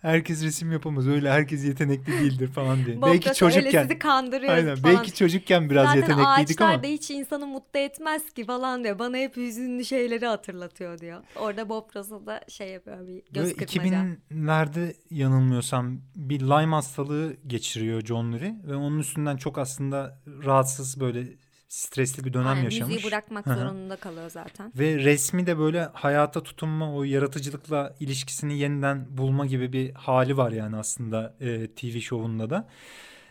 Herkes 0.03 0.45
resim 0.45 0.73
yapamaz. 0.73 1.09
Öyle 1.09 1.31
herkes 1.31 1.65
yetenekli 1.65 2.13
değildir 2.13 2.49
falan 2.49 2.85
diye. 2.87 3.03
Bob 3.03 3.07
belki 3.07 3.35
çocukken 3.35 3.83
sizi 3.83 3.99
kandırıyor 3.99 4.53
Aynen. 4.53 4.77
falan. 4.77 4.95
Belki 4.95 5.15
çocukken 5.15 5.71
biraz 5.71 5.87
Zaten 5.87 6.01
yetenekliydik 6.01 6.61
ağaçlar 6.61 6.75
ama 6.75 6.83
da 6.83 6.87
hiç 6.87 7.11
insanı 7.11 7.47
mutlu 7.47 7.81
etmez 7.81 8.33
ki 8.33 8.45
falan 8.45 8.85
diyor. 8.85 8.99
Bana 8.99 9.17
hep 9.17 9.37
hüzünlü 9.37 9.85
şeyleri 9.85 10.27
hatırlatıyor 10.27 10.99
diyor. 10.99 11.23
Orada 11.37 11.69
Bob 11.69 11.97
Ross'a 11.97 12.27
da 12.27 12.41
şey 12.49 12.69
yapıyor 12.69 13.09
bir 13.09 13.23
göz 13.33 13.45
Böyle 13.45 13.55
kırpmaca. 13.55 14.07
2000'lerde 14.31 14.95
yanılmıyorsam 15.11 16.01
bir 16.17 16.41
Lyme 16.41 16.75
hastalığı 16.75 17.37
geçiriyor 17.47 18.01
John 18.01 18.33
Nuri 18.33 18.55
ve 18.65 18.75
onun 18.77 18.99
üstünden 18.99 19.37
çok 19.37 19.59
aslında 19.59 20.19
rahatsız 20.45 21.01
böyle 21.01 21.27
stresli 21.71 22.25
bir 22.25 22.33
dönem 22.33 22.47
Aynen, 22.47 22.62
yaşamış. 22.62 22.95
Müziği 22.95 23.11
bırakmak 23.11 23.47
Hı 23.47 23.51
hı. 23.51 23.59
zorunda 23.59 23.97
kalıyor 23.97 24.31
zaten. 24.31 24.73
Ve 24.79 24.99
resmi 24.99 25.47
de 25.47 25.59
böyle 25.59 25.89
hayata 25.93 26.43
tutunma, 26.43 26.95
o 26.95 27.05
yaratıcılıkla 27.05 27.95
ilişkisini 28.01 28.59
yeniden 28.59 29.07
bulma 29.18 29.47
gibi 29.47 29.73
bir 29.73 29.95
hali 29.95 30.37
var 30.37 30.51
yani 30.53 30.77
aslında 30.77 31.35
e, 31.41 31.66
TV 31.66 32.01
şovunda 32.01 32.51
da. 32.51 32.68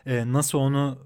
E, 0.06 0.34
nasıl 0.34 0.58
onu 0.58 0.98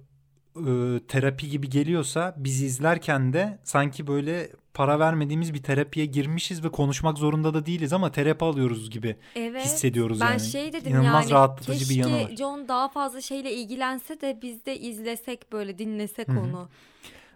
e, 0.55 0.99
terapi 1.07 1.49
gibi 1.49 1.69
geliyorsa 1.69 2.35
biz 2.37 2.61
izlerken 2.63 3.33
de 3.33 3.59
sanki 3.63 4.07
böyle 4.07 4.49
para 4.73 4.99
vermediğimiz 4.99 5.53
bir 5.53 5.63
terapiye 5.63 6.05
girmişiz 6.05 6.63
ve 6.63 6.69
konuşmak 6.69 7.17
zorunda 7.17 7.53
da 7.53 7.65
değiliz 7.65 7.93
ama 7.93 8.11
terapi 8.11 8.45
alıyoruz 8.45 8.89
gibi 8.89 9.15
Evet. 9.35 9.65
hissediyoruz 9.65 10.21
Ben 10.21 10.29
yani. 10.31 10.39
şey 10.39 10.73
dedim 10.73 10.91
İnanılmaz 10.91 11.23
yani 11.23 11.31
rahatlatıcı 11.31 11.89
bir 11.89 11.95
yanı 11.95 12.23
var. 12.23 12.35
John 12.35 12.67
daha 12.67 12.89
fazla 12.89 13.21
şeyle 13.21 13.53
ilgilense 13.53 14.21
de 14.21 14.39
biz 14.41 14.65
de 14.65 14.79
izlesek 14.79 15.51
böyle 15.51 15.77
dinlesek 15.77 16.27
Hı 16.27 16.31
hı. 16.31 16.39
onu. 16.39 16.69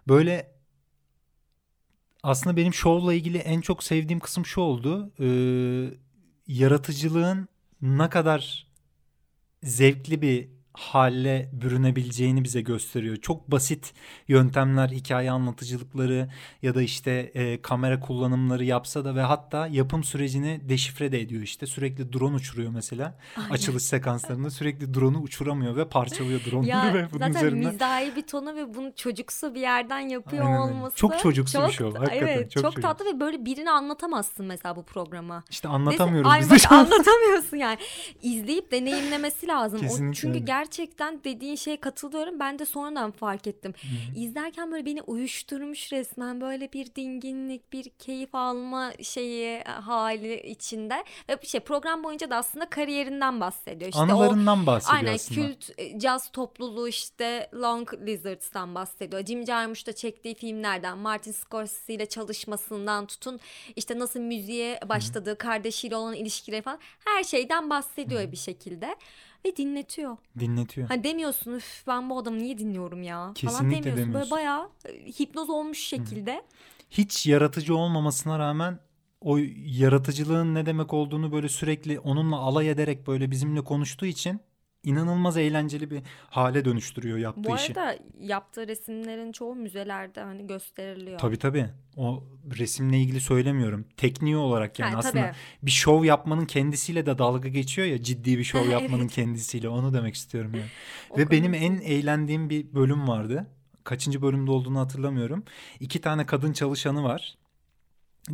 Böyle 0.08 0.51
aslında 2.24 2.58
benim 2.58 2.74
şovla 2.74 3.14
ilgili 3.14 3.38
en 3.38 3.62
çok 3.62 3.84
sevdiğim 3.84 4.20
kısım 4.20 4.45
şu 4.45 4.62
oldu. 4.62 5.12
Ee, 5.20 5.93
yaratıcılığın 6.47 7.47
ne 7.82 8.10
kadar 8.10 8.68
zevkli 9.64 10.22
bir 10.22 10.57
hale 10.78 11.50
bürünebileceğini 11.54 12.44
bize 12.44 12.62
gösteriyor. 12.62 13.16
Çok 13.16 13.52
basit 13.52 13.94
yöntemler, 14.28 14.90
hikaye 14.90 15.32
anlatıcılıkları 15.32 16.30
ya 16.62 16.76
da 16.76 16.82
işte 16.82 17.12
e, 17.12 17.62
kamera 17.62 18.00
kullanımları 18.00 18.64
yapsa 18.66 19.06
da 19.06 19.16
ve 19.16 19.22
hatta 19.22 19.68
yapım 19.68 20.04
sürecini 20.04 20.62
deşifre 20.70 21.12
de 21.12 21.22
ediyor 21.22 21.42
işte. 21.42 21.66
Sürekli 21.66 22.14
drone 22.14 22.36
uçuruyor 22.36 22.72
mesela. 22.72 23.18
Aynen. 23.38 23.50
Açılış 23.50 23.84
sekanslarında 23.84 24.50
sürekli 24.50 24.94
drone'u 24.94 25.20
uçuramıyor 25.20 25.76
ve 25.76 25.90
parçalıyor 25.90 26.42
Ya 26.64 26.84
ve 26.94 27.08
bunun 27.12 27.20
zaten 27.20 27.30
üzerinden 27.30 27.74
mizahi 27.74 28.16
bir 28.16 28.28
tonu 28.28 28.56
ve 28.56 28.76
bunu 28.76 28.92
çocuksu 28.96 29.56
bir 29.56 29.62
yerden 29.62 30.00
yapıyor 30.00 30.46
Aynen 30.46 30.58
olması. 30.58 30.96
Çok 30.98 31.20
çocuksu 31.20 31.58
bir 31.58 31.64
çok- 31.64 31.74
şov, 31.74 31.96
hakikaten 31.96 32.28
Evet 32.28 32.52
çok 32.52 32.64
çok, 32.64 32.64
çocuksu. 32.64 32.82
tatlı 32.82 33.06
ve 33.06 33.20
böyle 33.20 33.46
birine 33.46 33.72
anlatamazsın 33.72 34.46
mesela 34.46 34.76
bu 34.76 34.84
programı. 34.84 35.44
İşte 35.50 35.68
Neyse, 35.68 35.76
anlatamıyoruz 35.76 36.32
ay 36.32 36.40
biz 36.42 36.50
bak 36.52 36.60
şu 36.60 36.76
an. 36.76 36.86
anlatamıyorsun 36.86 37.58
yani. 37.58 37.78
İzleyip 38.22 38.72
deneyimlemesi 38.72 39.48
lazım. 39.48 39.80
O, 39.80 39.82
Kesinlikle 39.82 40.22
çünkü 40.22 40.34
öyle. 40.38 40.46
Gerçekten 40.68 41.24
dediğin 41.24 41.55
şeye 41.55 41.78
katılıyorum. 41.78 42.39
Ben 42.39 42.59
de 42.59 42.65
sonradan 42.65 43.11
fark 43.11 43.47
ettim. 43.47 43.74
İzlerken 44.15 44.72
böyle 44.72 44.86
beni 44.86 45.01
uyuşturmuş 45.01 45.93
resmen. 45.93 46.41
Böyle 46.41 46.74
bir 46.74 46.95
dinginlik, 46.95 47.74
bir 47.74 47.89
keyif 47.89 48.36
alma 48.36 48.91
şeyi 49.03 49.45
e, 49.45 49.63
hali 49.63 50.41
içinde. 50.41 51.03
Ve 51.30 51.38
şey 51.43 51.59
program 51.59 52.03
boyunca 52.03 52.30
da 52.30 52.36
aslında 52.36 52.70
kariyerinden 52.70 53.41
bahsediyor. 53.41 53.89
İşte 53.89 53.99
o 53.99 54.03
Anılarından 54.03 54.65
bahsediyor 54.65 54.97
Aynen 54.97 55.13
aslında. 55.13 55.41
kült 55.41 55.70
e, 55.78 55.99
caz 55.99 56.32
topluluğu 56.32 56.88
işte 56.88 57.49
Long 57.53 57.93
Lizards'tan 57.93 58.76
bahsediyor. 58.76 59.26
Jim 59.26 59.45
Jarmusch'ta 59.45 59.93
çektiği 59.93 60.36
filmlerden, 60.36 60.97
Martin 60.97 61.32
Scorsese 61.32 61.93
ile 61.93 62.05
çalışmasından 62.05 63.05
tutun 63.05 63.39
işte 63.76 63.99
nasıl 63.99 64.20
müziğe 64.20 64.80
başladığı, 64.89 65.38
kardeşiyle 65.38 65.95
olan 65.95 66.13
ilişkileri 66.13 66.61
falan 66.61 66.80
her 67.05 67.24
şeyden 67.24 67.70
bahsediyor 67.70 68.32
bir 68.32 68.38
şekilde 68.38 68.95
ve 69.48 69.56
dinletiyor. 69.56 70.18
Dinletiyor. 70.39 70.88
Hani 70.88 71.04
demiyorsun 71.04 71.54
üf 71.54 71.84
ben 71.88 72.10
bu 72.10 72.18
adamı 72.18 72.38
niye 72.39 72.58
dinliyorum 72.58 73.04
ya 73.04 73.18
falan 73.20 73.34
Kesinlikle 73.34 73.78
demiyorsun. 73.78 73.98
demiyorsun. 73.98 74.14
Böyle 74.14 74.32
bayağı 74.32 74.70
e, 74.86 75.06
hipnoz 75.20 75.50
olmuş 75.50 75.80
şekilde. 75.80 76.43
Hiç 76.89 77.28
yaratıcı 77.28 77.76
olmamasına 77.76 78.39
rağmen 78.39 78.80
o 79.22 79.38
yaratıcılığın 79.66 80.56
ne 80.56 80.66
demek 80.66 80.93
olduğunu 80.93 81.32
böyle 81.32 81.50
sürekli 81.50 82.00
onunla 82.00 82.36
alay 82.38 82.70
ederek 82.70 83.08
böyle 83.08 83.32
bizimle 83.32 83.64
konuştuğu 83.64 84.06
için 84.06 84.39
inanılmaz 84.84 85.38
eğlenceli 85.38 85.92
bir 85.92 86.02
hale 86.30 86.66
dönüştürüyor 86.66 87.18
yaptığı 87.18 87.44
Bu 87.44 87.56
işi. 87.56 87.80
arada 87.80 87.98
yaptığı 88.20 88.68
resimlerin 88.68 89.32
çoğu 89.32 89.56
müzelerde 89.56 90.22
hani 90.22 90.48
gösteriliyor. 90.48 91.20
Tabii 91.20 91.38
tabii. 91.38 91.70
O 91.98 92.24
resimle 92.60 92.98
ilgili 93.00 93.22
söylemiyorum. 93.22 93.86
Tekniği 93.98 94.38
olarak 94.38 94.80
yani 94.80 94.94
Ha, 94.94 95.00
aslında 95.00 95.26
tabii. 95.26 95.36
bir 95.64 95.72
şov 95.72 96.04
yapmanın 96.04 96.46
kendisiyle 96.46 97.06
de 97.06 97.18
dalga 97.18 97.50
geçiyor 97.50 97.88
ya 97.88 98.04
ciddi 98.04 98.38
bir 98.38 98.44
şov 98.44 98.60
Evet. 98.64 98.72
yapmanın 98.72 99.08
kendisiyle 99.08 99.70
onu 99.70 99.94
demek 99.94 100.16
istiyorum 100.16 100.52
yani. 100.54 100.70
Ve 101.18 101.32
benim 101.32 101.54
en 101.54 101.74
eğlendiğim 101.82 102.50
bir 102.50 102.74
bölüm 102.74 103.08
vardı. 103.08 103.48
Kaçıncı 103.84 104.22
bölümde 104.22 104.52
olduğunu 104.52 104.80
hatırlamıyorum. 104.80 105.44
İki 105.80 106.02
tane 106.02 106.26
kadın 106.26 106.54
çalışanı 106.54 107.04
var. 107.04 107.38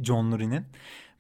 John 0.04 0.32
Nuri'nin. 0.32 0.66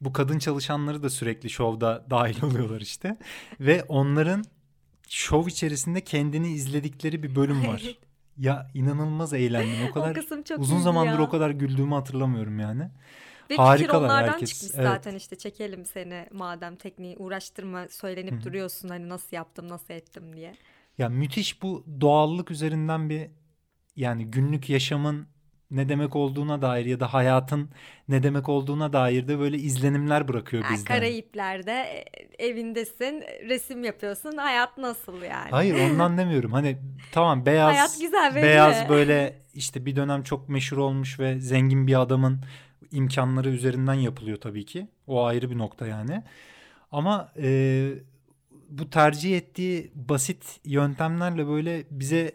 Bu 0.02 0.14
kadın 0.14 0.40
çalışanları 0.40 1.04
da 1.04 1.10
sürekli 1.10 1.50
şovda 1.50 2.06
dahil 2.10 2.44
oluyorlar 2.46 2.82
işte. 2.82 3.18
Ve 3.60 3.84
onların 3.84 4.44
şov 5.14 5.47
içerisinde 5.47 6.01
kendini 6.01 6.47
izledikleri 6.47 7.24
bir 7.24 7.36
bölüm 7.36 7.68
var. 7.68 7.84
Ya 8.38 8.72
inanılmaz 8.74 9.34
eğlendim. 9.34 9.86
O 9.86 9.89
o 9.89 9.93
kadar 9.93 10.43
çok 10.43 10.59
uzun 10.59 10.80
zamandır 10.80 11.20
ya. 11.20 11.22
o 11.22 11.30
kadar 11.30 11.49
güldüğümü 11.49 11.93
hatırlamıyorum 11.93 12.59
yani. 12.59 12.82
Ve 12.84 12.89
fikir 13.47 13.55
Harikalar 13.57 14.05
onlardan 14.05 14.32
herkes. 14.32 14.53
çıkmış 14.53 14.72
Evet. 14.76 14.88
zaten 14.88 15.16
işte 15.16 15.36
çekelim 15.36 15.86
seni 15.86 16.28
madem 16.32 16.76
tekniği 16.76 17.18
uğraştırma 17.18 17.88
söylenip 17.89 18.32
Hı 18.34 18.36
hı. 18.38 18.43
duruyorsun 18.43 18.89
hani 18.89 19.09
nasıl 19.09 19.36
yaptım 19.36 19.70
nasıl 19.70 19.93
ettim 19.93 20.36
diye. 20.36 20.55
Ya 20.97 21.09
müthiş 21.09 21.61
bu 21.61 21.86
doğallık 22.01 22.51
üzerinden 22.51 23.09
bir 23.09 23.28
yani 23.95 24.26
günlük 24.26 24.70
yaşamın 24.70 25.28
ne 25.72 25.89
demek 25.89 26.16
olduğuna 26.16 26.61
dair 26.61 26.86
ya 26.86 26.99
da 26.99 27.14
hayatın 27.14 27.70
ne 28.09 28.24
demek 28.24 28.49
olduğuna 28.49 28.93
dair 28.93 29.28
de 29.28 29.39
böyle 29.39 29.57
izlenimler 29.57 30.28
bırakıyor 30.28 30.64
Yani 30.64 30.74
bizden. 30.74 30.95
Karayipler'de 30.95 31.72
e, 31.72 32.05
evindesin 32.45 33.24
resim 33.49 33.84
yapıyorsun 33.84 34.38
hayat 34.38 34.78
nasıl 34.78 35.22
yani? 35.22 35.49
Hayır 35.51 35.91
ondan 35.91 36.18
demiyorum. 36.18 36.51
Hani 36.53 36.78
tamam 37.11 37.45
beyaz 37.45 37.74
Hayat 37.74 37.97
güzel 38.01 38.36
belli. 38.36 38.43
beyaz 38.43 38.89
böyle 38.89 39.41
işte 39.53 39.86
bir 39.86 39.95
dönem 39.95 40.24
çok 40.24 40.49
meşhur 40.49 40.78
olmuş 40.78 41.20
ve 41.20 41.39
zengin 41.39 41.88
bir 41.88 42.01
adamın 42.01 42.41
imkanları 42.91 43.49
üzerinden 43.49 43.93
yapılıyor 43.93 44.38
tabii 44.38 44.66
ki. 44.66 44.88
O 45.07 45.26
ayrı 45.26 45.49
bir 45.49 45.57
nokta 45.57 45.88
yani. 45.88 46.24
Ama 46.91 47.32
e, 47.38 47.89
bu 48.70 48.89
tercih 48.89 49.38
ettiği 49.38 49.91
basit 49.95 50.59
yöntemlerle 50.66 51.47
böyle 51.47 51.84
bize 51.91 52.32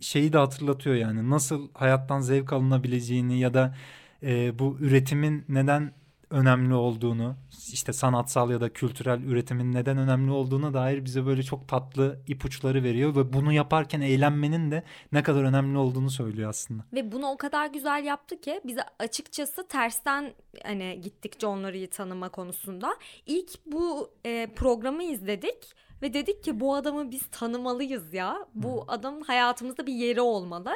şeyi 0.00 0.32
de 0.32 0.38
hatırlatıyor 0.38 0.96
yani 0.96 1.30
nasıl 1.30 1.68
hayattan 1.74 2.20
zevk 2.20 2.52
alınabileceğini 2.52 3.40
ya 3.40 3.54
da 3.54 3.74
e, 4.22 4.58
bu 4.58 4.76
üretimin 4.80 5.44
neden 5.48 5.92
önemli 6.30 6.74
olduğunu 6.74 7.36
işte 7.72 7.92
sanatsal 7.92 8.50
ya 8.50 8.60
da 8.60 8.72
kültürel 8.72 9.22
üretimin 9.22 9.72
neden 9.72 9.98
önemli 9.98 10.30
olduğuna 10.30 10.74
dair 10.74 11.04
bize 11.04 11.26
böyle 11.26 11.42
çok 11.42 11.68
tatlı 11.68 12.20
ipuçları 12.26 12.82
veriyor 12.82 13.16
ve 13.16 13.32
bunu 13.32 13.52
yaparken 13.52 14.00
eğlenmenin 14.00 14.70
de 14.70 14.82
ne 15.12 15.22
kadar 15.22 15.42
önemli 15.44 15.78
olduğunu 15.78 16.10
söylüyor 16.10 16.50
aslında. 16.50 16.82
Ve 16.92 17.12
bunu 17.12 17.26
o 17.26 17.36
kadar 17.36 17.66
güzel 17.66 18.04
yaptı 18.04 18.40
ki 18.40 18.60
bize 18.64 18.80
açıkçası 18.98 19.68
tersten 19.68 20.32
hani 20.64 21.00
gittik 21.02 21.40
John 21.40 21.64
Lurie'yi 21.64 21.86
tanıma 21.86 22.28
konusunda. 22.28 22.96
İlk 23.26 23.66
bu 23.66 24.10
e, 24.26 24.48
programı 24.56 25.02
izledik 25.02 25.74
ve 26.02 26.14
dedik 26.14 26.44
ki 26.44 26.60
bu 26.60 26.74
adamı 26.74 27.10
biz 27.10 27.22
tanımalıyız 27.30 28.14
ya. 28.14 28.46
Bu 28.54 28.84
adamın 28.88 29.20
hayatımızda 29.20 29.86
bir 29.86 29.92
yeri 29.94 30.20
olmalı. 30.20 30.70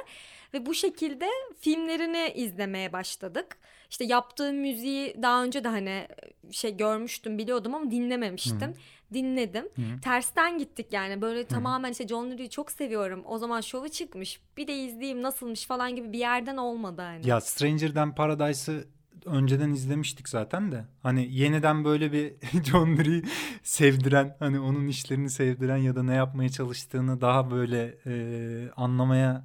Ve 0.55 0.67
bu 0.67 0.75
şekilde 0.75 1.29
filmlerini 1.61 2.33
izlemeye 2.35 2.93
başladık. 2.93 3.57
İşte 3.91 4.05
yaptığı 4.05 4.53
müziği 4.53 5.17
daha 5.23 5.45
önce 5.45 5.65
de 5.65 5.69
hani 5.69 6.09
şey 6.51 6.77
görmüştüm 6.77 7.39
biliyordum 7.39 7.75
ama 7.75 7.91
dinlememiştim. 7.91 8.61
Hı. 8.61 8.75
Dinledim. 9.15 9.65
Hı. 9.65 10.01
Tersten 10.03 10.59
gittik 10.59 10.93
yani 10.93 11.23
böyle 11.23 11.41
Hı. 11.41 11.47
tamamen 11.47 11.93
işte 11.93 12.09
John 12.09 12.31
Lurie'yi 12.31 12.51
çok 12.51 12.71
seviyorum. 12.73 13.23
O 13.27 13.39
zaman 13.39 13.61
şovu 13.61 13.89
çıkmış. 13.89 14.41
Bir 14.57 14.67
de 14.67 14.77
izleyeyim 14.77 15.23
nasılmış 15.23 15.67
falan 15.67 15.97
gibi 15.97 16.13
bir 16.13 16.19
yerden 16.19 16.57
olmadı 16.57 17.03
hani. 17.03 17.29
Ya 17.29 17.41
Stranger'dan 17.41 18.15
Paradise'ı 18.15 18.85
önceden 19.25 19.71
izlemiştik 19.71 20.29
zaten 20.29 20.73
de. 20.73 20.85
Hani 21.03 21.29
yeniden 21.31 21.85
böyle 21.85 22.13
bir 22.13 22.35
John 22.65 22.97
Dee 22.97 23.23
sevdiren, 23.63 24.37
hani 24.39 24.61
onun 24.61 24.87
işlerini 24.89 25.31
sevdiren 25.31 25.77
ya 25.77 25.97
da 25.97 26.03
ne 26.03 26.15
yapmaya 26.15 26.49
çalıştığını 26.49 27.21
daha 27.21 27.51
böyle 27.51 27.99
e, 28.07 28.71
anlamaya 28.77 29.45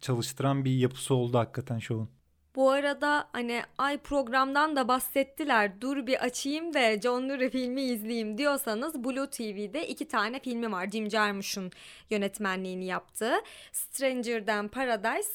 çalıştıran 0.00 0.64
bir 0.64 0.70
yapısı 0.70 1.14
oldu 1.14 1.38
hakikaten 1.38 1.78
şovun. 1.78 2.10
Bu 2.56 2.70
arada 2.70 3.28
hani 3.32 3.62
ay 3.78 3.98
programdan 3.98 4.76
da 4.76 4.88
bahsettiler 4.88 5.80
dur 5.80 6.06
bir 6.06 6.24
açayım 6.24 6.74
da 6.74 7.00
John 7.00 7.28
Lurie 7.28 7.50
filmi 7.50 7.82
izleyeyim 7.82 8.38
diyorsanız 8.38 9.04
Blue 9.04 9.30
TV'de 9.30 9.88
iki 9.88 10.08
tane 10.08 10.40
filmi 10.40 10.72
var. 10.72 10.90
Jim 10.90 11.10
Jarmusch'un 11.10 11.70
yönetmenliğini 12.10 12.84
yaptığı 12.84 13.34
Stranger'dan 13.72 14.68
Paradise, 14.68 15.32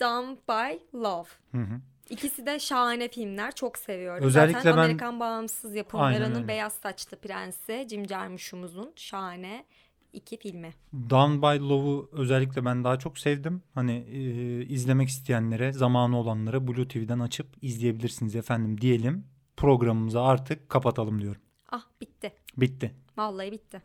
Done 0.00 0.36
by 0.48 0.98
Love. 0.98 1.28
Hı 1.52 1.58
hı. 1.58 1.80
İkisi 2.12 2.46
de 2.46 2.58
şahane 2.58 3.08
filmler. 3.08 3.54
Çok 3.54 3.78
seviyorum. 3.78 4.24
Özellikle 4.24 4.58
Zaten 4.58 4.76
ben... 4.76 4.82
Amerikan 4.82 5.20
bağımsız 5.20 5.74
yapımlarının 5.74 6.48
Beyaz 6.48 6.72
Saçlı 6.72 7.16
Prensi, 7.16 7.86
Jim 7.90 8.08
Jarmusch'umuzun 8.08 8.92
şahane 8.96 9.64
iki 10.12 10.36
filmi. 10.36 10.74
Down 11.10 11.42
by 11.42 11.68
Love'u 11.68 12.10
özellikle 12.12 12.64
ben 12.64 12.84
daha 12.84 12.98
çok 12.98 13.18
sevdim. 13.18 13.62
Hani 13.74 13.92
e, 13.92 14.20
izlemek 14.66 15.08
isteyenlere, 15.08 15.72
zamanı 15.72 16.18
olanlara 16.18 16.68
Blue 16.68 16.88
TV'den 16.88 17.18
açıp 17.18 17.46
izleyebilirsiniz 17.62 18.36
efendim 18.36 18.80
diyelim. 18.80 19.26
Programımızı 19.56 20.20
artık 20.20 20.68
kapatalım 20.68 21.20
diyorum. 21.20 21.42
Ah 21.70 21.86
bitti. 22.00 22.32
Bitti. 22.56 22.94
Vallahi 23.16 23.52
bitti. 23.52 23.82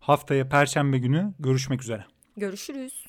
Haftaya 0.00 0.48
Perşembe 0.48 0.98
günü 0.98 1.34
görüşmek 1.38 1.82
üzere. 1.82 2.04
Görüşürüz. 2.36 3.04